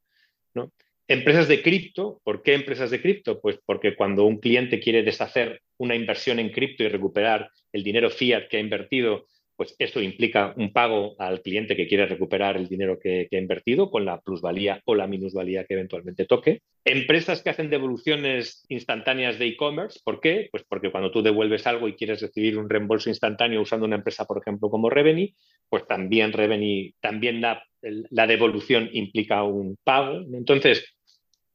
¿no? 0.54 0.72
Empresas 1.10 1.48
de 1.48 1.62
cripto, 1.62 2.20
¿por 2.22 2.42
qué 2.42 2.52
empresas 2.52 2.90
de 2.90 3.00
cripto? 3.00 3.40
Pues 3.40 3.58
porque 3.64 3.96
cuando 3.96 4.24
un 4.24 4.40
cliente 4.40 4.78
quiere 4.78 5.02
deshacer 5.02 5.62
una 5.78 5.94
inversión 5.94 6.38
en 6.38 6.50
cripto 6.50 6.82
y 6.82 6.88
recuperar 6.88 7.50
el 7.72 7.82
dinero 7.82 8.10
fiat 8.10 8.48
que 8.48 8.58
ha 8.58 8.60
invertido, 8.60 9.24
pues 9.56 9.74
eso 9.78 10.02
implica 10.02 10.52
un 10.58 10.70
pago 10.70 11.16
al 11.18 11.40
cliente 11.40 11.76
que 11.76 11.88
quiere 11.88 12.04
recuperar 12.04 12.58
el 12.58 12.68
dinero 12.68 12.98
que, 12.98 13.26
ha 13.32 13.36
invertido 13.38 13.90
con 13.90 14.04
la 14.04 14.20
plusvalía 14.20 14.82
o 14.84 14.94
la 14.94 15.06
minusvalía 15.06 15.64
que 15.64 15.74
eventualmente 15.74 16.26
toque. 16.26 16.60
Empresas 16.84 17.42
que 17.42 17.50
hacen 17.50 17.70
devoluciones 17.70 18.66
instantáneas 18.68 19.38
de 19.38 19.46
e-commerce, 19.46 20.00
¿por 20.04 20.20
qué? 20.20 20.48
Pues 20.50 20.62
porque 20.68 20.90
cuando 20.90 21.10
tú 21.10 21.22
devuelves 21.22 21.66
algo 21.66 21.88
y 21.88 21.94
quieres 21.94 22.20
recibir 22.20 22.58
un 22.58 22.68
reembolso 22.68 23.08
instantáneo 23.08 23.62
usando 23.62 23.86
una 23.86 23.96
empresa, 23.96 24.26
por 24.26 24.42
ejemplo, 24.42 24.68
como 24.68 24.90
Reveni, 24.90 25.34
pues 25.70 25.86
también 25.86 26.34
Reveni, 26.34 26.92
también 27.00 27.40
la 27.40 28.26
devolución 28.26 28.90
implica 28.92 29.42
un 29.42 29.76
pago. 29.82 30.20
Entonces, 30.34 30.97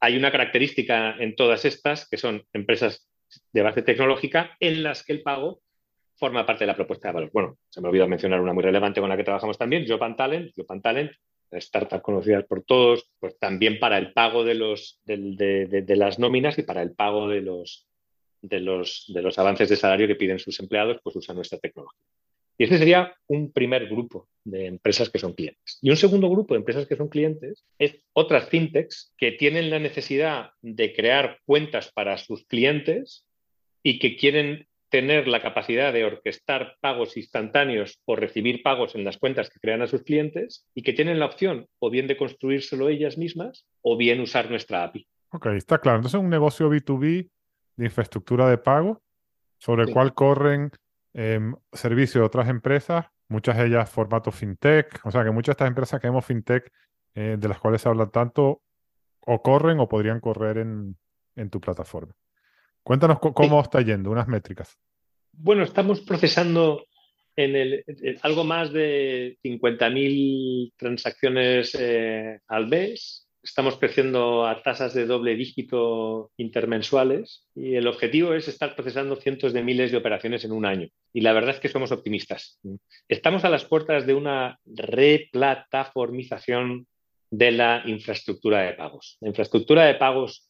hay 0.04 0.18
una 0.18 0.34
característica 0.34 1.16
en 1.18 1.34
todas 1.34 1.64
estas, 1.64 2.10
que 2.10 2.18
son 2.18 2.44
empresas 2.52 3.10
de 3.54 3.62
base 3.62 3.84
tecnológica, 3.84 4.58
en 4.60 4.84
las 4.84 5.02
que 5.02 5.14
el 5.14 5.22
pago 5.22 5.62
forma 6.18 6.46
parte 6.46 6.66
de 6.66 6.68
la 6.68 6.76
propuesta 6.76 7.08
de 7.08 7.14
valor. 7.14 7.30
Bueno, 7.32 7.58
se 7.70 7.80
me 7.80 7.88
olvidó 7.88 8.06
mencionar 8.06 8.42
una 8.42 8.52
muy 8.52 8.64
relevante 8.64 9.00
con 9.00 9.10
la 9.10 9.16
que 9.16 9.24
trabajamos 9.24 9.58
también, 9.58 9.86
Job 9.88 10.02
Talent. 10.18 10.52
Job 10.58 10.82
Talent 10.82 11.10
startups 11.54 12.02
conocidas 12.02 12.44
por 12.46 12.66
todos, 12.66 13.10
pues 13.18 13.40
también 13.40 13.80
para 13.80 13.98
el 13.98 14.12
pago 14.12 14.44
de, 14.44 14.56
las 15.96 16.20
nóminas 16.20 16.60
y 16.60 16.64
para 16.64 16.82
el 16.82 16.92
pago 16.96 17.30
de 17.30 17.40
los 17.40 17.88
avances 19.38 19.70
de 19.70 19.78
salario 19.78 20.08
que 20.08 20.16
piden 20.16 20.40
sus 20.40 20.60
empleados, 20.60 21.00
pues 21.02 21.16
usan 21.16 21.38
nuestra 21.38 21.60
tecnología. 21.60 22.02
Y 22.58 22.66
ese 22.66 22.78
sería 22.78 23.14
un 23.28 23.52
primer 23.52 23.88
grupo 23.88 24.28
de 24.44 24.68
empresas 24.68 25.10
que 25.10 25.20
son 25.20 25.34
clientes. 25.34 25.80
Y 25.82 25.90
un 25.90 25.98
segundo 25.98 26.30
grupo 26.30 26.54
de 26.54 26.60
empresas 26.60 26.88
que 26.88 26.96
son 26.96 27.08
clientes 27.08 27.66
es 27.80 27.96
otras 28.14 28.50
fintechs 28.50 29.14
que 29.18 29.32
tienen 29.32 29.70
la 29.70 29.80
necesidad 29.80 30.52
de 30.62 30.94
crear 30.94 31.40
cuentas 31.46 31.92
para 31.94 32.18
sus 32.18 32.46
clientes 32.46 33.26
y 33.82 34.00
que 34.00 34.16
quieren 34.16 34.68
tener 34.90 35.28
la 35.28 35.42
capacidad 35.42 35.92
de 35.92 36.06
orquestar 36.06 36.76
pagos 36.80 37.18
instantáneos 37.18 38.00
o 38.06 38.16
recibir 38.16 38.62
pagos 38.62 38.94
en 38.94 39.04
las 39.04 39.18
cuentas 39.18 39.50
que 39.50 39.60
crean 39.60 39.82
a 39.82 39.88
sus 39.88 40.04
clientes 40.04 40.68
y 40.76 40.84
que 40.84 40.94
tienen 40.94 41.20
la 41.20 41.26
opción 41.26 41.68
o 41.80 41.90
bien 41.90 42.06
de 42.06 42.16
construírselo 42.16 42.90
ellas 42.90 43.18
mismas 43.18 43.66
o 43.82 43.98
bien 43.98 44.22
usar 44.22 44.52
nuestra 44.52 44.84
API. 44.84 45.08
Ok, 45.32 45.48
está 45.48 45.80
claro. 45.80 45.98
Entonces 45.98 46.20
es 46.20 46.24
un 46.24 46.30
negocio 46.30 46.70
B2B 46.70 47.28
de 47.76 47.86
infraestructura 47.86 48.48
de 48.48 48.60
pago 48.60 49.02
sobre 49.58 49.86
el 49.86 49.92
cual 49.92 50.14
corren 50.14 50.70
em, 51.14 51.56
servicios 51.72 52.22
de 52.22 52.26
otras 52.26 52.50
empresas, 52.50 53.06
muchas 53.28 53.58
de 53.58 53.68
ellas 53.68 53.90
formato 53.90 54.32
fintech, 54.32 55.00
o 55.06 55.12
sea 55.12 55.24
que 55.24 55.32
muchas 55.32 55.48
de 55.48 55.52
estas 55.54 55.68
empresas 55.68 56.00
que 56.02 56.08
vemos 56.08 56.26
fintech 56.26 56.72
eh, 57.16 57.38
de 57.40 57.48
las 57.48 57.60
cuales 57.60 57.82
se 57.82 57.90
habla 57.90 58.08
tanto 58.08 58.62
o 59.26 59.42
corren 59.42 59.80
o 59.80 59.88
podrían 59.88 60.20
correr 60.20 60.58
en, 60.58 60.98
en 61.36 61.50
tu 61.50 61.62
plataforma. 61.62 62.14
Cuéntanos 62.84 63.20
cómo 63.20 63.62
está 63.62 63.82
yendo, 63.82 64.12
unas 64.12 64.28
métricas. 64.28 64.78
Bueno, 65.32 65.64
estamos 65.64 66.02
procesando 66.02 66.86
en 67.36 67.56
el, 67.56 67.86
algo 68.22 68.44
más 68.44 68.72
de 68.72 69.38
50.000 69.44 70.74
transacciones 70.78 71.76
eh, 71.80 72.40
al 72.48 72.68
mes. 72.68 73.23
Estamos 73.44 73.78
creciendo 73.78 74.48
a 74.48 74.64
tasas 74.64 74.94
de 74.94 75.06
doble 75.06 75.36
dígito 75.36 76.32
intermensuales 76.38 77.46
y 77.54 77.76
el 77.76 77.88
objetivo 77.88 78.34
es 78.34 78.48
estar 78.48 78.74
procesando 78.74 79.18
cientos 79.18 79.52
de 79.52 79.62
miles 79.62 79.92
de 79.92 79.98
operaciones 79.98 80.46
en 80.46 80.54
un 80.54 80.66
año. 80.66 80.88
Y 81.12 81.20
la 81.20 81.34
verdad 81.34 81.56
es 81.56 81.60
que 81.60 81.68
somos 81.68 81.92
optimistas. 81.92 82.62
Estamos 83.10 83.44
a 83.44 83.50
las 83.50 83.66
puertas 83.66 84.08
de 84.08 84.14
una 84.14 84.60
replataformización 84.66 86.88
de 87.30 87.52
la 87.52 87.84
infraestructura 87.86 88.62
de 88.62 88.76
pagos. 88.76 89.18
La 89.20 89.28
infraestructura 89.28 89.88
de 89.88 89.96
pagos 89.96 90.50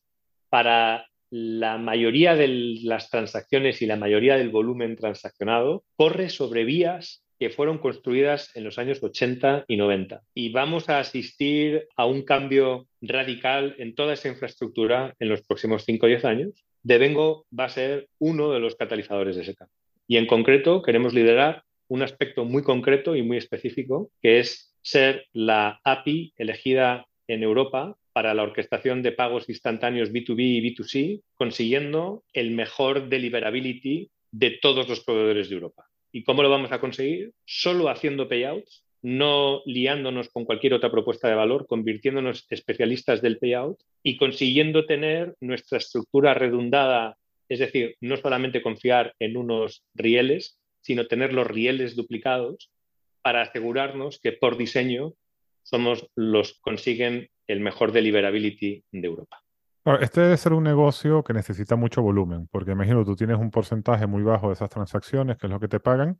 para 0.49 1.07
la 1.31 1.79
mayoría 1.79 2.35
de 2.35 2.47
las 2.83 3.09
transacciones 3.09 3.81
y 3.81 3.87
la 3.87 3.95
mayoría 3.95 4.37
del 4.37 4.49
volumen 4.49 4.95
transaccionado 4.95 5.83
corre 5.95 6.29
sobre 6.29 6.63
vías 6.63 7.22
que 7.43 7.49
fueron 7.49 7.77
construidas 7.77 8.55
en 8.55 8.63
los 8.63 8.79
años 8.79 9.03
80 9.03 9.65
y 9.67 9.75
90. 9.75 10.21
Y 10.33 10.53
vamos 10.53 10.87
a 10.87 10.99
asistir 10.99 11.89
a 11.97 12.05
un 12.05 12.21
cambio 12.21 12.87
radical 13.01 13.75
en 13.79 13.95
toda 13.95 14.13
esa 14.13 14.29
infraestructura 14.29 15.13
en 15.19 15.27
los 15.27 15.41
próximos 15.41 15.83
5 15.83 16.05
o 16.05 16.07
10 16.07 16.23
años. 16.23 16.63
Devengo 16.83 17.45
va 17.51 17.65
a 17.65 17.69
ser 17.69 18.07
uno 18.17 18.53
de 18.53 18.61
los 18.61 18.77
catalizadores 18.77 19.35
de 19.35 19.41
ese 19.41 19.55
cambio. 19.55 19.75
Y 20.07 20.15
en 20.15 20.25
concreto 20.25 20.81
queremos 20.81 21.13
liderar 21.13 21.63
un 21.89 22.01
aspecto 22.01 22.45
muy 22.45 22.63
concreto 22.63 23.13
y 23.13 23.23
muy 23.23 23.35
específico, 23.35 24.09
que 24.21 24.39
es 24.39 24.73
ser 24.81 25.25
la 25.33 25.81
API 25.83 26.33
elegida 26.37 27.07
en 27.27 27.43
Europa 27.43 27.97
para 28.13 28.33
la 28.33 28.43
orquestación 28.43 29.03
de 29.03 29.11
pagos 29.11 29.49
instantáneos 29.49 30.13
B2B 30.13 30.39
y 30.39 30.61
B2C, 30.61 31.23
consiguiendo 31.35 32.23
el 32.31 32.51
mejor 32.51 33.09
deliverability 33.09 34.09
de 34.31 34.51
todos 34.61 34.87
los 34.87 35.03
proveedores 35.03 35.49
de 35.49 35.55
Europa. 35.55 35.89
¿Y 36.16 36.24
cómo 36.24 36.43
lo 36.43 36.49
vamos 36.49 36.72
a 36.72 36.80
conseguir? 36.80 37.34
Solo 37.43 37.89
haciendo 37.89 38.30
payouts, 38.30 38.86
no 39.01 39.64
liándonos 39.66 40.30
con 40.30 40.45
cualquier 40.45 40.76
otra 40.76 40.91
propuesta 40.91 41.28
de 41.28 41.34
valor, 41.34 41.66
convirtiéndonos 41.68 42.45
especialistas 42.49 43.22
del 43.22 43.39
payout 43.39 43.80
y 44.03 44.16
consiguiendo 44.18 44.86
tener 44.86 45.36
nuestra 45.41 45.80
estructura 45.80 46.36
redundada, 46.36 47.18
es 47.49 47.59
decir, 47.59 47.97
no 47.99 48.16
solamente 48.16 48.61
confiar 48.61 49.16
en 49.20 49.38
unos 49.38 49.84
rieles, 49.95 50.59
sino 50.82 51.07
tener 51.07 51.34
los 51.34 51.47
rieles 51.47 51.95
duplicados 51.95 52.70
para 53.24 53.41
asegurarnos 53.41 54.20
que 54.22 54.34
por 54.34 54.55
diseño 54.55 55.14
somos 55.64 56.07
los 56.16 56.59
consiguen 56.59 57.30
el 57.47 57.59
mejor 57.59 57.91
deliverability 57.91 58.84
de 58.91 59.07
Europa. 59.07 59.42
Este 59.99 60.21
debe 60.21 60.38
ser 60.38 60.53
un 60.53 60.63
negocio 60.63 61.23
que 61.23 61.34
necesita 61.34 61.75
mucho 61.75 62.01
volumen, 62.01 62.47
porque 62.51 62.71
imagino 62.71 63.03
tú 63.03 63.15
tienes 63.15 63.38
un 63.38 63.51
porcentaje 63.51 64.07
muy 64.07 64.23
bajo 64.23 64.47
de 64.47 64.53
esas 64.53 64.69
transacciones, 64.69 65.38
que 65.38 65.47
es 65.47 65.51
lo 65.51 65.59
que 65.59 65.67
te 65.67 65.79
pagan, 65.79 66.17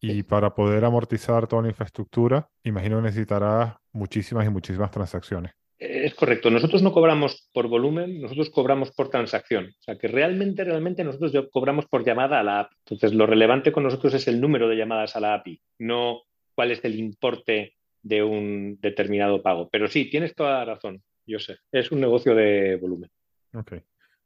y 0.00 0.22
para 0.22 0.54
poder 0.54 0.84
amortizar 0.84 1.46
toda 1.46 1.62
la 1.62 1.68
infraestructura, 1.68 2.48
imagino 2.64 2.96
que 2.96 3.02
necesitarás 3.02 3.74
muchísimas 3.92 4.46
y 4.46 4.50
muchísimas 4.50 4.90
transacciones. 4.90 5.52
Es 5.78 6.14
correcto. 6.14 6.50
Nosotros 6.50 6.82
no 6.82 6.92
cobramos 6.92 7.48
por 7.54 7.66
volumen, 7.66 8.20
nosotros 8.20 8.50
cobramos 8.50 8.92
por 8.92 9.08
transacción. 9.08 9.74
O 9.78 9.82
sea 9.82 9.96
que 9.96 10.08
realmente, 10.08 10.62
realmente 10.62 11.04
nosotros 11.04 11.48
cobramos 11.50 11.86
por 11.86 12.04
llamada 12.04 12.40
a 12.40 12.42
la 12.42 12.60
API. 12.60 12.76
Entonces, 12.84 13.14
lo 13.14 13.26
relevante 13.26 13.72
con 13.72 13.84
nosotros 13.84 14.12
es 14.14 14.28
el 14.28 14.40
número 14.40 14.68
de 14.68 14.76
llamadas 14.76 15.16
a 15.16 15.20
la 15.20 15.34
API, 15.34 15.60
no 15.78 16.22
cuál 16.54 16.70
es 16.70 16.84
el 16.84 16.98
importe 16.98 17.76
de 18.02 18.22
un 18.22 18.78
determinado 18.80 19.42
pago. 19.42 19.68
Pero 19.70 19.88
sí, 19.88 20.10
tienes 20.10 20.34
toda 20.34 20.58
la 20.58 20.64
razón, 20.66 21.02
yo 21.30 21.38
sé, 21.38 21.58
es 21.72 21.90
un 21.92 22.00
negocio 22.00 22.34
de 22.34 22.76
volumen. 22.76 23.10
Ok. 23.54 23.72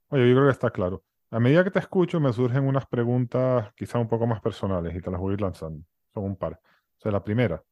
Oye, 0.08 0.28
yo 0.28 0.34
creo 0.34 0.46
que 0.46 0.52
está 0.52 0.70
claro. 0.70 1.04
A 1.30 1.40
medida 1.40 1.64
que 1.64 1.70
te 1.70 1.78
escucho, 1.78 2.20
me 2.20 2.32
surgen 2.32 2.64
unas 2.64 2.86
preguntas 2.86 3.72
quizá 3.74 3.98
un 3.98 4.08
poco 4.08 4.26
más 4.26 4.40
personales 4.40 4.94
y 4.94 5.00
te 5.00 5.10
las 5.10 5.20
voy 5.20 5.32
a 5.32 5.34
ir 5.34 5.40
lanzando. 5.40 5.84
Son 6.12 6.24
un 6.24 6.36
par. 6.36 6.54
O 6.54 7.00
sea, 7.00 7.10
la 7.10 7.24
primera, 7.24 7.62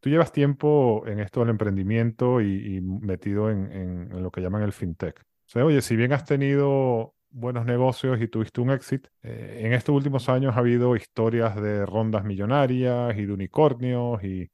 tú 0.00 0.10
llevas 0.10 0.32
tiempo 0.32 1.04
en 1.06 1.20
esto 1.20 1.40
del 1.40 1.50
emprendimiento 1.50 2.40
y, 2.40 2.80
metido 2.80 3.50
en, 3.50 4.22
lo 4.22 4.30
que 4.30 4.40
llaman 4.40 4.62
el 4.62 4.72
fintech. 4.72 5.20
O 5.20 5.48
sea, 5.48 5.64
oye, 5.64 5.80
si 5.80 5.96
bien 5.96 6.12
has 6.12 6.24
tenido 6.24 7.14
buenos 7.30 7.64
negocios 7.64 8.20
y 8.20 8.28
tuviste 8.28 8.60
un 8.60 8.70
éxito, 8.70 9.08
eh, 9.22 9.62
en 9.64 9.72
estos 9.72 9.94
últimos 9.94 10.28
años 10.28 10.56
ha 10.56 10.60
habido 10.60 10.96
historias 10.96 11.60
de 11.60 11.86
rondas 11.86 12.24
millonarias 12.24 13.16
y 13.16 13.26
de 13.26 13.32
unicornios 13.32 14.22
y 14.24 14.50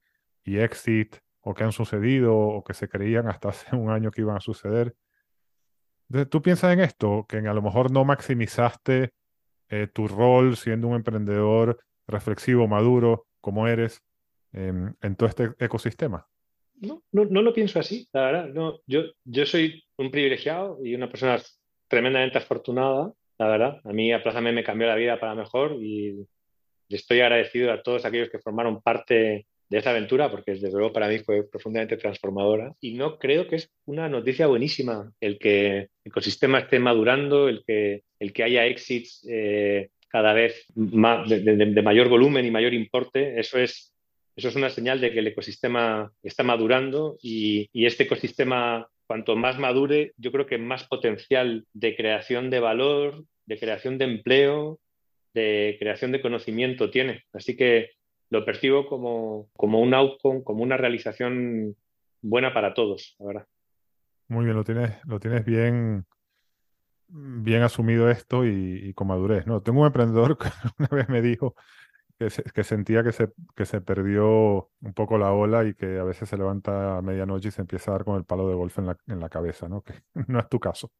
y 0.46 0.58
exit 0.58 1.16
o 1.48 1.54
que 1.54 1.62
han 1.62 1.70
sucedido 1.70 2.36
o 2.36 2.64
que 2.64 2.74
se 2.74 2.88
creían 2.88 3.28
hasta 3.28 3.50
hace 3.50 3.76
un 3.76 3.88
año 3.88 4.10
que 4.10 4.22
iban 4.22 4.36
a 4.36 4.40
suceder. 4.40 4.96
Entonces, 6.08 6.28
¿tú 6.28 6.42
piensas 6.42 6.72
en 6.72 6.80
esto? 6.80 7.24
Que 7.28 7.38
a 7.38 7.54
lo 7.54 7.62
mejor 7.62 7.92
no 7.92 8.04
maximizaste 8.04 9.12
eh, 9.68 9.86
tu 9.92 10.08
rol 10.08 10.56
siendo 10.56 10.88
un 10.88 10.96
emprendedor 10.96 11.78
reflexivo, 12.08 12.66
maduro, 12.66 13.26
como 13.40 13.68
eres, 13.68 14.02
en 14.52 15.16
todo 15.16 15.28
este 15.28 15.50
ecosistema. 15.58 16.26
No, 16.80 17.02
no, 17.12 17.26
no, 17.26 17.42
lo 17.42 17.52
pienso 17.52 17.78
así, 17.78 18.08
la 18.12 18.22
verdad. 18.22 18.48
No, 18.48 18.80
yo, 18.86 19.02
yo 19.24 19.44
soy 19.44 19.84
un 19.98 20.10
privilegiado 20.10 20.78
y 20.82 20.94
una 20.94 21.10
persona 21.10 21.38
tremendamente 21.88 22.38
afortunada, 22.38 23.12
la 23.38 23.48
verdad. 23.48 23.80
A 23.84 23.92
mí 23.92 24.12
Aplázame 24.12 24.52
me 24.52 24.64
cambió 24.64 24.86
la 24.86 24.94
vida 24.94 25.20
para 25.20 25.34
mejor 25.34 25.72
y 25.80 26.26
estoy 26.88 27.20
agradecido 27.20 27.70
a 27.70 27.82
todos 27.82 28.04
aquellos 28.04 28.30
que 28.30 28.38
formaron 28.38 28.80
parte 28.80 29.46
de 29.68 29.78
esa 29.78 29.90
aventura, 29.90 30.30
porque 30.30 30.52
desde 30.52 30.70
luego 30.70 30.92
para 30.92 31.08
mí 31.08 31.18
fue 31.18 31.48
profundamente 31.48 31.96
transformadora. 31.96 32.74
Y 32.80 32.94
no 32.94 33.18
creo 33.18 33.46
que 33.48 33.56
es 33.56 33.70
una 33.84 34.08
noticia 34.08 34.46
buenísima 34.46 35.12
el 35.20 35.38
que 35.38 35.76
el 35.76 35.88
ecosistema 36.04 36.60
esté 36.60 36.78
madurando, 36.78 37.48
el 37.48 37.64
que, 37.66 38.02
el 38.18 38.32
que 38.32 38.42
haya 38.44 38.66
exits 38.66 39.26
eh, 39.28 39.90
cada 40.08 40.32
vez 40.32 40.66
más, 40.74 41.28
de, 41.28 41.82
mayor 41.82 42.08
volumen 42.08 42.46
y 42.46 42.50
mayor 42.50 42.74
importe. 42.74 43.40
Eso 43.40 43.58
es, 43.58 43.92
eso 44.36 44.48
es 44.48 44.56
una 44.56 44.70
señal 44.70 45.00
de 45.00 45.12
que 45.12 45.18
el 45.18 45.26
ecosistema 45.26 46.12
está 46.22 46.42
madurando 46.42 47.16
y, 47.20 47.68
y 47.72 47.86
este 47.86 48.04
ecosistema, 48.04 48.88
cuanto 49.06 49.36
más 49.36 49.58
madure, 49.58 50.12
yo 50.16 50.30
creo 50.32 50.46
que 50.46 50.58
más 50.58 50.84
potencial 50.84 51.64
de 51.72 51.96
creación 51.96 52.50
de 52.50 52.60
valor, 52.60 53.24
de 53.46 53.58
creación 53.58 53.98
de 53.98 54.04
empleo, 54.04 54.78
de 55.34 55.76
creación 55.78 56.12
de 56.12 56.22
conocimiento 56.22 56.90
tiene. 56.90 57.24
Así 57.32 57.56
que 57.56 57.90
lo 58.30 58.44
percibo 58.44 58.86
como, 58.86 59.48
como 59.56 59.80
un 59.80 59.94
outcome, 59.94 60.42
como 60.42 60.62
una 60.62 60.76
realización 60.76 61.76
buena 62.22 62.52
para 62.52 62.74
todos, 62.74 63.16
la 63.18 63.26
verdad. 63.26 63.46
Muy 64.28 64.44
bien, 64.44 64.56
lo 64.56 64.64
tienes, 64.64 64.98
lo 65.04 65.20
tienes 65.20 65.44
bien, 65.44 66.04
bien 67.08 67.62
asumido 67.62 68.10
esto 68.10 68.44
y, 68.44 68.92
con 68.94 69.06
madurez. 69.06 69.46
¿no? 69.46 69.62
Tengo 69.62 69.80
un 69.80 69.86
emprendedor 69.86 70.36
que 70.38 70.48
una 70.78 70.88
vez 70.88 71.08
me 71.08 71.22
dijo 71.22 71.54
que, 72.18 72.28
que, 72.52 72.64
sentía 72.64 73.04
que 73.04 73.12
se, 73.12 73.28
que 73.54 73.66
se 73.66 73.80
perdió 73.80 74.70
un 74.80 74.94
poco 74.94 75.18
la 75.18 75.32
ola 75.32 75.64
y 75.64 75.74
que 75.74 75.98
a 75.98 76.04
veces 76.04 76.28
se 76.28 76.36
levanta 76.36 76.98
a 76.98 77.02
medianoche 77.02 77.48
y 77.48 77.52
se 77.52 77.60
empieza 77.60 77.90
a 77.90 77.94
dar 77.94 78.04
con 78.04 78.16
el 78.16 78.24
palo 78.24 78.48
de 78.48 78.54
golf 78.54 78.78
en 78.78 78.86
la, 78.86 78.96
en 79.06 79.20
la 79.20 79.28
cabeza, 79.28 79.68
¿no? 79.68 79.82
Que 79.82 79.94
no 80.28 80.40
es 80.40 80.48
tu 80.48 80.58
caso. 80.58 80.90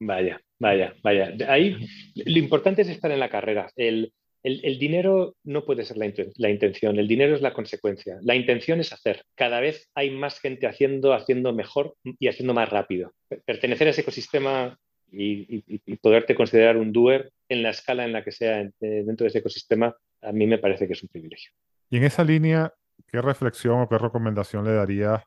Vaya, 0.00 0.40
vaya, 0.58 0.94
vaya. 1.02 1.32
Ahí 1.48 1.76
lo 2.14 2.38
importante 2.38 2.82
es 2.82 2.88
estar 2.88 3.10
en 3.10 3.20
la 3.20 3.30
carrera. 3.30 3.70
El, 3.76 4.12
el, 4.42 4.78
dinero 4.78 5.36
no 5.44 5.64
puede 5.64 5.84
ser 5.84 5.98
la, 5.98 6.06
intención, 6.48 6.98
el 6.98 7.08
dinero 7.08 7.34
es 7.34 7.42
la 7.42 7.52
consecuencia. 7.52 8.18
La 8.22 8.34
intención 8.34 8.80
es 8.80 8.92
hacer. 8.92 9.24
Cada 9.34 9.60
vez 9.60 9.90
hay 9.94 10.10
más 10.10 10.40
gente 10.40 10.66
haciendo, 10.66 11.12
haciendo 11.12 11.52
mejor 11.52 11.94
y 12.18 12.28
haciendo 12.28 12.54
más 12.54 12.68
rápido. 12.68 13.12
Pertenecer 13.44 13.86
a 13.86 13.90
ese 13.90 14.00
ecosistema 14.00 14.78
y, 15.12 15.96
poderte 15.96 16.34
considerar 16.34 16.76
un 16.76 16.92
doer 16.92 17.32
en 17.48 17.62
la 17.62 17.70
escala 17.70 18.04
en 18.04 18.12
la 18.12 18.24
que 18.24 18.32
sea 18.32 18.66
dentro 18.80 19.24
de 19.24 19.28
ese 19.28 19.38
ecosistema, 19.38 19.94
a 20.22 20.32
mí 20.32 20.46
me 20.46 20.58
parece 20.58 20.86
que 20.86 20.94
es 20.94 21.02
un 21.02 21.08
privilegio. 21.08 21.52
Y 21.90 21.98
en 21.98 22.04
esa 22.04 22.24
línea, 22.24 22.72
¿qué 23.08 23.20
reflexión 23.20 23.80
o 23.80 23.88
qué 23.88 23.98
recomendación 23.98 24.64
le 24.64 24.72
darías 24.72 25.22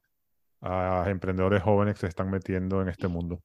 a 0.61 1.05
emprendedores 1.09 1.61
jóvenes 1.61 1.95
que 1.95 2.01
se 2.01 2.07
están 2.07 2.31
metiendo 2.31 2.81
en 2.81 2.87
este 2.87 3.07
mundo? 3.07 3.43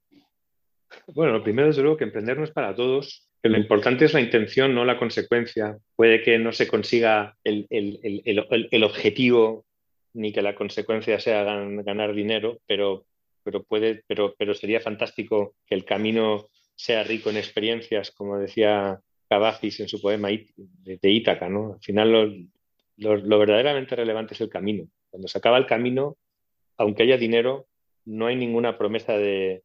Bueno, 1.09 1.33
lo 1.33 1.43
primero 1.43 1.69
es 1.69 1.79
luego 1.79 1.97
que 1.97 2.05
emprender 2.05 2.39
no 2.39 2.45
es 2.45 2.53
para 2.53 2.75
todos, 2.75 3.28
lo 3.43 3.57
importante 3.57 4.05
es 4.05 4.15
la 4.15 4.21
intención, 4.21 4.75
no 4.75 4.85
la 4.85 4.99
consecuencia. 4.99 5.79
Puede 5.97 6.23
que 6.23 6.39
no 6.39 6.53
se 6.53 6.67
consiga 6.67 7.37
el, 7.45 8.83
objetivo 8.83 9.65
ni 10.15 10.33
que 10.33 10.43
la 10.43 10.55
consecuencia 10.55 11.21
sea 11.21 11.45
ganar 11.45 12.15
dinero, 12.15 12.59
pero, 12.67 13.05
pero, 13.45 13.63
puede, 13.63 14.03
pero, 14.07 14.35
pero 14.37 14.55
sería 14.55 14.81
fantástico 14.81 15.55
que 15.67 15.75
el 15.75 15.85
camino 15.85 16.49
sea 16.75 17.05
rico 17.05 17.31
en 17.31 17.37
experiencias, 17.37 18.11
como 18.11 18.39
decía 18.39 19.01
Cavafis 19.29 19.81
en 19.81 19.89
su 19.89 20.01
poema 20.01 20.29
de, 20.29 21.11
Ítaca. 21.11 21.49
¿no? 21.49 21.75
Al 21.75 21.81
final 21.81 22.49
lo 22.97 23.39
verdaderamente 23.39 23.97
relevante 23.97 24.35
es 24.35 24.41
el 24.41 24.49
camino. 24.49 24.89
Cuando 25.11 25.29
se 25.29 25.39
acaba 25.39 25.59
el 25.59 25.67
camino, 25.67 26.17
aunque 26.77 27.03
haya 27.05 27.17
dinero, 27.17 27.67
no 28.05 28.27
hay 28.27 28.37
ninguna 28.37 28.79
promesa 28.79 29.17
de, 29.17 29.63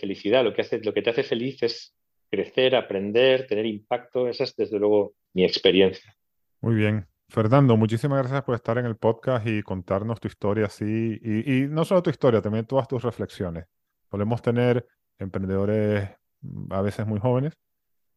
felicidad. 0.00 0.44
Lo 0.44 0.54
que, 0.54 0.62
hace, 0.62 0.78
lo 0.80 0.94
que 0.94 1.02
te 1.02 1.10
hace 1.10 1.24
feliz 1.24 1.62
es 1.62 1.94
crecer, 2.32 2.74
aprender, 2.74 3.46
tener 3.46 3.66
impacto. 3.66 4.26
Esa 4.26 4.44
es 4.44 4.56
desde 4.56 4.78
luego 4.78 5.14
mi 5.34 5.44
experiencia. 5.44 6.16
Muy 6.62 6.74
bien. 6.74 7.06
Fernando, 7.28 7.76
muchísimas 7.76 8.18
gracias 8.18 8.42
por 8.42 8.54
estar 8.54 8.78
en 8.78 8.86
el 8.86 8.96
podcast 8.96 9.46
y 9.46 9.62
contarnos 9.62 10.18
tu 10.18 10.28
historia 10.28 10.66
así. 10.66 11.20
Y, 11.22 11.66
no 11.68 11.84
solo 11.84 12.02
tu 12.02 12.10
historia, 12.10 12.40
también 12.40 12.66
todas 12.66 12.88
tus 12.88 13.02
reflexiones. 13.02 13.66
Podemos 14.08 14.40
tener 14.40 14.86
emprendedores 15.18 16.08
mm, 16.40 16.72
a 16.72 16.82
veces 16.82 17.06
muy 17.06 17.20
jóvenes 17.20 17.54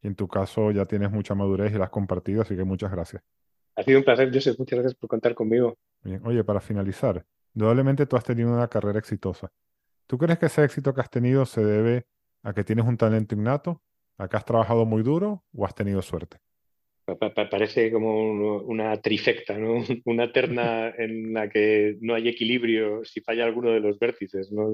y 0.02 0.08
en 0.08 0.16
tu 0.16 0.28
caso 0.28 0.72
ya 0.72 0.86
tienes 0.86 1.12
mucha 1.12 1.36
madurez 1.36 1.74
y 1.74 1.78
la 1.78 1.86
has 1.86 1.90
compartido, 1.90 2.42
así 2.42 2.56
que 2.56 2.64
muchas 2.64 2.92
gracias. 2.92 3.22
Ha 3.76 3.84
sido 3.84 4.00
un 4.00 4.06
placer, 4.06 4.32
Joseph. 4.34 4.58
Muchas 4.58 4.80
gracias 4.80 4.96
por 4.96 5.10
contar 5.10 5.36
conmigo. 5.36 5.78
Bien. 6.04 6.22
Oye, 6.26 6.44
para 6.44 6.62
finalizar, 6.62 7.26
Indudablemente 7.56 8.06
tú 8.06 8.18
has 8.18 8.24
tenido 8.26 8.54
una 8.54 8.68
carrera 8.68 9.00
exitosa. 9.00 9.50
¿Tú 10.08 10.18
crees 10.18 10.38
que 10.38 10.48
ese 10.48 10.64
éxito 10.64 10.94
que 10.94 11.02
has 11.02 11.10
tenido 11.10 11.46
se 11.46 11.64
debe 11.64 12.06
a 12.44 12.54
que 12.54 12.66
tienes 12.66 12.86
un 12.86 12.98
talento 12.98 13.34
innato, 13.34 13.82
a 14.18 14.28
que 14.28 14.38
has 14.38 14.46
trabajado 14.46 14.86
muy 14.86 15.04
duro 15.04 15.44
o 15.54 15.66
has 15.66 15.76
tenido 15.76 16.02
suerte? 16.02 16.38
parece 17.52 17.92
como 17.92 18.62
una 18.64 19.00
trifecta, 19.00 19.58
¿no? 19.58 19.76
una 20.06 20.32
terna 20.32 20.90
en 20.98 21.34
la 21.34 21.50
que 21.50 21.98
no 22.02 22.16
hay 22.16 22.28
equilibrio 22.28 23.06
si 23.06 23.22
falla 23.22 23.46
alguno 23.46 23.72
de 23.72 23.80
los 23.80 24.00
vértices. 24.00 24.52
No, 24.52 24.74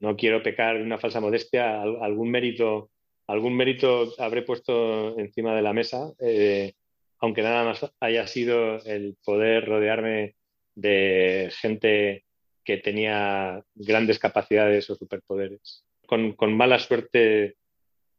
no 0.00 0.16
quiero 0.16 0.42
pecar 0.42 0.76
en 0.76 0.82
una 0.82 0.98
falsa 0.98 1.20
modestia, 1.20 1.80
algún 1.80 2.30
mérito, 2.30 2.90
algún 3.28 3.56
mérito 3.56 4.12
habré 4.18 4.42
puesto 4.42 5.16
encima 5.18 5.54
de 5.54 5.62
la 5.62 5.72
mesa, 5.72 6.12
eh, 6.18 6.72
aunque 7.20 7.42
nada 7.42 7.64
más 7.64 7.88
haya 8.00 8.26
sido 8.26 8.84
el 8.84 9.16
poder 9.24 9.64
rodearme 9.66 10.34
de 10.74 11.52
gente 11.60 12.24
que 12.64 12.78
tenía 12.78 13.62
grandes 13.74 14.18
capacidades 14.18 14.90
o 14.90 14.96
superpoderes. 14.96 15.84
Con, 16.06 16.34
mala 16.54 16.78
suerte 16.78 17.56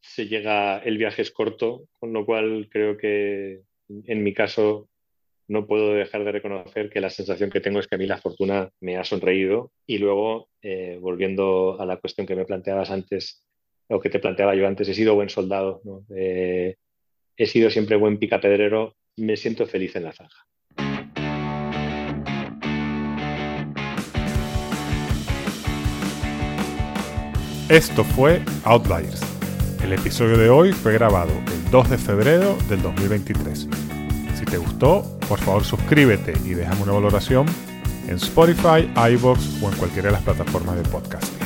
se 0.03 0.27
llega, 0.27 0.79
el 0.79 0.97
viaje 0.97 1.21
es 1.21 1.31
corto, 1.31 1.87
con 1.99 2.13
lo 2.13 2.25
cual 2.25 2.67
creo 2.69 2.97
que 2.97 3.61
en 4.05 4.23
mi 4.23 4.33
caso 4.33 4.89
no 5.47 5.65
puedo 5.65 5.93
dejar 5.93 6.25
de 6.25 6.31
reconocer 6.31 6.89
que 6.89 7.01
la 7.01 7.09
sensación 7.09 7.49
que 7.49 7.61
tengo 7.61 7.79
es 7.79 7.87
que 7.87 7.95
a 7.95 7.97
mí 7.97 8.05
la 8.05 8.17
fortuna 8.17 8.69
me 8.81 8.97
ha 8.97 9.03
sonreído. 9.05 9.71
Y 9.87 9.97
luego, 9.99 10.49
eh, 10.61 10.97
volviendo 10.99 11.79
a 11.79 11.85
la 11.85 11.97
cuestión 11.97 12.27
que 12.27 12.35
me 12.35 12.45
planteabas 12.45 12.91
antes, 12.91 13.43
o 13.87 13.99
que 13.99 14.09
te 14.09 14.19
planteaba 14.19 14.55
yo 14.55 14.67
antes, 14.67 14.87
he 14.89 14.93
sido 14.93 15.15
buen 15.15 15.29
soldado, 15.29 15.81
eh, 16.15 16.75
he 17.37 17.45
sido 17.45 17.69
siempre 17.69 17.95
buen 17.95 18.17
picapedrero, 18.17 18.95
me 19.17 19.37
siento 19.37 19.65
feliz 19.67 19.95
en 19.95 20.03
la 20.03 20.13
zanja. 20.13 20.45
Esto 27.69 28.03
fue 28.03 28.41
Outliers. 28.65 29.32
El 29.83 29.91
episodio 29.91 30.37
de 30.37 30.49
hoy 30.49 30.71
fue 30.71 30.93
grabado 30.93 31.29
el 31.45 31.69
2 31.69 31.89
de 31.89 31.97
febrero 31.97 32.57
del 32.69 32.81
2023. 32.81 33.67
Si 34.33 34.45
te 34.45 34.57
gustó, 34.57 35.03
por 35.27 35.39
favor 35.39 35.65
suscríbete 35.65 36.31
y 36.45 36.53
déjame 36.53 36.83
una 36.83 36.93
valoración 36.93 37.45
en 38.07 38.15
Spotify, 38.15 38.89
iVoox 38.95 39.61
o 39.61 39.69
en 39.69 39.75
cualquiera 39.75 40.07
de 40.07 40.13
las 40.13 40.21
plataformas 40.21 40.77
de 40.77 40.83
podcasting. 40.83 41.37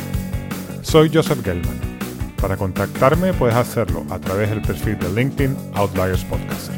Soy 0.84 1.10
Joseph 1.12 1.44
Gelman. 1.44 1.82
Para 2.40 2.58
contactarme 2.58 3.34
puedes 3.34 3.56
hacerlo 3.56 4.06
a 4.12 4.20
través 4.20 4.52
del 4.52 4.62
perfil 4.62 5.00
de 5.00 5.10
LinkedIn 5.10 5.58
Outliers 5.74 6.24
Podcast. 6.26 6.72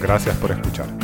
Gracias 0.00 0.36
por 0.36 0.52
escuchar. 0.52 1.01